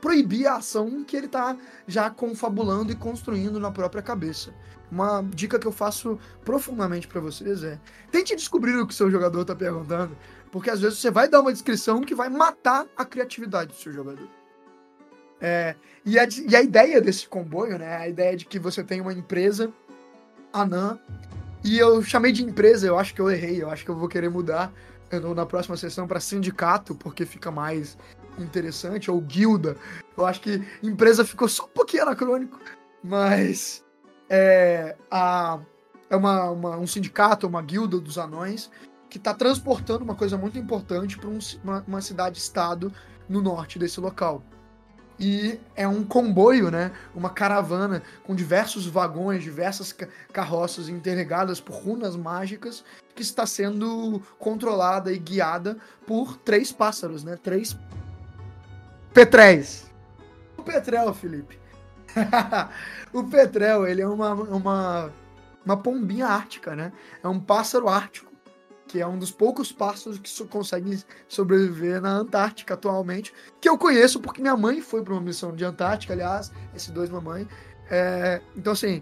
proibir 0.00 0.46
a 0.46 0.56
ação 0.56 1.04
que 1.04 1.16
ele 1.16 1.28
tá 1.28 1.56
já 1.86 2.10
confabulando 2.10 2.92
e 2.92 2.96
construindo 2.96 3.60
na 3.60 3.70
própria 3.70 4.02
cabeça. 4.02 4.52
Uma 4.90 5.22
dica 5.22 5.58
que 5.58 5.66
eu 5.66 5.72
faço 5.72 6.18
profundamente 6.44 7.06
para 7.06 7.20
vocês 7.20 7.62
é: 7.62 7.78
tente 8.10 8.34
descobrir 8.34 8.76
o 8.76 8.86
que 8.86 8.94
seu 8.94 9.10
jogador 9.10 9.44
tá 9.44 9.54
perguntando. 9.54 10.16
Porque 10.50 10.68
às 10.68 10.80
vezes 10.80 10.98
você 10.98 11.10
vai 11.10 11.28
dar 11.28 11.40
uma 11.40 11.52
descrição 11.52 12.00
que 12.00 12.14
vai 12.14 12.28
matar 12.28 12.86
a 12.96 13.04
criatividade 13.04 13.72
do 13.72 13.76
seu 13.76 13.92
jogador. 13.92 14.28
É, 15.40 15.76
e, 16.04 16.18
a, 16.18 16.26
e 16.48 16.56
a 16.56 16.62
ideia 16.62 17.00
desse 17.00 17.28
comboio, 17.28 17.78
né? 17.78 17.96
A 17.96 18.08
ideia 18.08 18.36
de 18.36 18.44
que 18.44 18.58
você 18.58 18.82
tem 18.82 19.00
uma 19.00 19.12
empresa 19.12 19.72
anã. 20.52 20.98
E 21.62 21.78
eu 21.78 22.02
chamei 22.02 22.32
de 22.32 22.42
empresa, 22.42 22.86
eu 22.86 22.98
acho 22.98 23.14
que 23.14 23.20
eu 23.20 23.30
errei, 23.30 23.62
eu 23.62 23.70
acho 23.70 23.84
que 23.84 23.90
eu 23.90 23.96
vou 23.96 24.08
querer 24.08 24.30
mudar 24.30 24.72
na 25.34 25.44
próxima 25.44 25.76
sessão 25.76 26.06
para 26.06 26.20
sindicato, 26.20 26.94
porque 26.94 27.26
fica 27.26 27.50
mais 27.50 27.98
interessante, 28.42 29.10
ou 29.10 29.20
guilda. 29.20 29.76
Eu 30.16 30.26
acho 30.26 30.40
que 30.40 30.62
empresa 30.82 31.24
ficou 31.24 31.48
só 31.48 31.64
um 31.64 31.68
pouquinho 31.68 32.02
anacrônico, 32.02 32.58
mas 33.02 33.84
é, 34.28 34.96
a, 35.10 35.58
é 36.08 36.16
uma, 36.16 36.50
uma, 36.50 36.76
um 36.76 36.86
sindicato, 36.86 37.46
uma 37.46 37.62
guilda 37.62 37.98
dos 37.98 38.18
anões, 38.18 38.70
que 39.08 39.18
está 39.18 39.34
transportando 39.34 40.04
uma 40.04 40.14
coisa 40.14 40.38
muito 40.38 40.58
importante 40.58 41.18
para 41.18 41.28
um, 41.28 41.38
uma, 41.64 41.84
uma 41.86 42.00
cidade-estado 42.00 42.92
no 43.28 43.42
norte 43.42 43.78
desse 43.78 44.00
local. 44.00 44.42
E 45.18 45.60
é 45.76 45.86
um 45.86 46.02
comboio, 46.02 46.70
né? 46.70 46.92
Uma 47.14 47.28
caravana 47.28 48.02
com 48.24 48.34
diversos 48.34 48.86
vagões, 48.86 49.42
diversas 49.42 49.94
carroças 50.32 50.88
interligadas 50.88 51.60
por 51.60 51.74
runas 51.74 52.16
mágicas 52.16 52.82
que 53.14 53.20
está 53.20 53.44
sendo 53.44 54.22
controlada 54.38 55.12
e 55.12 55.18
guiada 55.18 55.76
por 56.06 56.38
três 56.38 56.72
pássaros, 56.72 57.22
né? 57.22 57.36
Três 57.36 57.76
petréis. 59.12 59.90
O 60.56 60.62
Petrel, 60.62 61.12
Felipe. 61.14 61.58
o 63.12 63.24
Petrel, 63.24 63.86
ele 63.86 64.02
é 64.02 64.08
uma, 64.08 64.34
uma, 64.34 65.12
uma 65.64 65.76
pombinha 65.76 66.26
ártica, 66.26 66.74
né? 66.76 66.92
É 67.22 67.28
um 67.28 67.40
pássaro 67.40 67.88
ártico 67.88 68.30
que 68.90 69.00
é 69.00 69.06
um 69.06 69.16
dos 69.16 69.30
poucos 69.30 69.70
pássaros 69.70 70.18
que 70.18 70.28
so 70.28 70.46
conseguem 70.46 71.00
sobreviver 71.28 72.00
na 72.00 72.10
Antártica 72.10 72.74
atualmente, 72.74 73.32
que 73.60 73.68
eu 73.68 73.78
conheço 73.78 74.18
porque 74.18 74.42
minha 74.42 74.56
mãe 74.56 74.80
foi 74.80 75.00
para 75.04 75.12
uma 75.12 75.20
missão 75.20 75.54
de 75.54 75.64
Antártica, 75.64 76.12
aliás, 76.12 76.50
esses 76.74 76.90
dois 76.90 77.08
mamãe. 77.08 77.46
É, 77.88 78.40
então, 78.56 78.72
assim, 78.72 79.00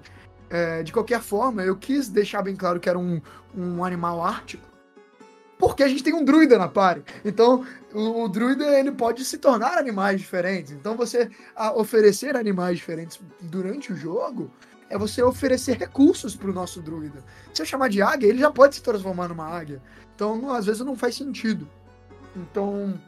é, 0.51 0.83
de 0.83 0.93
qualquer 0.93 1.23
forma, 1.23 1.63
eu 1.63 1.75
quis 1.75 2.11
deixar 2.11 2.43
bem 2.43 2.55
claro 2.55 2.79
que 2.79 2.87
era 2.87 2.99
um, 2.99 3.19
um 3.57 3.83
animal 3.83 4.23
ártico, 4.23 4.63
porque 5.59 5.83
a 5.83 5.89
gente 5.89 6.03
tem 6.03 6.15
um 6.15 6.25
druida 6.25 6.57
na 6.57 6.69
party. 6.69 7.03
Então, 7.25 7.67
o, 7.93 8.25
o, 8.25 8.29
druida 8.29 8.79
ele 8.79 8.93
pode 8.93 9.25
se 9.25 9.39
tornar 9.39 9.77
animais 9.77 10.21
diferentes. 10.21 10.73
Então, 10.73 10.97
você 10.97 11.31
oferecer 11.75 12.37
animais 12.37 12.79
diferentes 12.79 13.21
durante 13.41 13.93
o 13.93 13.97
jogo 13.97 14.51
é 14.89 14.97
você 14.97 15.23
oferecer 15.23 15.77
recursos 15.77 16.35
para 16.35 16.51
o 16.51 16.53
nosso 16.53 16.81
druida. 16.81 17.23
Se 17.53 17.61
eu 17.61 17.67
chamar 17.67 17.89
de 17.89 18.01
águia, 18.01 18.29
ele 18.29 18.39
já 18.39 18.51
pode 18.51 18.77
se 18.77 18.83
transformar 18.83 19.29
numa 19.29 19.47
águia. 19.47 19.83
Então, 20.15 20.51
às 20.53 20.67
vezes, 20.67 20.81
não 20.85 20.97
faz 20.97 21.15
sentido. 21.15 21.69
Então, 22.35 22.99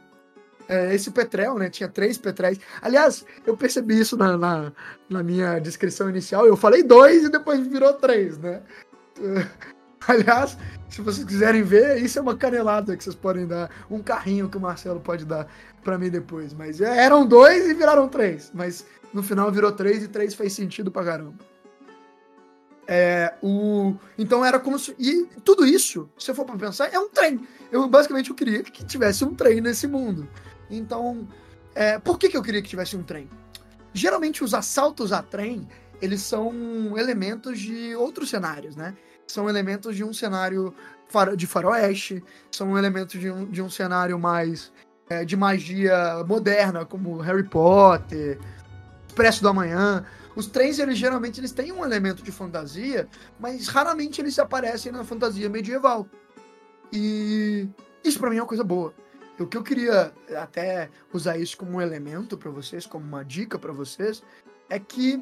é, 0.67 0.93
esse 0.93 1.11
petrel, 1.11 1.55
né? 1.55 1.69
Tinha 1.69 1.89
três 1.89 2.17
petréis. 2.17 2.59
Aliás, 2.81 3.25
eu 3.45 3.57
percebi 3.57 3.99
isso 3.99 4.15
na, 4.15 4.37
na, 4.37 4.71
na, 5.09 5.23
minha 5.23 5.59
descrição 5.59 6.09
inicial. 6.09 6.45
Eu 6.45 6.55
falei 6.55 6.83
dois 6.83 7.23
e 7.23 7.29
depois 7.29 7.65
virou 7.65 7.93
três, 7.93 8.37
né? 8.37 8.61
Aliás, 10.07 10.57
se 10.89 11.01
vocês 11.01 11.25
quiserem 11.25 11.63
ver, 11.63 12.01
isso 12.01 12.17
é 12.17 12.21
uma 12.21 12.35
canelada 12.35 12.97
que 12.97 13.03
vocês 13.03 13.15
podem 13.15 13.45
dar. 13.45 13.69
Um 13.89 14.01
carrinho 14.01 14.49
que 14.49 14.57
o 14.57 14.61
Marcelo 14.61 14.99
pode 14.99 15.25
dar 15.25 15.47
para 15.83 15.97
mim 15.97 16.09
depois. 16.09 16.53
Mas 16.53 16.81
é, 16.81 17.03
eram 17.03 17.25
dois 17.25 17.69
e 17.69 17.73
viraram 17.73 18.07
três. 18.07 18.51
Mas 18.53 18.85
no 19.13 19.21
final 19.21 19.51
virou 19.51 19.71
três 19.71 20.03
e 20.03 20.07
três 20.07 20.33
fez 20.33 20.53
sentido 20.53 20.91
pra 20.91 21.03
caramba. 21.03 21.35
É, 22.87 23.35
o... 23.41 23.95
Então 24.17 24.43
era 24.43 24.59
como 24.59 24.77
se. 24.77 24.95
E 24.99 25.25
tudo 25.45 25.65
isso, 25.65 26.09
se 26.17 26.33
for 26.33 26.45
pra 26.45 26.57
pensar, 26.57 26.91
é 26.91 26.99
um 26.99 27.09
trem. 27.09 27.47
Eu 27.71 27.87
basicamente 27.87 28.29
eu 28.29 28.35
queria 28.35 28.63
que 28.63 28.83
tivesse 28.83 29.23
um 29.23 29.33
trem 29.33 29.61
nesse 29.61 29.87
mundo. 29.87 30.27
Então, 30.69 31.27
é... 31.75 31.99
por 31.99 32.17
que, 32.17 32.27
que 32.27 32.35
eu 32.35 32.41
queria 32.41 32.61
que 32.61 32.67
tivesse 32.67 32.97
um 32.97 33.03
trem? 33.03 33.29
Geralmente 33.93 34.43
os 34.43 34.53
assaltos 34.53 35.13
a 35.13 35.21
trem, 35.21 35.67
eles 36.01 36.21
são 36.21 36.97
elementos 36.97 37.59
de 37.59 37.95
outros 37.95 38.29
cenários, 38.29 38.75
né? 38.75 38.95
São 39.31 39.49
elementos 39.49 39.95
de 39.95 40.03
um 40.03 40.13
cenário 40.13 40.73
de 41.35 41.47
faroeste, 41.47 42.23
são 42.51 42.77
elementos 42.77 43.19
de 43.19 43.29
um, 43.29 43.45
de 43.45 43.61
um 43.61 43.69
cenário 43.69 44.17
mais 44.17 44.71
é, 45.09 45.25
de 45.25 45.35
magia 45.35 46.23
moderna, 46.25 46.85
como 46.85 47.17
Harry 47.17 47.43
Potter, 47.43 48.39
Expresso 49.07 49.41
do 49.41 49.49
Amanhã. 49.49 50.05
Os 50.35 50.47
trens, 50.47 50.79
eles 50.79 50.97
geralmente 50.97 51.39
eles 51.39 51.51
têm 51.51 51.71
um 51.71 51.83
elemento 51.83 52.23
de 52.23 52.31
fantasia, 52.31 53.07
mas 53.39 53.67
raramente 53.67 54.21
eles 54.21 54.39
aparecem 54.39 54.91
na 54.91 55.03
fantasia 55.03 55.49
medieval. 55.49 56.07
E 56.93 57.67
isso 58.03 58.19
para 58.19 58.29
mim 58.29 58.37
é 58.37 58.41
uma 58.41 58.47
coisa 58.47 58.63
boa. 58.63 58.93
O 59.39 59.45
que 59.45 59.57
eu 59.57 59.63
queria 59.63 60.13
até 60.37 60.89
usar 61.11 61.37
isso 61.37 61.57
como 61.57 61.73
um 61.73 61.81
elemento 61.81 62.37
para 62.37 62.51
vocês, 62.51 62.85
como 62.85 63.05
uma 63.05 63.25
dica 63.25 63.57
para 63.57 63.73
vocês, 63.73 64.23
é 64.69 64.79
que 64.79 65.21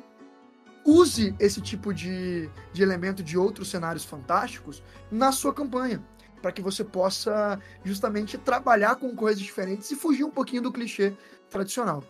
use 0.86 1.36
esse 1.40 1.62
tipo 1.62 1.94
de, 1.94 2.50
de 2.74 2.82
elemento 2.82 3.24
de 3.24 3.38
outros 3.38 3.70
cenários 3.70 4.06
fantásticos 4.06 4.82
na 5.12 5.32
sua 5.32 5.54
campanha, 5.54 6.04
para 6.42 6.52
que 6.52 6.62
você 6.62 6.84
possa 6.84 7.60
justamente 7.84 8.38
trabalhar 8.38 8.96
com 8.96 9.16
coisas 9.16 9.42
diferentes 9.42 9.92
e 9.92 9.96
fugir 9.96 10.24
um 10.24 10.32
pouquinho 10.32 10.62
do 10.62 10.72
clichê 10.72 11.14
tradicional. 11.50 12.04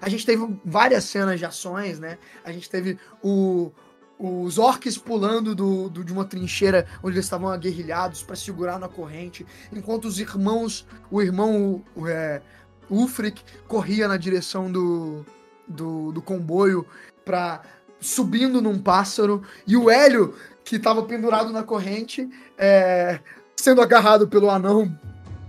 A 0.00 0.08
gente 0.08 0.24
teve 0.24 0.60
várias 0.64 1.04
cenas 1.04 1.38
de 1.38 1.44
ações, 1.44 1.98
né? 1.98 2.18
A 2.44 2.52
gente 2.52 2.70
teve 2.70 2.98
o, 3.22 3.72
os 4.18 4.58
orcs 4.58 4.96
pulando 4.96 5.54
do, 5.54 5.88
do, 5.88 6.04
de 6.04 6.12
uma 6.12 6.24
trincheira 6.24 6.86
onde 7.02 7.16
eles 7.16 7.26
estavam 7.26 7.48
aguerrilhados 7.48 8.22
para 8.22 8.36
segurar 8.36 8.78
na 8.78 8.88
corrente, 8.88 9.46
enquanto 9.72 10.06
os 10.06 10.18
irmãos, 10.18 10.86
o 11.10 11.22
irmão 11.22 11.84
o, 11.94 12.06
é, 12.06 12.42
Ulfric 12.90 13.42
corria 13.66 14.08
na 14.08 14.16
direção 14.16 14.70
do, 14.70 15.24
do, 15.66 16.12
do 16.12 16.22
comboio 16.22 16.86
para 17.28 17.60
subindo 18.00 18.62
num 18.62 18.78
pássaro 18.78 19.42
e 19.66 19.76
o 19.76 19.90
Hélio 19.90 20.34
que 20.64 20.76
estava 20.76 21.02
pendurado 21.02 21.52
na 21.52 21.62
corrente 21.62 22.26
é, 22.56 23.20
sendo 23.54 23.82
agarrado 23.82 24.26
pelo 24.26 24.48
anão 24.48 24.98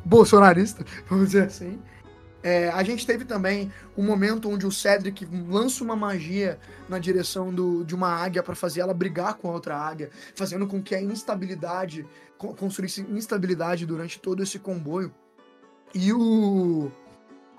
bolsonarista, 0.03 0.83
vamos 1.09 1.27
dizer 1.27 1.43
assim. 1.43 1.79
É, 2.43 2.69
a 2.69 2.83
gente 2.83 3.05
teve 3.05 3.23
também 3.23 3.71
um 3.97 4.03
momento 4.03 4.49
onde 4.49 4.65
o 4.65 4.71
Cedric 4.71 5.25
lança 5.49 5.83
uma 5.83 5.95
magia 5.95 6.59
na 6.87 6.99
direção 6.99 7.53
do, 7.53 7.83
de 7.85 7.95
uma 7.95 8.09
águia 8.09 8.43
para 8.43 8.55
fazer 8.55 8.81
ela 8.81 8.93
brigar 8.93 9.35
com 9.35 9.49
a 9.49 9.53
outra 9.53 9.77
águia, 9.77 10.09
fazendo 10.35 10.67
com 10.67 10.81
que 10.81 10.95
a 10.95 11.01
instabilidade 11.01 12.05
construísse 12.37 13.01
instabilidade 13.09 13.85
durante 13.85 14.19
todo 14.19 14.41
esse 14.41 14.57
comboio. 14.57 15.13
E 15.93 16.13
o 16.13 16.89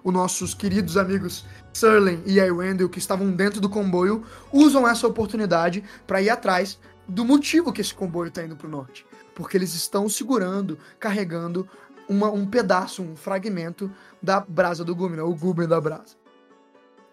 os 0.02 0.12
nossos 0.12 0.54
queridos 0.54 0.96
amigos 0.96 1.44
Serling 1.72 2.22
e 2.26 2.40
Wendell, 2.40 2.88
que 2.88 2.98
estavam 2.98 3.30
dentro 3.30 3.60
do 3.60 3.68
comboio, 3.68 4.24
usam 4.52 4.88
essa 4.88 5.06
oportunidade 5.06 5.84
para 6.06 6.20
ir 6.20 6.30
atrás 6.30 6.78
do 7.06 7.24
motivo 7.24 7.72
que 7.72 7.80
esse 7.80 7.94
comboio 7.94 8.28
está 8.28 8.44
indo 8.44 8.56
para 8.56 8.66
o 8.66 8.70
norte. 8.70 9.06
Porque 9.34 9.56
eles 9.56 9.74
estão 9.74 10.08
segurando, 10.08 10.78
carregando 10.98 11.68
uma, 12.08 12.30
um 12.30 12.46
pedaço, 12.46 13.02
um 13.02 13.16
fragmento 13.16 13.90
da 14.22 14.40
brasa 14.40 14.84
do 14.84 14.94
Gume, 14.94 15.16
né? 15.16 15.22
o 15.22 15.34
gume 15.34 15.66
da 15.66 15.80
brasa. 15.80 16.16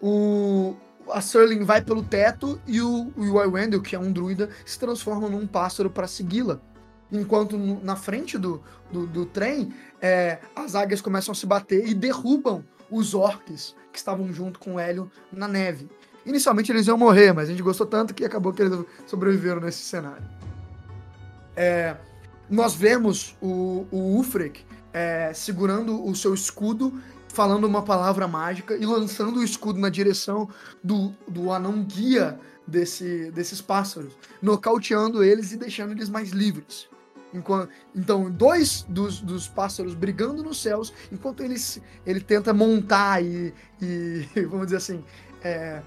O, 0.02 0.76
a 1.12 1.22
Serling 1.22 1.64
vai 1.64 1.82
pelo 1.82 2.04
teto 2.04 2.60
e 2.68 2.82
o, 2.82 3.12
o 3.16 3.82
que 3.82 3.96
é 3.96 4.00
um 4.00 4.12
druida, 4.12 4.50
se 4.66 4.78
transforma 4.80 5.30
num 5.30 5.46
pássaro 5.48 5.90
para 5.90 6.08
segui-la. 6.08 6.60
Enquanto 7.12 7.58
na 7.58 7.96
frente 7.96 8.38
do, 8.38 8.62
do, 8.92 9.08
do 9.08 9.26
trem, 9.26 9.74
é, 10.02 10.40
as 10.56 10.76
águias 10.76 11.00
começam 11.00 11.32
a 11.32 11.36
se 11.36 11.46
bater 11.46 11.88
e 11.88 11.94
derrubam 11.94 12.64
os 12.90 13.14
orcs 13.14 13.76
que 13.92 13.98
estavam 13.98 14.32
junto 14.32 14.60
com 14.60 14.76
o 14.76 14.80
Hélio 14.80 15.12
na 15.32 15.48
neve. 15.48 15.90
Inicialmente 16.26 16.72
eles 16.72 16.88
iam 16.88 16.98
morrer, 16.98 17.34
mas 17.34 17.48
a 17.48 17.52
gente 17.52 17.64
gostou 17.64 17.88
tanto 17.88 18.14
que 18.14 18.26
acabou 18.26 18.54
que 18.54 18.62
eles 18.62 18.86
sobreviveram 19.06 19.62
nesse 19.62 19.80
cenário. 19.80 20.28
É, 21.56 21.96
nós 22.50 22.76
vemos 22.76 23.36
o, 23.42 23.86
o 23.92 24.20
Ufrek 24.20 24.64
é, 24.94 25.32
segurando 25.34 26.06
o 26.06 26.16
seu 26.16 26.34
escudo, 26.34 26.94
falando 27.30 27.66
uma 27.66 27.82
palavra 27.82 28.28
mágica 28.28 28.76
e 28.76 28.86
lançando 28.86 29.40
o 29.40 29.44
escudo 29.44 29.80
na 29.80 29.90
direção 29.90 30.50
do, 30.84 31.14
do 31.28 31.52
anão 31.52 31.84
guia 31.84 32.40
desse, 32.68 33.32
desses 33.32 33.62
pássaros, 33.62 34.14
nocauteando 34.42 35.24
eles 35.24 35.52
e 35.52 35.58
deixando 35.58 35.92
eles 35.92 36.10
mais 36.10 36.30
livres. 36.32 36.90
Enquanto, 37.34 37.70
então, 37.94 38.32
dois 38.32 38.84
dos, 38.88 39.20
dos 39.20 39.48
pássaros 39.48 39.94
brigando 39.94 40.44
nos 40.44 40.62
céus, 40.62 40.94
enquanto 41.12 41.44
ele, 41.44 41.56
ele 42.06 42.22
tenta 42.22 42.54
montar 42.54 43.24
e, 43.24 43.54
e 43.82 44.26
vamos 44.50 44.68
dizer 44.68 44.78
assim, 44.78 45.04
é, 45.44 45.82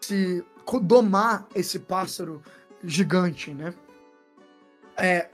se 0.00 0.44
domar 0.82 1.46
esse 1.54 1.78
pássaro 1.78 2.42
gigante, 2.84 3.52
né? 3.52 3.74
É, 4.96 5.30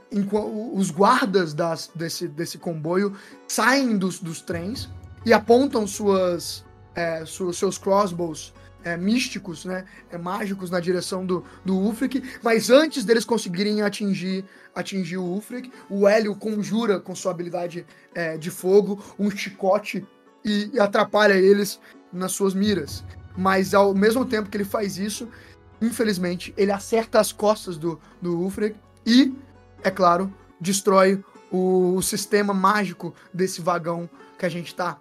os 0.73 0.91
guardas 0.93 1.53
das, 1.53 1.91
desse, 1.95 2.29
desse 2.29 2.57
comboio 2.57 3.17
saem 3.49 3.99
dos, 3.99 4.21
dos 4.21 4.41
trens 4.41 4.89
e 5.25 5.33
apontam 5.33 5.87
suas, 5.89 6.65
é, 6.95 7.25
seus 7.27 7.77
crossbows 7.77 8.55
é, 8.87 8.97
místicos, 8.97 9.65
né, 9.65 9.85
é, 10.09 10.17
mágicos 10.17 10.71
na 10.71 10.79
direção 10.79 11.27
do, 11.27 11.45
do 11.65 11.77
Ulfric, 11.77 12.23
mas 12.41 12.71
antes 12.71 13.05
deles 13.05 13.25
conseguirem 13.25 13.83
atingir, 13.83 14.45
atingir 14.73 15.17
o 15.17 15.25
Ulfric, 15.25 15.73
o 15.91 16.07
Hélio 16.07 16.37
conjura 16.37 17.01
com 17.01 17.13
sua 17.13 17.33
habilidade 17.33 17.85
é, 18.15 18.39
de 18.39 18.49
fogo 18.49 19.03
um 19.19 19.29
chicote 19.29 20.07
e, 20.45 20.71
e, 20.73 20.79
atrapalha 20.79 21.35
eles 21.35 21.81
nas 22.13 22.31
suas 22.31 22.55
miras. 22.55 23.03
Mas 23.37 23.75
ao 23.75 23.93
mesmo 23.93 24.25
tempo 24.25 24.49
que 24.49 24.57
ele 24.57 24.65
faz 24.65 24.99
isso, 24.99 25.29
infelizmente, 25.83 26.55
ele 26.57 26.71
acerta 26.71 27.19
as 27.19 27.33
costas 27.33 27.77
do, 27.77 28.01
do 28.23 28.39
Ulfric 28.39 28.77
e, 29.05 29.35
é 29.83 29.91
claro, 29.91 30.33
destrói 30.61 31.25
o, 31.51 31.97
o 31.97 32.03
sistema 32.03 32.55
mágico 32.55 33.13
desse 33.35 33.61
vagão 33.61 34.09
que 34.39 34.47
a 34.47 34.49
gente 34.49 34.69
está 34.69 34.97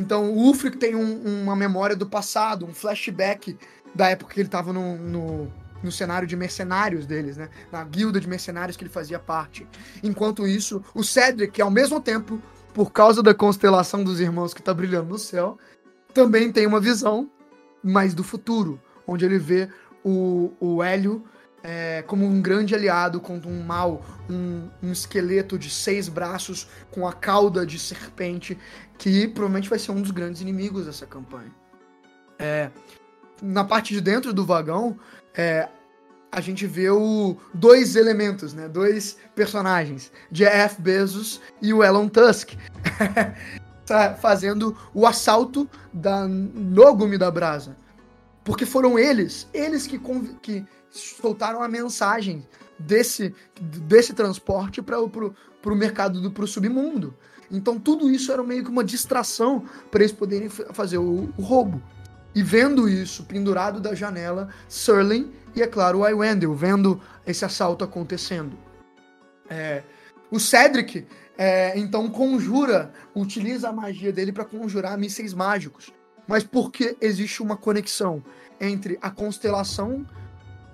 então 0.00 0.32
o 0.32 0.38
Ulfric 0.38 0.78
tem 0.78 0.94
um, 0.94 1.42
uma 1.42 1.54
memória 1.54 1.94
do 1.94 2.06
passado, 2.06 2.64
um 2.64 2.72
flashback 2.72 3.56
da 3.94 4.08
época 4.08 4.32
que 4.32 4.40
ele 4.40 4.48
estava 4.48 4.72
no, 4.72 4.96
no, 4.96 5.52
no, 5.82 5.92
cenário 5.92 6.26
de 6.26 6.34
mercenários 6.34 7.04
deles, 7.04 7.36
né? 7.36 7.50
Na 7.70 7.84
guilda 7.84 8.18
de 8.18 8.26
mercenários 8.26 8.76
que 8.76 8.82
ele 8.82 8.90
fazia 8.90 9.18
parte. 9.18 9.66
Enquanto 10.02 10.46
isso, 10.46 10.82
o 10.94 11.04
Cedric, 11.04 11.52
que 11.52 11.62
ao 11.62 11.70
mesmo 11.70 12.00
tempo, 12.00 12.40
por 12.72 12.90
causa 12.90 13.22
da 13.22 13.34
constelação 13.34 14.02
dos 14.02 14.20
irmãos 14.20 14.54
que 14.54 14.60
está 14.60 14.72
brilhando 14.72 15.10
no 15.10 15.18
céu, 15.18 15.58
também 16.14 16.50
tem 16.50 16.66
uma 16.66 16.80
visão, 16.80 17.30
mas 17.82 18.14
do 18.14 18.24
futuro, 18.24 18.80
onde 19.06 19.24
ele 19.24 19.38
vê 19.38 19.68
o, 20.02 20.52
o 20.58 20.82
Hélio 20.82 21.24
é, 21.62 22.02
como 22.06 22.24
um 22.24 22.40
grande 22.40 22.74
aliado 22.74 23.20
contra 23.20 23.48
um 23.48 23.62
mal, 23.62 24.02
um, 24.28 24.68
um, 24.82 24.92
esqueleto 24.92 25.58
de 25.58 25.68
seis 25.68 26.08
braços 26.08 26.66
com 26.90 27.06
a 27.06 27.12
cauda 27.12 27.66
de 27.66 27.78
serpente, 27.78 28.56
que 29.00 29.26
provavelmente 29.26 29.70
vai 29.70 29.78
ser 29.78 29.92
um 29.92 30.02
dos 30.02 30.10
grandes 30.10 30.42
inimigos 30.42 30.84
dessa 30.84 31.06
campanha. 31.06 31.50
É, 32.38 32.70
na 33.42 33.64
parte 33.64 33.94
de 33.94 34.00
dentro 34.00 34.30
do 34.30 34.44
vagão, 34.44 34.98
é, 35.34 35.66
a 36.30 36.40
gente 36.42 36.66
vê 36.66 36.90
o, 36.90 37.34
dois 37.54 37.96
elementos, 37.96 38.52
né? 38.52 38.68
Dois 38.68 39.16
personagens, 39.34 40.12
Jeff 40.30 40.80
Bezos 40.80 41.40
e 41.62 41.72
o 41.72 41.82
Elon 41.82 42.08
Tusk, 42.08 42.50
fazendo 44.20 44.76
o 44.92 45.06
assalto 45.06 45.66
da 45.90 46.28
Nogumi 46.28 47.16
da 47.16 47.30
Brasa. 47.30 47.78
Porque 48.44 48.66
foram 48.66 48.98
eles, 48.98 49.48
eles 49.54 49.86
que, 49.86 49.98
que 50.42 50.66
soltaram 50.90 51.62
a 51.62 51.68
mensagem 51.68 52.46
desse, 52.78 53.34
desse 53.58 54.12
transporte 54.12 54.82
para 54.82 55.00
o 55.00 55.74
mercado 55.74 56.20
do 56.20 56.30
pro 56.30 56.46
submundo. 56.46 57.14
Então 57.50 57.78
tudo 57.78 58.10
isso 58.10 58.30
era 58.32 58.42
meio 58.42 58.64
que 58.64 58.70
uma 58.70 58.84
distração 58.84 59.64
para 59.90 60.00
eles 60.02 60.12
poderem 60.12 60.48
fazer 60.48 60.98
o, 60.98 61.32
o, 61.36 61.42
roubo. 61.42 61.82
E 62.34 62.42
vendo 62.42 62.88
isso 62.88 63.24
pendurado 63.24 63.80
da 63.80 63.94
janela, 63.94 64.48
Serling 64.68 65.32
e, 65.54 65.62
é 65.62 65.66
claro, 65.66 66.00
o 66.00 66.08
Iwendel, 66.08 66.54
vendo 66.54 67.00
esse 67.26 67.44
assalto 67.44 67.82
acontecendo. 67.82 68.56
É, 69.48 69.82
o 70.30 70.38
Cedric, 70.38 71.06
é, 71.36 71.76
então, 71.76 72.08
conjura, 72.08 72.92
utiliza 73.16 73.68
a 73.68 73.72
magia 73.72 74.12
dele 74.12 74.30
para 74.30 74.44
conjurar 74.44 74.96
mísseis 74.96 75.34
mágicos. 75.34 75.92
Mas 76.28 76.44
porque 76.44 76.96
existe 77.00 77.42
uma 77.42 77.56
conexão 77.56 78.22
entre 78.60 78.96
a 79.02 79.10
constelação 79.10 80.06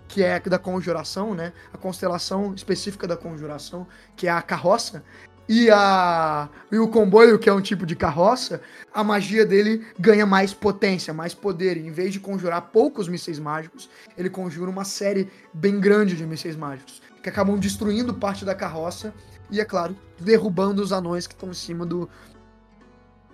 que 0.08 0.22
é 0.22 0.38
da 0.40 0.58
conjuração, 0.58 1.34
né? 1.34 1.52
A 1.72 1.78
constelação 1.78 2.54
específica 2.54 3.06
da 3.06 3.16
conjuração, 3.16 3.86
que 4.14 4.26
é 4.26 4.30
a 4.30 4.42
carroça, 4.42 5.02
e, 5.48 5.70
a, 5.70 6.48
e 6.72 6.78
o 6.78 6.88
comboio, 6.88 7.38
que 7.38 7.48
é 7.48 7.52
um 7.52 7.60
tipo 7.60 7.86
de 7.86 7.94
carroça, 7.94 8.60
a 8.92 9.04
magia 9.04 9.46
dele 9.46 9.86
ganha 9.98 10.26
mais 10.26 10.52
potência, 10.52 11.14
mais 11.14 11.34
poder. 11.34 11.76
Em 11.76 11.90
vez 11.90 12.12
de 12.12 12.20
conjurar 12.20 12.62
poucos 12.72 13.08
mísseis 13.08 13.38
mágicos, 13.38 13.88
ele 14.16 14.28
conjura 14.28 14.70
uma 14.70 14.84
série 14.84 15.30
bem 15.52 15.78
grande 15.78 16.16
de 16.16 16.26
mísseis 16.26 16.56
mágicos, 16.56 17.00
que 17.22 17.28
acabam 17.28 17.58
destruindo 17.58 18.14
parte 18.14 18.44
da 18.44 18.54
carroça 18.54 19.14
e, 19.50 19.60
é 19.60 19.64
claro, 19.64 19.96
derrubando 20.18 20.82
os 20.82 20.92
anões 20.92 21.26
que 21.26 21.34
estão 21.34 21.50
em 21.50 21.54
cima 21.54 21.86
do, 21.86 22.08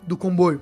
do 0.06 0.16
comboio. 0.16 0.60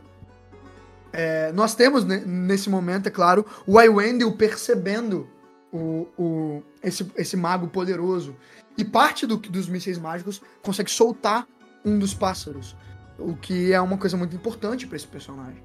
É, 1.13 1.51
nós 1.53 1.75
temos 1.75 2.05
né, 2.05 2.23
nesse 2.25 2.71
momento, 2.71 3.09
é 3.09 3.11
claro, 3.11 3.45
o 3.67 3.81
Iwendel 3.81 4.31
percebendo 4.33 5.29
o, 5.73 6.07
o, 6.17 6.63
esse, 6.83 7.11
esse 7.17 7.37
mago 7.37 7.67
poderoso. 7.69 8.37
E 8.81 8.85
parte 8.85 9.27
do, 9.27 9.37
dos 9.37 9.69
mísseis 9.69 9.99
mágicos 9.99 10.41
consegue 10.63 10.91
soltar 10.91 11.47
um 11.85 11.99
dos 11.99 12.15
pássaros. 12.15 12.75
O 13.19 13.37
que 13.37 13.75
é 13.75 13.81
uma 13.81 13.99
coisa 13.99 14.17
muito 14.17 14.35
importante 14.35 14.87
para 14.87 14.97
esse 14.97 15.07
personagem. 15.07 15.63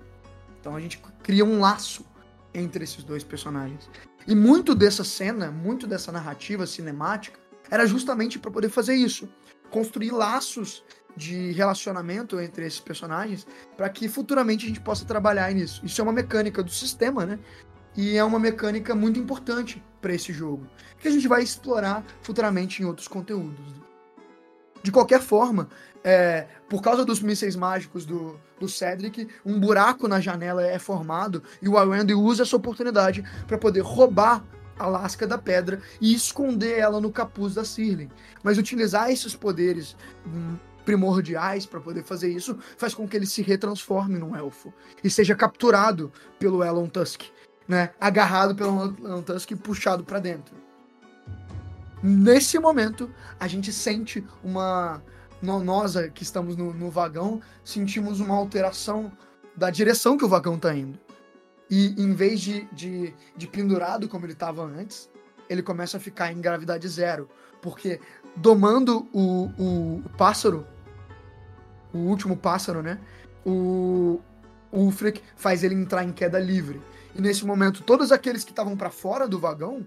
Então 0.59 0.75
a 0.75 0.81
gente 0.81 1.01
cria 1.23 1.45
um 1.45 1.61
laço 1.61 2.05
entre 2.53 2.83
esses 2.83 3.05
dois 3.05 3.23
personagens. 3.23 3.89
E 4.27 4.35
muito 4.35 4.75
dessa 4.75 5.05
cena, 5.05 5.49
muito 5.49 5.87
dessa 5.87 6.11
narrativa 6.11 6.67
cinemática, 6.67 7.39
era 7.71 7.85
justamente 7.87 8.37
para 8.37 8.51
poder 8.51 8.67
fazer 8.67 8.95
isso. 8.95 9.29
Construir 9.71 10.11
laços 10.11 10.83
de 11.15 11.53
relacionamento 11.53 12.37
entre 12.41 12.65
esses 12.65 12.81
personagens 12.81 13.47
para 13.77 13.87
que 13.87 14.09
futuramente 14.09 14.65
a 14.65 14.67
gente 14.67 14.81
possa 14.81 15.05
trabalhar 15.05 15.49
nisso. 15.53 15.79
Isso 15.85 16.01
é 16.01 16.03
uma 16.03 16.11
mecânica 16.11 16.61
do 16.61 16.69
sistema, 16.69 17.25
né? 17.25 17.39
E 17.95 18.17
é 18.17 18.23
uma 18.25 18.39
mecânica 18.39 18.93
muito 18.93 19.17
importante 19.17 19.81
para 20.05 20.13
esse 20.13 20.31
jogo, 20.31 20.67
que 20.99 21.07
a 21.07 21.11
gente 21.11 21.27
vai 21.27 21.41
explorar 21.41 22.05
futuramente 22.21 22.79
em 22.79 22.85
outros 22.85 23.07
conteúdos. 23.07 23.65
De 24.83 24.91
qualquer 24.91 25.19
forma, 25.19 25.67
é, 26.03 26.45
por 26.69 26.79
causa 26.79 27.03
dos 27.03 27.19
mísseis 27.19 27.55
mágicos 27.55 28.05
do, 28.05 28.39
do 28.59 28.69
Cedric, 28.69 29.27
um 29.43 29.59
buraco 29.59 30.07
na 30.07 30.21
janela 30.21 30.63
é 30.63 30.77
formado 30.77 31.41
e 31.59 31.67
o 31.67 31.75
Arwendy 31.75 32.13
usa 32.13 32.43
essa 32.43 32.55
oportunidade 32.55 33.23
para 33.47 33.57
poder 33.57 33.79
roubar 33.79 34.45
a 34.77 34.85
lasca 34.85 35.25
da 35.25 35.39
pedra 35.39 35.81
e 35.99 36.13
esconder 36.13 36.77
ela 36.77 37.01
no 37.01 37.11
capuz 37.11 37.55
da 37.55 37.65
Sirlen. 37.65 38.11
Mas 38.43 38.59
utilizar 38.59 39.09
esses 39.09 39.35
poderes 39.35 39.97
hum, 40.27 40.55
primordiais 40.85 41.65
para 41.65 41.81
poder 41.81 42.03
fazer 42.03 42.29
isso 42.31 42.55
faz 42.77 42.93
com 42.93 43.07
que 43.07 43.17
ele 43.17 43.25
se 43.25 43.41
retransforme 43.41 44.19
num 44.19 44.35
elfo 44.35 44.71
e 45.03 45.09
seja 45.09 45.33
capturado 45.33 46.11
pelo 46.37 46.63
Elon 46.63 46.87
Tusk 46.87 47.23
né, 47.67 47.91
agarrado 47.99 48.55
pelo 48.55 48.95
Elon 49.03 49.21
Tusk 49.21 49.51
e 49.51 49.55
puxado 49.55 50.03
para 50.03 50.19
dentro. 50.19 50.55
Nesse 52.01 52.59
momento, 52.59 53.09
a 53.39 53.47
gente 53.47 53.73
sente 53.73 54.23
uma. 54.43 55.01
Nós 55.41 55.95
que 56.13 56.23
estamos 56.23 56.55
no, 56.55 56.73
no, 56.73 56.89
vagão, 56.89 57.41
sentimos 57.63 58.19
uma 58.19 58.35
alteração 58.35 59.11
da 59.55 59.69
direção 59.69 60.17
que 60.17 60.25
o 60.25 60.27
vagão 60.29 60.55
está 60.55 60.73
indo. 60.73 60.99
E 61.69 61.93
em 62.01 62.13
vez 62.13 62.41
de, 62.41 62.65
de, 62.71 63.13
de 63.35 63.47
pendurado 63.47 64.07
como 64.07 64.25
ele 64.25 64.33
estava 64.33 64.63
antes, 64.63 65.09
ele 65.49 65.61
começa 65.61 65.97
a 65.97 65.99
ficar 65.99 66.31
em 66.31 66.39
gravidade 66.39 66.87
zero. 66.87 67.29
Porque 67.61 67.99
domando 68.35 69.07
o, 69.13 69.51
o, 69.57 70.01
o 70.05 70.09
pássaro, 70.17 70.65
o 71.93 71.99
último 71.99 72.35
pássaro, 72.35 72.81
né? 72.81 72.99
O, 73.45 74.19
o 74.71 74.79
Ulfric 74.81 75.21
faz 75.35 75.63
ele 75.63 75.75
entrar 75.75 76.03
em 76.03 76.11
queda 76.11 76.39
livre. 76.39 76.81
E 77.15 77.21
nesse 77.21 77.45
momento, 77.45 77.81
todos 77.81 78.11
aqueles 78.11 78.43
que 78.43 78.51
estavam 78.51 78.75
para 78.75 78.89
fora 78.89 79.27
do 79.27 79.39
vagão, 79.39 79.85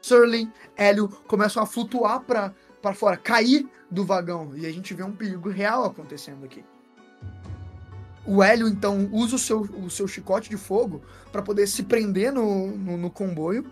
Surling, 0.00 0.50
Hélio, 0.74 1.08
começam 1.28 1.62
a 1.62 1.66
flutuar 1.66 2.20
para 2.20 2.94
fora, 2.94 3.18
cair 3.18 3.68
do 3.90 4.04
vagão. 4.04 4.52
E 4.56 4.64
a 4.64 4.72
gente 4.72 4.94
vê 4.94 5.02
um 5.02 5.12
perigo 5.12 5.50
real 5.50 5.84
acontecendo 5.84 6.44
aqui. 6.44 6.64
O 8.26 8.42
Hélio, 8.42 8.66
então, 8.66 9.08
usa 9.12 9.36
o 9.36 9.38
seu, 9.38 9.60
o 9.60 9.90
seu 9.90 10.08
chicote 10.08 10.48
de 10.48 10.56
fogo 10.56 11.02
para 11.30 11.42
poder 11.42 11.66
se 11.66 11.82
prender 11.82 12.32
no, 12.32 12.68
no, 12.68 12.96
no, 12.96 13.10
comboio 13.10 13.64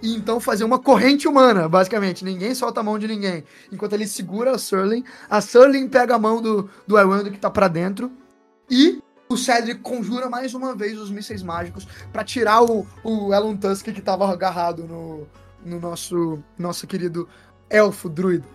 e 0.00 0.14
então 0.14 0.40
fazer 0.40 0.64
uma 0.64 0.78
corrente 0.78 1.28
humana, 1.28 1.68
basicamente. 1.68 2.24
Ninguém 2.24 2.54
solta 2.54 2.80
a 2.80 2.82
mão 2.82 2.98
de 2.98 3.06
ninguém. 3.06 3.44
Enquanto 3.70 3.92
ele 3.92 4.06
segura 4.06 4.52
a 4.52 4.58
Surling, 4.58 5.04
a 5.30 5.40
Surling 5.40 5.88
pega 5.88 6.16
a 6.16 6.18
mão 6.18 6.40
do, 6.40 6.68
do 6.86 6.98
Elrond 6.98 7.30
que 7.30 7.38
tá 7.38 7.50
para 7.50 7.68
dentro 7.68 8.10
e 8.70 9.00
o 9.32 9.38
Cedric 9.38 9.80
conjura 9.80 10.28
mais 10.28 10.54
uma 10.54 10.74
vez 10.74 10.98
os 10.98 11.10
mísseis 11.10 11.42
mágicos 11.42 11.86
para 12.12 12.24
tirar 12.24 12.62
o, 12.62 12.86
o 13.02 13.32
Elon 13.32 13.56
Tusk 13.56 13.86
que 13.86 14.00
tava 14.00 14.30
agarrado 14.30 14.84
no, 14.84 15.26
no 15.64 15.80
nosso, 15.80 16.42
nosso 16.58 16.86
querido 16.86 17.28
elfo 17.70 18.08
druido. 18.08 18.46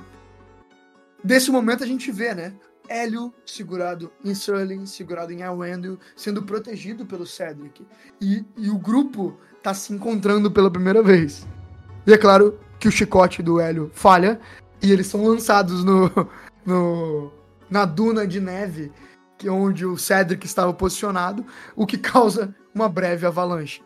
Desse 1.24 1.52
momento 1.52 1.84
a 1.84 1.88
gente 1.88 2.12
vê, 2.12 2.34
né? 2.34 2.54
Hélio 2.88 3.34
segurado 3.46 4.12
em 4.24 4.34
Surling, 4.34 4.86
segurado 4.86 5.34
em 5.34 5.42
Elwendel, 5.42 6.00
sendo 6.16 6.44
protegido 6.44 7.06
pelo 7.06 7.26
Cedric. 7.26 7.86
E, 8.22 8.46
e 8.56 8.70
o 8.70 8.78
grupo 8.78 9.38
tá 9.62 9.74
se 9.74 9.94
encontrando 9.94 10.50
pela 10.50 10.72
primeira 10.72 11.04
vez. 11.04 11.46
E 12.06 12.14
é 12.14 12.18
claro 12.18 12.58
que 12.80 12.88
o 12.88 12.92
chicote 12.92 13.44
do 13.44 13.60
Hélio 13.60 13.92
falha 13.94 14.40
e 14.82 14.92
eles 14.92 15.08
são 15.08 15.26
lançados 15.26 15.84
no, 15.84 16.10
no 16.66 17.32
na 17.70 17.84
duna 17.84 18.26
de 18.26 18.40
neve 18.40 18.92
que 19.38 19.48
é 19.48 19.52
onde 19.52 19.86
o 19.86 19.98
Cedric 19.98 20.46
estava 20.46 20.74
posicionado, 20.74 21.46
o 21.76 21.86
que 21.86 21.98
causa 22.00 22.56
uma 22.74 22.90
breve 22.90 23.26
avalanche. 23.26 23.84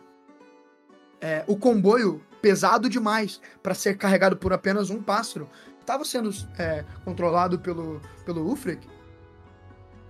É, 1.20 1.44
o 1.46 1.56
comboio 1.56 2.20
pesado 2.40 2.88
demais 2.88 3.40
para 3.62 3.74
ser 3.74 3.96
carregado 3.96 4.36
por 4.36 4.52
apenas 4.52 4.90
um 4.90 5.00
pássaro 5.00 5.48
estava 5.80 6.04
sendo 6.04 6.30
é, 6.58 6.84
controlado 7.04 7.58
pelo, 7.58 8.00
pelo 8.24 8.48
Ulfric, 8.48 8.86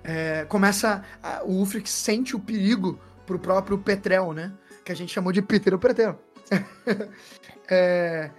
é, 0.04 0.44
começa. 0.48 1.02
A, 1.22 1.42
o 1.44 1.52
Ulfric 1.52 1.88
sente 1.88 2.34
o 2.34 2.40
perigo 2.40 2.98
pro 3.26 3.38
próprio 3.38 3.78
Petrel, 3.78 4.32
né? 4.32 4.52
Que 4.84 4.92
a 4.92 4.96
gente 4.96 5.12
chamou 5.12 5.32
de 5.32 5.40
Peter 5.40 5.74
o 5.74 5.78
Petrel. 5.78 6.18
é, 7.68 8.30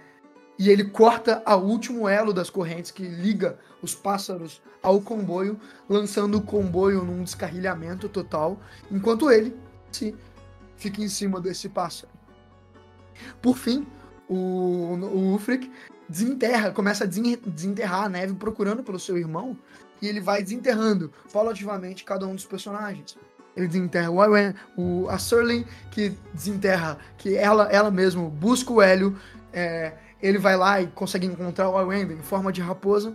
e 0.58 0.70
ele 0.70 0.84
corta 0.84 1.42
o 1.46 1.56
último 1.56 2.08
elo 2.08 2.32
das 2.32 2.48
correntes 2.48 2.90
que 2.90 3.02
liga 3.02 3.58
os 3.82 3.94
pássaros 3.94 4.62
ao 4.82 5.00
comboio, 5.00 5.58
lançando 5.88 6.38
o 6.38 6.42
comboio 6.42 7.02
num 7.04 7.24
descarrilhamento 7.24 8.08
total, 8.08 8.60
enquanto 8.90 9.30
ele 9.30 9.56
se 9.90 10.14
fica 10.76 11.02
em 11.02 11.08
cima 11.08 11.40
desse 11.40 11.68
pássaro. 11.68 12.12
Por 13.40 13.56
fim, 13.56 13.86
o, 14.28 14.94
o 14.94 15.38
desenterra, 16.08 16.70
começa 16.70 17.04
a 17.04 17.06
desenterrar 17.06 18.04
a 18.04 18.08
neve 18.08 18.34
procurando 18.34 18.82
pelo 18.82 18.98
seu 18.98 19.16
irmão 19.16 19.56
e 20.00 20.06
ele 20.06 20.20
vai 20.20 20.42
desenterrando 20.42 21.10
paulatinamente 21.32 22.04
cada 22.04 22.26
um 22.26 22.34
dos 22.34 22.44
personagens. 22.44 23.16
Ele 23.56 23.68
desenterra 23.68 24.10
o 24.10 24.22
Iwan, 24.22 24.54
o, 24.76 25.08
a 25.08 25.16
Surling, 25.16 25.64
que 25.90 26.12
desenterra, 26.32 26.98
que 27.16 27.36
ela, 27.36 27.64
ela 27.70 27.90
mesma 27.90 28.28
busca 28.28 28.72
o 28.72 28.82
Hélio, 28.82 29.16
é, 29.52 29.94
ele 30.26 30.38
vai 30.38 30.56
lá 30.56 30.80
e 30.80 30.86
consegue 30.88 31.26
encontrar 31.26 31.68
o 31.68 31.80
Iwan 31.80 32.12
em 32.12 32.22
forma 32.22 32.52
de 32.52 32.60
raposa, 32.60 33.14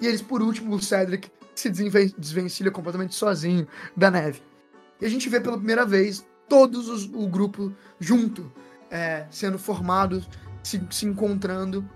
e 0.00 0.06
eles, 0.06 0.22
por 0.22 0.42
último, 0.42 0.74
o 0.74 0.82
Cedric 0.82 1.30
se 1.54 1.70
desvencilha 1.70 2.70
completamente 2.70 3.14
sozinho 3.14 3.66
da 3.96 4.10
neve. 4.10 4.42
E 5.00 5.06
a 5.06 5.08
gente 5.08 5.28
vê 5.28 5.40
pela 5.40 5.56
primeira 5.56 5.84
vez 5.84 6.26
todos 6.48 6.88
os, 6.88 7.04
o 7.04 7.28
grupo 7.28 7.72
junto, 8.00 8.52
é, 8.90 9.26
sendo 9.30 9.58
formados, 9.58 10.28
se, 10.62 10.80
se 10.90 11.06
encontrando 11.06 11.88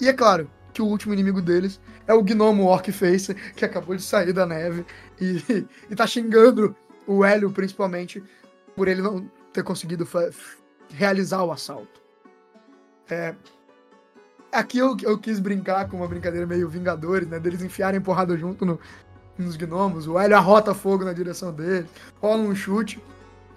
e 0.00 0.08
é 0.08 0.12
claro 0.12 0.50
que 0.72 0.82
o 0.82 0.86
último 0.86 1.14
inimigo 1.14 1.40
deles 1.40 1.80
é 2.06 2.12
o 2.12 2.22
gnomo 2.22 2.64
Orc 2.64 2.90
Face, 2.90 3.34
que 3.54 3.64
acabou 3.64 3.94
de 3.94 4.02
sair 4.02 4.32
da 4.32 4.44
neve 4.44 4.84
e, 5.20 5.66
e 5.90 5.94
tá 5.94 6.06
xingando 6.06 6.74
o 7.06 7.24
Hélio, 7.24 7.50
principalmente, 7.50 8.22
por 8.74 8.88
ele 8.88 9.00
não 9.00 9.30
ter 9.52 9.62
conseguido 9.62 10.06
realizar 10.90 11.44
o 11.44 11.52
assalto. 11.52 12.02
É, 13.08 13.34
aqui 14.54 14.78
eu, 14.78 14.96
eu 15.02 15.18
quis 15.18 15.38
brincar 15.38 15.88
com 15.88 15.98
uma 15.98 16.08
brincadeira 16.08 16.46
meio 16.46 16.68
Vingadores, 16.68 17.28
né? 17.28 17.38
Deles 17.38 17.62
enfiarem 17.62 18.00
porrada 18.00 18.36
junto 18.36 18.64
no, 18.64 18.78
nos 19.36 19.56
gnomos. 19.56 20.06
O 20.06 20.18
Hélio 20.18 20.36
arrota 20.36 20.74
fogo 20.74 21.04
na 21.04 21.12
direção 21.12 21.52
dele, 21.52 21.86
rola 22.20 22.42
um 22.42 22.54
chute. 22.54 23.02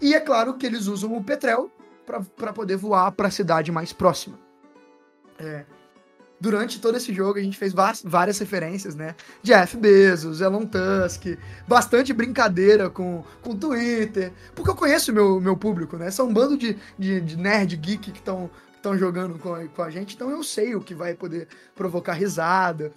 E 0.02 0.14
é 0.14 0.20
claro 0.20 0.56
que 0.56 0.66
eles 0.66 0.88
usam 0.88 1.16
o 1.16 1.24
Petrel 1.24 1.72
para 2.36 2.54
poder 2.54 2.78
voar 2.78 3.12
para 3.12 3.28
a 3.28 3.32
cidade 3.32 3.72
mais 3.72 3.92
próxima. 3.92 4.40
É, 5.40 5.66
durante 6.40 6.80
todo 6.80 6.98
esse 6.98 7.14
jogo 7.14 7.38
a 7.38 7.42
gente 7.42 7.58
fez 7.58 7.74
várias 8.04 8.40
referências, 8.40 8.96
né? 8.96 9.16
Jeff 9.44 9.76
Bezos, 9.78 10.42
Elon 10.42 10.66
Tusk, 10.66 11.38
bastante 11.68 12.14
brincadeira 12.14 12.90
com 12.90 13.24
o 13.44 13.56
Twitter, 13.56 14.32
porque 14.56 14.70
eu 14.70 14.76
conheço 14.76 15.12
meu, 15.12 15.40
meu 15.42 15.58
público, 15.58 15.98
né? 15.98 16.12
São 16.12 16.28
um 16.28 16.34
bando 16.34 16.58
de, 16.58 16.78
de, 16.98 17.22
de 17.22 17.36
nerd 17.36 17.76
geek 17.76 18.12
que 18.12 18.20
estão 18.20 18.50
estão 18.88 18.98
jogando 18.98 19.38
com 19.38 19.54
a, 19.54 19.68
com 19.68 19.82
a 19.82 19.90
gente, 19.90 20.16
então 20.16 20.30
eu 20.30 20.42
sei 20.44 20.76
o 20.76 20.82
que 20.82 20.96
vai 20.96 21.14
poder 21.14 21.48
provocar 21.76 22.14
risada. 22.14 22.94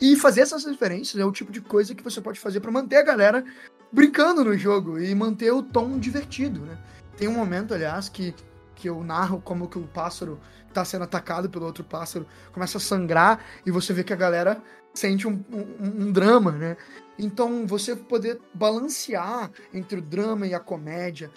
E 0.00 0.16
fazer 0.16 0.42
essas 0.42 0.64
referências 0.64 1.20
é 1.20 1.24
o 1.24 1.32
tipo 1.32 1.52
de 1.52 1.60
coisa 1.60 1.94
que 1.94 2.02
você 2.02 2.20
pode 2.20 2.38
fazer 2.38 2.60
para 2.60 2.70
manter 2.70 2.96
a 2.96 3.02
galera 3.02 3.44
brincando 3.90 4.44
no 4.44 4.56
jogo 4.56 4.98
e 4.98 5.14
manter 5.14 5.52
o 5.52 5.62
tom 5.62 5.98
divertido, 5.98 6.60
né? 6.60 6.78
Tem 7.16 7.28
um 7.28 7.34
momento, 7.34 7.74
aliás, 7.74 8.08
que, 8.08 8.34
que 8.74 8.88
eu 8.88 9.02
narro 9.04 9.40
como 9.40 9.68
que 9.68 9.78
o 9.78 9.86
pássaro 9.86 10.40
tá 10.72 10.84
sendo 10.84 11.04
atacado 11.04 11.50
pelo 11.50 11.66
outro 11.66 11.84
pássaro 11.84 12.26
começa 12.52 12.78
a 12.78 12.80
sangrar 12.80 13.44
e 13.64 13.70
você 13.70 13.92
vê 13.92 14.02
que 14.02 14.12
a 14.12 14.16
galera 14.16 14.60
sente 14.94 15.28
um, 15.28 15.44
um, 15.52 16.06
um, 16.06 16.12
drama, 16.12 16.52
né? 16.52 16.76
Então 17.18 17.66
você 17.66 17.94
poder 17.94 18.40
balancear 18.54 19.50
entre 19.72 19.98
o 19.98 20.02
drama 20.02 20.46
e 20.46 20.54
a 20.54 20.60
comédia 20.60 21.30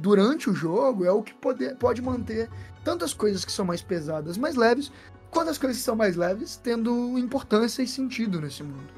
durante 0.00 0.48
o 0.50 0.54
jogo 0.54 1.04
é 1.04 1.10
o 1.10 1.22
que 1.22 1.34
pode, 1.34 1.74
pode 1.76 2.02
manter 2.02 2.48
tanto 2.84 3.04
as 3.04 3.12
coisas 3.12 3.44
que 3.44 3.52
são 3.52 3.64
mais 3.64 3.82
pesadas 3.82 4.36
mais 4.38 4.54
leves, 4.54 4.92
quanto 5.30 5.50
as 5.50 5.58
coisas 5.58 5.78
que 5.78 5.84
são 5.84 5.96
mais 5.96 6.16
leves 6.16 6.56
tendo 6.56 7.18
importância 7.18 7.82
e 7.82 7.86
sentido 7.86 8.40
nesse 8.40 8.62
mundo. 8.62 8.94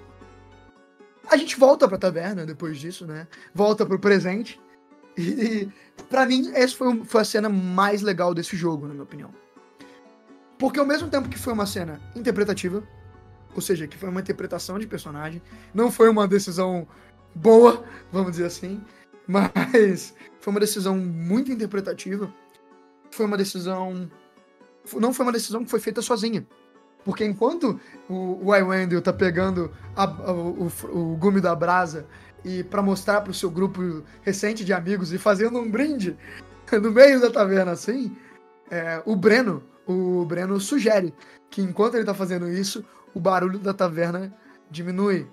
A 1.30 1.36
gente 1.36 1.58
volta 1.58 1.86
pra 1.88 1.98
taverna 1.98 2.46
depois 2.46 2.78
disso, 2.78 3.06
né? 3.06 3.26
Volta 3.54 3.84
pro 3.84 3.98
presente. 3.98 4.60
E, 5.16 5.68
para 6.08 6.24
mim, 6.24 6.50
essa 6.54 6.74
foi, 6.76 7.04
foi 7.04 7.20
a 7.20 7.24
cena 7.24 7.48
mais 7.48 8.02
legal 8.02 8.32
desse 8.32 8.56
jogo, 8.56 8.86
na 8.86 8.92
minha 8.92 9.02
opinião. 9.02 9.30
Porque 10.58 10.78
ao 10.80 10.86
mesmo 10.86 11.08
tempo 11.08 11.28
que 11.28 11.38
foi 11.38 11.52
uma 11.52 11.66
cena 11.66 12.00
interpretativa, 12.16 12.82
ou 13.54 13.60
seja, 13.60 13.86
que 13.86 13.96
foi 13.96 14.08
uma 14.08 14.20
interpretação 14.20 14.78
de 14.78 14.86
personagem, 14.86 15.42
não 15.74 15.90
foi 15.90 16.08
uma 16.08 16.26
decisão 16.26 16.86
boa, 17.34 17.84
vamos 18.10 18.32
dizer 18.32 18.46
assim, 18.46 18.80
mas 19.28 20.14
foi 20.40 20.50
uma 20.50 20.60
decisão 20.60 20.96
muito 20.96 21.52
interpretativa. 21.52 22.32
Foi 23.10 23.26
uma 23.26 23.36
decisão. 23.36 24.10
Não 24.94 25.12
foi 25.12 25.26
uma 25.26 25.32
decisão 25.32 25.62
que 25.62 25.70
foi 25.70 25.80
feita 25.80 26.00
sozinha. 26.00 26.46
Porque 27.04 27.24
enquanto 27.24 27.78
o, 28.08 28.40
o 28.42 28.56
Iwendel 28.56 29.02
tá 29.02 29.12
pegando 29.12 29.70
a, 29.94 30.06
o, 30.32 30.72
o, 30.90 31.16
gume 31.16 31.40
da 31.40 31.54
brasa 31.54 32.06
e 32.44 32.64
para 32.64 32.82
mostrar 32.82 33.20
pro 33.20 33.34
seu 33.34 33.50
grupo 33.50 34.02
recente 34.22 34.64
de 34.64 34.72
amigos 34.72 35.12
e 35.12 35.18
fazendo 35.18 35.58
um 35.58 35.70
brinde 35.70 36.16
no 36.72 36.90
meio 36.90 37.20
da 37.20 37.30
taverna 37.30 37.72
assim, 37.72 38.16
é, 38.70 39.02
o 39.06 39.14
Breno, 39.14 39.62
o 39.86 40.24
Breno 40.24 40.58
sugere 40.58 41.14
que 41.50 41.62
enquanto 41.62 41.94
ele 41.94 42.04
tá 42.04 42.14
fazendo 42.14 42.50
isso, 42.50 42.84
o 43.14 43.20
barulho 43.20 43.58
da 43.58 43.72
taverna 43.72 44.34
diminui. 44.70 45.26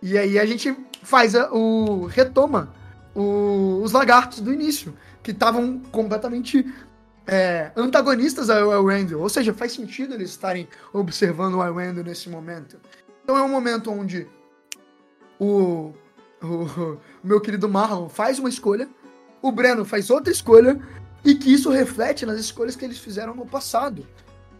E 0.00 0.16
aí 0.16 0.38
a 0.38 0.46
gente 0.46 0.76
faz 1.02 1.34
a, 1.34 1.52
o. 1.52 2.06
retoma 2.06 2.72
o, 3.18 3.82
os 3.82 3.90
lagartos 3.90 4.40
do 4.40 4.52
início, 4.52 4.94
que 5.24 5.32
estavam 5.32 5.80
completamente 5.90 6.64
é, 7.26 7.72
antagonistas 7.74 8.48
ao 8.48 8.72
Elrond. 8.72 9.12
Ou 9.16 9.28
seja, 9.28 9.52
faz 9.52 9.72
sentido 9.72 10.14
eles 10.14 10.30
estarem 10.30 10.68
observando 10.92 11.54
o 11.54 11.64
Elrond 11.64 12.04
nesse 12.04 12.30
momento. 12.30 12.78
Então 13.24 13.36
é 13.36 13.42
um 13.42 13.48
momento 13.48 13.90
onde 13.90 14.28
o, 15.38 15.92
o, 16.40 16.46
o 16.46 17.00
meu 17.24 17.40
querido 17.40 17.68
Marlon 17.68 18.08
faz 18.08 18.38
uma 18.38 18.48
escolha, 18.48 18.88
o 19.42 19.50
Breno 19.50 19.84
faz 19.84 20.10
outra 20.10 20.32
escolha, 20.32 20.80
e 21.24 21.34
que 21.34 21.52
isso 21.52 21.70
reflete 21.70 22.24
nas 22.24 22.38
escolhas 22.38 22.76
que 22.76 22.84
eles 22.84 22.98
fizeram 22.98 23.34
no 23.34 23.44
passado. 23.44 24.06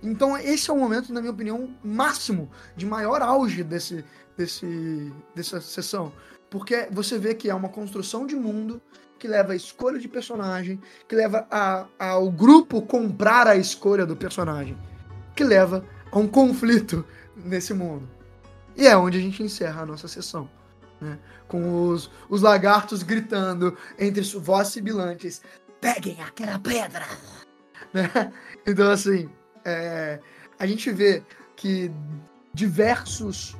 Então 0.02 0.36
esse 0.36 0.68
é 0.68 0.72
o 0.72 0.76
momento, 0.76 1.12
na 1.12 1.20
minha 1.20 1.32
opinião, 1.32 1.72
máximo 1.82 2.50
de 2.76 2.84
maior 2.84 3.22
auge 3.22 3.62
desse, 3.62 4.04
desse, 4.36 5.12
dessa 5.34 5.60
sessão, 5.60 6.12
porque 6.50 6.88
você 6.90 7.18
vê 7.18 7.34
que 7.34 7.50
é 7.50 7.54
uma 7.54 7.68
construção 7.68 8.26
de 8.26 8.34
mundo 8.34 8.80
que 9.18 9.26
leva 9.26 9.52
a 9.52 9.56
escolha 9.56 9.98
de 9.98 10.08
personagem, 10.08 10.80
que 11.08 11.14
leva 11.14 11.46
a, 11.50 11.86
ao 11.98 12.30
grupo 12.30 12.80
comprar 12.82 13.46
a 13.46 13.56
escolha 13.56 14.06
do 14.06 14.16
personagem, 14.16 14.78
que 15.34 15.42
leva 15.42 15.84
a 16.10 16.18
um 16.18 16.28
conflito 16.28 17.04
nesse 17.36 17.74
mundo. 17.74 18.08
E 18.76 18.86
é 18.86 18.96
onde 18.96 19.18
a 19.18 19.20
gente 19.20 19.42
encerra 19.42 19.82
a 19.82 19.86
nossa 19.86 20.06
sessão. 20.06 20.48
né? 21.00 21.18
Com 21.48 21.88
os, 21.88 22.10
os 22.28 22.42
lagartos 22.42 23.02
gritando 23.02 23.76
entre 23.98 24.22
vozes 24.38 24.72
sibilantes: 24.74 25.42
peguem 25.80 26.20
aquela 26.22 26.58
pedra! 26.58 27.04
Né? 27.92 28.10
Então, 28.66 28.90
assim, 28.90 29.30
é, 29.64 30.20
a 30.58 30.66
gente 30.66 30.90
vê 30.90 31.22
que 31.56 31.90
diversos. 32.52 33.56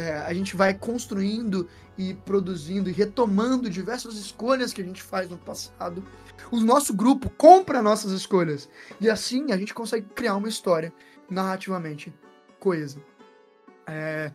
É, 0.00 0.16
a 0.18 0.32
gente 0.32 0.56
vai 0.56 0.72
construindo 0.72 1.68
e 1.98 2.14
produzindo 2.14 2.88
e 2.88 2.92
retomando 2.92 3.68
diversas 3.68 4.14
escolhas 4.14 4.72
que 4.72 4.80
a 4.80 4.84
gente 4.84 5.02
faz 5.02 5.28
no 5.28 5.36
passado. 5.36 6.02
O 6.50 6.58
nosso 6.58 6.94
grupo 6.94 7.28
compra 7.28 7.82
nossas 7.82 8.12
escolhas. 8.12 8.68
E 8.98 9.10
assim 9.10 9.52
a 9.52 9.56
gente 9.58 9.74
consegue 9.74 10.06
criar 10.14 10.36
uma 10.36 10.48
história 10.48 10.90
narrativamente 11.28 12.12
coesa. 12.58 12.98
É, 13.86 14.32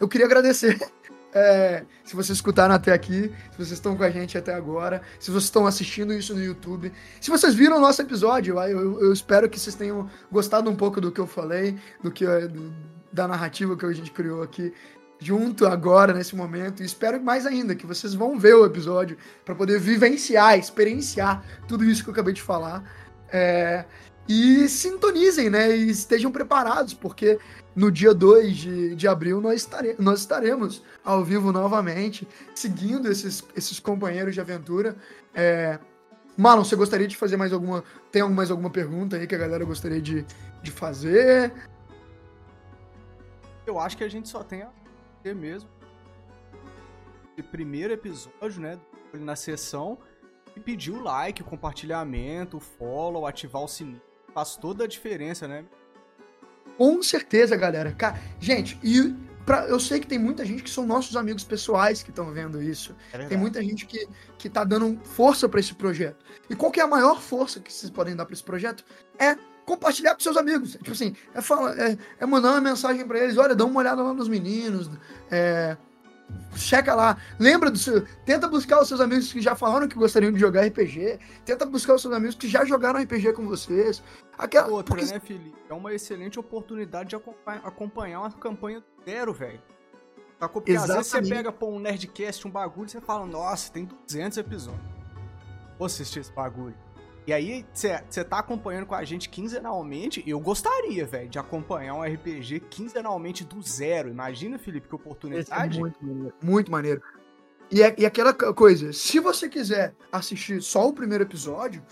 eu 0.00 0.08
queria 0.08 0.26
agradecer 0.26 0.78
é, 1.34 1.84
se 2.02 2.16
vocês 2.16 2.38
escutaram 2.38 2.74
até 2.74 2.92
aqui, 2.92 3.30
se 3.50 3.56
vocês 3.56 3.72
estão 3.72 3.94
com 3.94 4.04
a 4.04 4.10
gente 4.10 4.38
até 4.38 4.54
agora, 4.54 5.02
se 5.20 5.30
vocês 5.30 5.44
estão 5.44 5.66
assistindo 5.66 6.14
isso 6.14 6.34
no 6.34 6.42
YouTube, 6.42 6.90
se 7.20 7.30
vocês 7.30 7.54
viram 7.54 7.76
o 7.76 7.80
nosso 7.80 8.00
episódio, 8.00 8.58
eu, 8.60 8.80
eu, 8.80 9.00
eu 9.02 9.12
espero 9.12 9.50
que 9.50 9.60
vocês 9.60 9.74
tenham 9.74 10.08
gostado 10.32 10.70
um 10.70 10.76
pouco 10.76 11.02
do 11.02 11.12
que 11.12 11.20
eu 11.20 11.26
falei, 11.26 11.76
do 12.02 12.10
que 12.10 12.24
do, 12.24 12.72
da 13.12 13.28
narrativa 13.28 13.76
que 13.76 13.86
a 13.86 13.92
gente 13.92 14.10
criou 14.10 14.42
aqui 14.42 14.72
junto 15.18 15.66
agora 15.66 16.12
nesse 16.12 16.36
momento 16.36 16.82
e 16.82 16.86
espero 16.86 17.22
mais 17.22 17.46
ainda 17.46 17.74
que 17.74 17.86
vocês 17.86 18.14
vão 18.14 18.38
ver 18.38 18.54
o 18.54 18.66
episódio 18.66 19.16
para 19.44 19.54
poder 19.54 19.78
vivenciar, 19.78 20.58
experienciar 20.58 21.42
tudo 21.66 21.84
isso 21.84 22.02
que 22.02 22.10
eu 22.10 22.12
acabei 22.12 22.34
de 22.34 22.42
falar. 22.42 22.84
É, 23.28 23.84
e 24.28 24.68
sintonizem, 24.68 25.50
né? 25.50 25.76
E 25.76 25.90
estejam 25.90 26.32
preparados, 26.32 26.94
porque 26.94 27.38
no 27.76 27.90
dia 27.90 28.14
2 28.14 28.56
de, 28.56 28.94
de 28.94 29.08
abril 29.08 29.40
nós, 29.40 29.56
estare, 29.56 29.96
nós 29.98 30.20
estaremos 30.20 30.82
ao 31.04 31.22
vivo 31.22 31.52
novamente, 31.52 32.26
seguindo 32.54 33.10
esses, 33.10 33.44
esses 33.56 33.78
companheiros 33.78 34.34
de 34.34 34.40
aventura. 34.40 34.96
É... 35.34 35.78
Marlon, 36.36 36.64
você 36.64 36.74
gostaria 36.74 37.06
de 37.06 37.16
fazer 37.16 37.36
mais 37.36 37.52
alguma. 37.52 37.84
Tem 38.10 38.22
mais 38.28 38.50
alguma 38.50 38.70
pergunta 38.70 39.16
aí 39.16 39.26
que 39.26 39.34
a 39.34 39.38
galera 39.38 39.64
gostaria 39.64 40.00
de, 40.00 40.24
de 40.62 40.70
fazer? 40.70 41.52
Eu 43.66 43.78
acho 43.78 43.96
que 43.96 44.04
a 44.04 44.08
gente 44.08 44.28
só 44.28 44.42
tem 44.42 44.62
a 44.62 44.70
ter 45.24 45.34
mesmo. 45.34 45.70
O 47.36 47.42
primeiro 47.42 47.94
episódio, 47.94 48.60
né? 48.60 48.78
Na 49.14 49.34
sessão. 49.34 49.98
E 50.54 50.60
pedir 50.60 50.92
o 50.92 51.02
like, 51.02 51.42
o 51.42 51.44
compartilhamento, 51.44 52.58
o 52.58 52.60
follow, 52.60 53.26
ativar 53.26 53.62
o 53.62 53.66
sininho. 53.66 54.00
Faz 54.32 54.54
toda 54.54 54.84
a 54.84 54.86
diferença, 54.86 55.48
né? 55.48 55.64
Com 56.76 57.02
certeza, 57.02 57.56
galera. 57.56 57.92
Cara, 57.92 58.20
gente, 58.38 58.78
e 58.82 59.14
pra, 59.44 59.66
eu 59.66 59.80
sei 59.80 59.98
que 59.98 60.06
tem 60.06 60.18
muita 60.18 60.44
gente 60.44 60.62
que 60.62 60.70
são 60.70 60.86
nossos 60.86 61.16
amigos 61.16 61.42
pessoais 61.42 62.02
que 62.02 62.10
estão 62.10 62.32
vendo 62.32 62.62
isso. 62.62 62.94
É 63.12 63.26
tem 63.26 63.38
muita 63.38 63.62
gente 63.62 63.86
que, 63.86 64.06
que 64.38 64.48
tá 64.48 64.62
dando 64.62 65.00
força 65.04 65.48
para 65.48 65.58
esse 65.58 65.74
projeto. 65.74 66.24
E 66.48 66.54
qual 66.54 66.70
que 66.70 66.80
é 66.80 66.84
a 66.84 66.88
maior 66.88 67.20
força 67.20 67.58
que 67.58 67.72
vocês 67.72 67.90
podem 67.90 68.14
dar 68.14 68.26
para 68.26 68.34
esse 68.34 68.44
projeto? 68.44 68.84
É 69.18 69.36
compartilhar 69.64 70.14
com 70.14 70.20
seus 70.20 70.36
amigos. 70.36 70.72
Tipo 70.72 70.92
assim, 70.92 71.14
é, 71.34 71.40
fala, 71.40 71.74
é, 71.80 71.98
é 72.18 72.26
mandar 72.26 72.52
uma 72.52 72.60
mensagem 72.60 73.06
para 73.06 73.18
eles, 73.18 73.36
olha, 73.36 73.54
dá 73.54 73.64
uma 73.64 73.80
olhada 73.80 74.02
lá 74.02 74.12
nos 74.12 74.28
meninos, 74.28 74.90
é, 75.30 75.76
checa 76.56 76.94
lá. 76.94 77.16
Lembra 77.38 77.70
do 77.70 77.78
seu. 77.78 78.06
Tenta 78.24 78.48
buscar 78.48 78.80
os 78.80 78.88
seus 78.88 79.00
amigos 79.00 79.32
que 79.32 79.40
já 79.40 79.54
falaram 79.54 79.88
que 79.88 79.96
gostariam 79.96 80.32
de 80.32 80.38
jogar 80.38 80.66
RPG. 80.66 81.18
Tenta 81.44 81.66
buscar 81.66 81.94
os 81.94 82.02
seus 82.02 82.14
amigos 82.14 82.34
que 82.34 82.48
já 82.48 82.64
jogaram 82.64 83.00
RPG 83.00 83.32
com 83.32 83.46
vocês. 83.46 84.02
Aquela... 84.36 84.68
Outra, 84.68 84.94
Porque... 84.94 85.12
né, 85.12 85.20
Felipe? 85.20 85.54
É 85.68 85.74
uma 85.74 85.92
excelente 85.92 86.38
oportunidade 86.38 87.10
de 87.10 87.16
acompanhar 87.16 88.20
uma 88.20 88.30
campanha 88.32 88.82
zero, 89.04 89.32
velho. 89.32 89.60
Porque 90.52 90.72
às 90.72 90.88
vezes 90.88 91.06
você 91.06 91.22
pega 91.22 91.50
pô, 91.50 91.68
um 91.68 91.78
Nerdcast, 91.78 92.46
um 92.46 92.50
bagulho, 92.50 92.86
e 92.86 92.90
você 92.90 93.00
fala, 93.00 93.24
nossa, 93.24 93.72
tem 93.72 93.88
200 94.06 94.36
episódios. 94.38 94.84
Vou 95.78 95.86
assistir 95.86 96.20
esse 96.20 96.32
bagulho. 96.32 96.74
E 97.26 97.32
aí, 97.32 97.64
você 97.72 98.22
tá 98.22 98.38
acompanhando 98.38 98.84
com 98.84 98.94
a 98.94 99.02
gente 99.02 99.30
quinzenalmente. 99.30 100.22
Eu 100.26 100.38
gostaria, 100.38 101.06
velho, 101.06 101.28
de 101.28 101.38
acompanhar 101.38 101.94
um 101.94 102.02
RPG 102.02 102.60
quinzenalmente 102.68 103.44
do 103.44 103.62
zero. 103.62 104.10
Imagina, 104.10 104.58
Felipe, 104.58 104.88
que 104.88 104.94
oportunidade. 104.94 105.78
É 105.78 105.80
muito 105.80 106.04
maneiro. 106.04 106.34
Muito 106.42 106.70
maneiro. 106.70 107.02
E, 107.70 107.82
é, 107.82 107.94
e 107.96 108.04
aquela 108.04 108.34
coisa, 108.34 108.92
se 108.92 109.18
você 109.20 109.48
quiser 109.48 109.94
assistir 110.12 110.60
só 110.62 110.86
o 110.86 110.92
primeiro 110.92 111.24
episódio, 111.24 111.82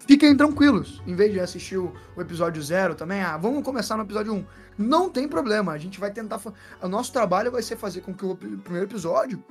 fiquem 0.00 0.36
tranquilos. 0.36 1.00
Em 1.06 1.14
vez 1.14 1.32
de 1.32 1.38
assistir 1.38 1.78
o, 1.78 1.94
o 2.16 2.20
episódio 2.20 2.60
zero 2.60 2.96
também, 2.96 3.22
ah, 3.22 3.36
vamos 3.36 3.62
começar 3.62 3.96
no 3.96 4.02
episódio 4.02 4.32
1. 4.32 4.36
Um. 4.36 4.46
Não 4.76 5.08
tem 5.08 5.28
problema. 5.28 5.72
A 5.72 5.78
gente 5.78 6.00
vai 6.00 6.10
tentar. 6.10 6.40
O 6.82 6.88
nosso 6.88 7.12
trabalho 7.12 7.52
vai 7.52 7.62
ser 7.62 7.76
fazer 7.76 8.00
com 8.00 8.12
que 8.12 8.24
o 8.24 8.34
primeiro 8.34 8.86
episódio 8.86 9.42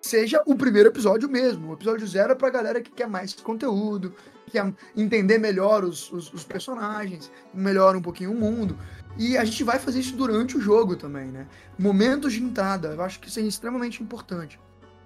seja 0.00 0.42
o 0.46 0.54
primeiro 0.54 0.88
episódio 0.88 1.28
mesmo. 1.28 1.70
O 1.70 1.72
episódio 1.74 2.06
zero 2.06 2.32
é 2.32 2.34
pra 2.34 2.48
galera 2.48 2.80
que 2.80 2.90
quer 2.90 3.06
mais 3.06 3.34
conteúdo, 3.34 4.14
que 4.48 4.58
quer 4.58 4.72
entender 4.96 5.38
melhor 5.38 5.84
os, 5.84 6.10
os, 6.12 6.32
os, 6.32 6.44
personagens, 6.44 7.30
melhor 7.52 7.96
um 7.96 8.02
pouquinho 8.02 8.32
o 8.32 8.34
mundo. 8.34 8.78
E 9.16 9.36
a 9.36 9.44
gente 9.44 9.64
vai 9.64 9.78
fazer 9.78 10.00
isso 10.00 10.16
durante 10.16 10.56
o 10.56 10.60
jogo 10.60 10.96
também, 10.96 11.26
né? 11.26 11.46
Momentos 11.78 12.32
de 12.32 12.42
entrada, 12.42 12.88
eu 12.88 13.02
acho 13.02 13.20
que 13.20 13.28
isso 13.28 13.38
é 13.40 13.42
extremamente 13.42 14.02
importante. 14.02 14.58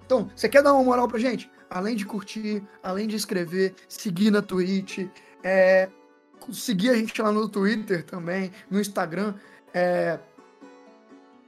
Então, 0.05 0.29
você 0.35 0.47
quer 0.47 0.61
dar 0.61 0.73
uma 0.73 0.83
moral 0.83 1.07
pra 1.07 1.19
gente? 1.19 1.49
Além 1.69 1.95
de 1.95 2.05
curtir, 2.05 2.63
além 2.81 3.07
de 3.07 3.15
escrever, 3.15 3.73
seguir 3.87 4.29
na 4.31 4.41
Twitch, 4.41 5.07
é, 5.43 5.89
seguir 6.51 6.89
a 6.89 6.95
gente 6.95 7.19
lá 7.21 7.31
no 7.31 7.49
Twitter 7.49 8.03
também, 8.03 8.51
no 8.69 8.79
Instagram. 8.79 9.33
É, 9.73 10.19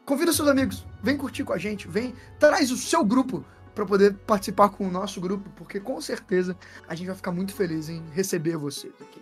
Convida 0.05 0.31
seus 0.31 0.47
amigos, 0.47 0.85
vem 1.01 1.17
curtir 1.17 1.43
com 1.43 1.51
a 1.51 1.57
gente, 1.57 1.87
vem, 1.87 2.13
traz 2.39 2.69
o 2.69 2.77
seu 2.77 3.03
grupo 3.03 3.43
para 3.75 3.85
poder 3.85 4.15
participar 4.25 4.69
com 4.69 4.87
o 4.87 4.91
nosso 4.91 5.19
grupo, 5.19 5.49
porque 5.57 5.79
com 5.79 5.99
certeza 5.99 6.57
a 6.87 6.95
gente 6.95 7.07
vai 7.07 7.15
ficar 7.15 7.31
muito 7.31 7.53
feliz 7.53 7.89
em 7.89 8.01
receber 8.11 8.55
vocês 8.55 8.93
aqui. 9.01 9.21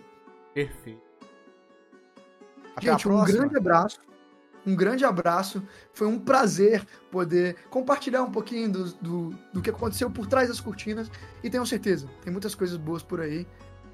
Perfeito. 0.54 1.02
Até 2.76 2.92
gente, 2.92 3.08
um 3.08 3.24
grande 3.24 3.56
abraço. 3.56 4.00
Um 4.66 4.74
grande 4.74 5.04
abraço. 5.04 5.62
Foi 5.92 6.06
um 6.06 6.18
prazer 6.18 6.86
poder 7.10 7.56
compartilhar 7.68 8.22
um 8.22 8.30
pouquinho 8.30 8.70
do, 8.72 8.84
do, 8.94 9.30
do 9.52 9.60
que 9.60 9.68
aconteceu 9.68 10.10
por 10.10 10.26
trás 10.26 10.48
das 10.48 10.60
cortinas. 10.60 11.10
E 11.42 11.50
tenho 11.50 11.66
certeza, 11.66 12.08
tem 12.22 12.32
muitas 12.32 12.54
coisas 12.54 12.76
boas 12.76 13.02
por 13.02 13.20
aí. 13.20 13.46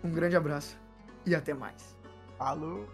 Um 0.05 0.13
grande 0.13 0.37
abraço 0.37 0.79
e 1.27 1.35
até 1.35 1.53
mais. 1.55 1.97
Falou! 2.39 2.87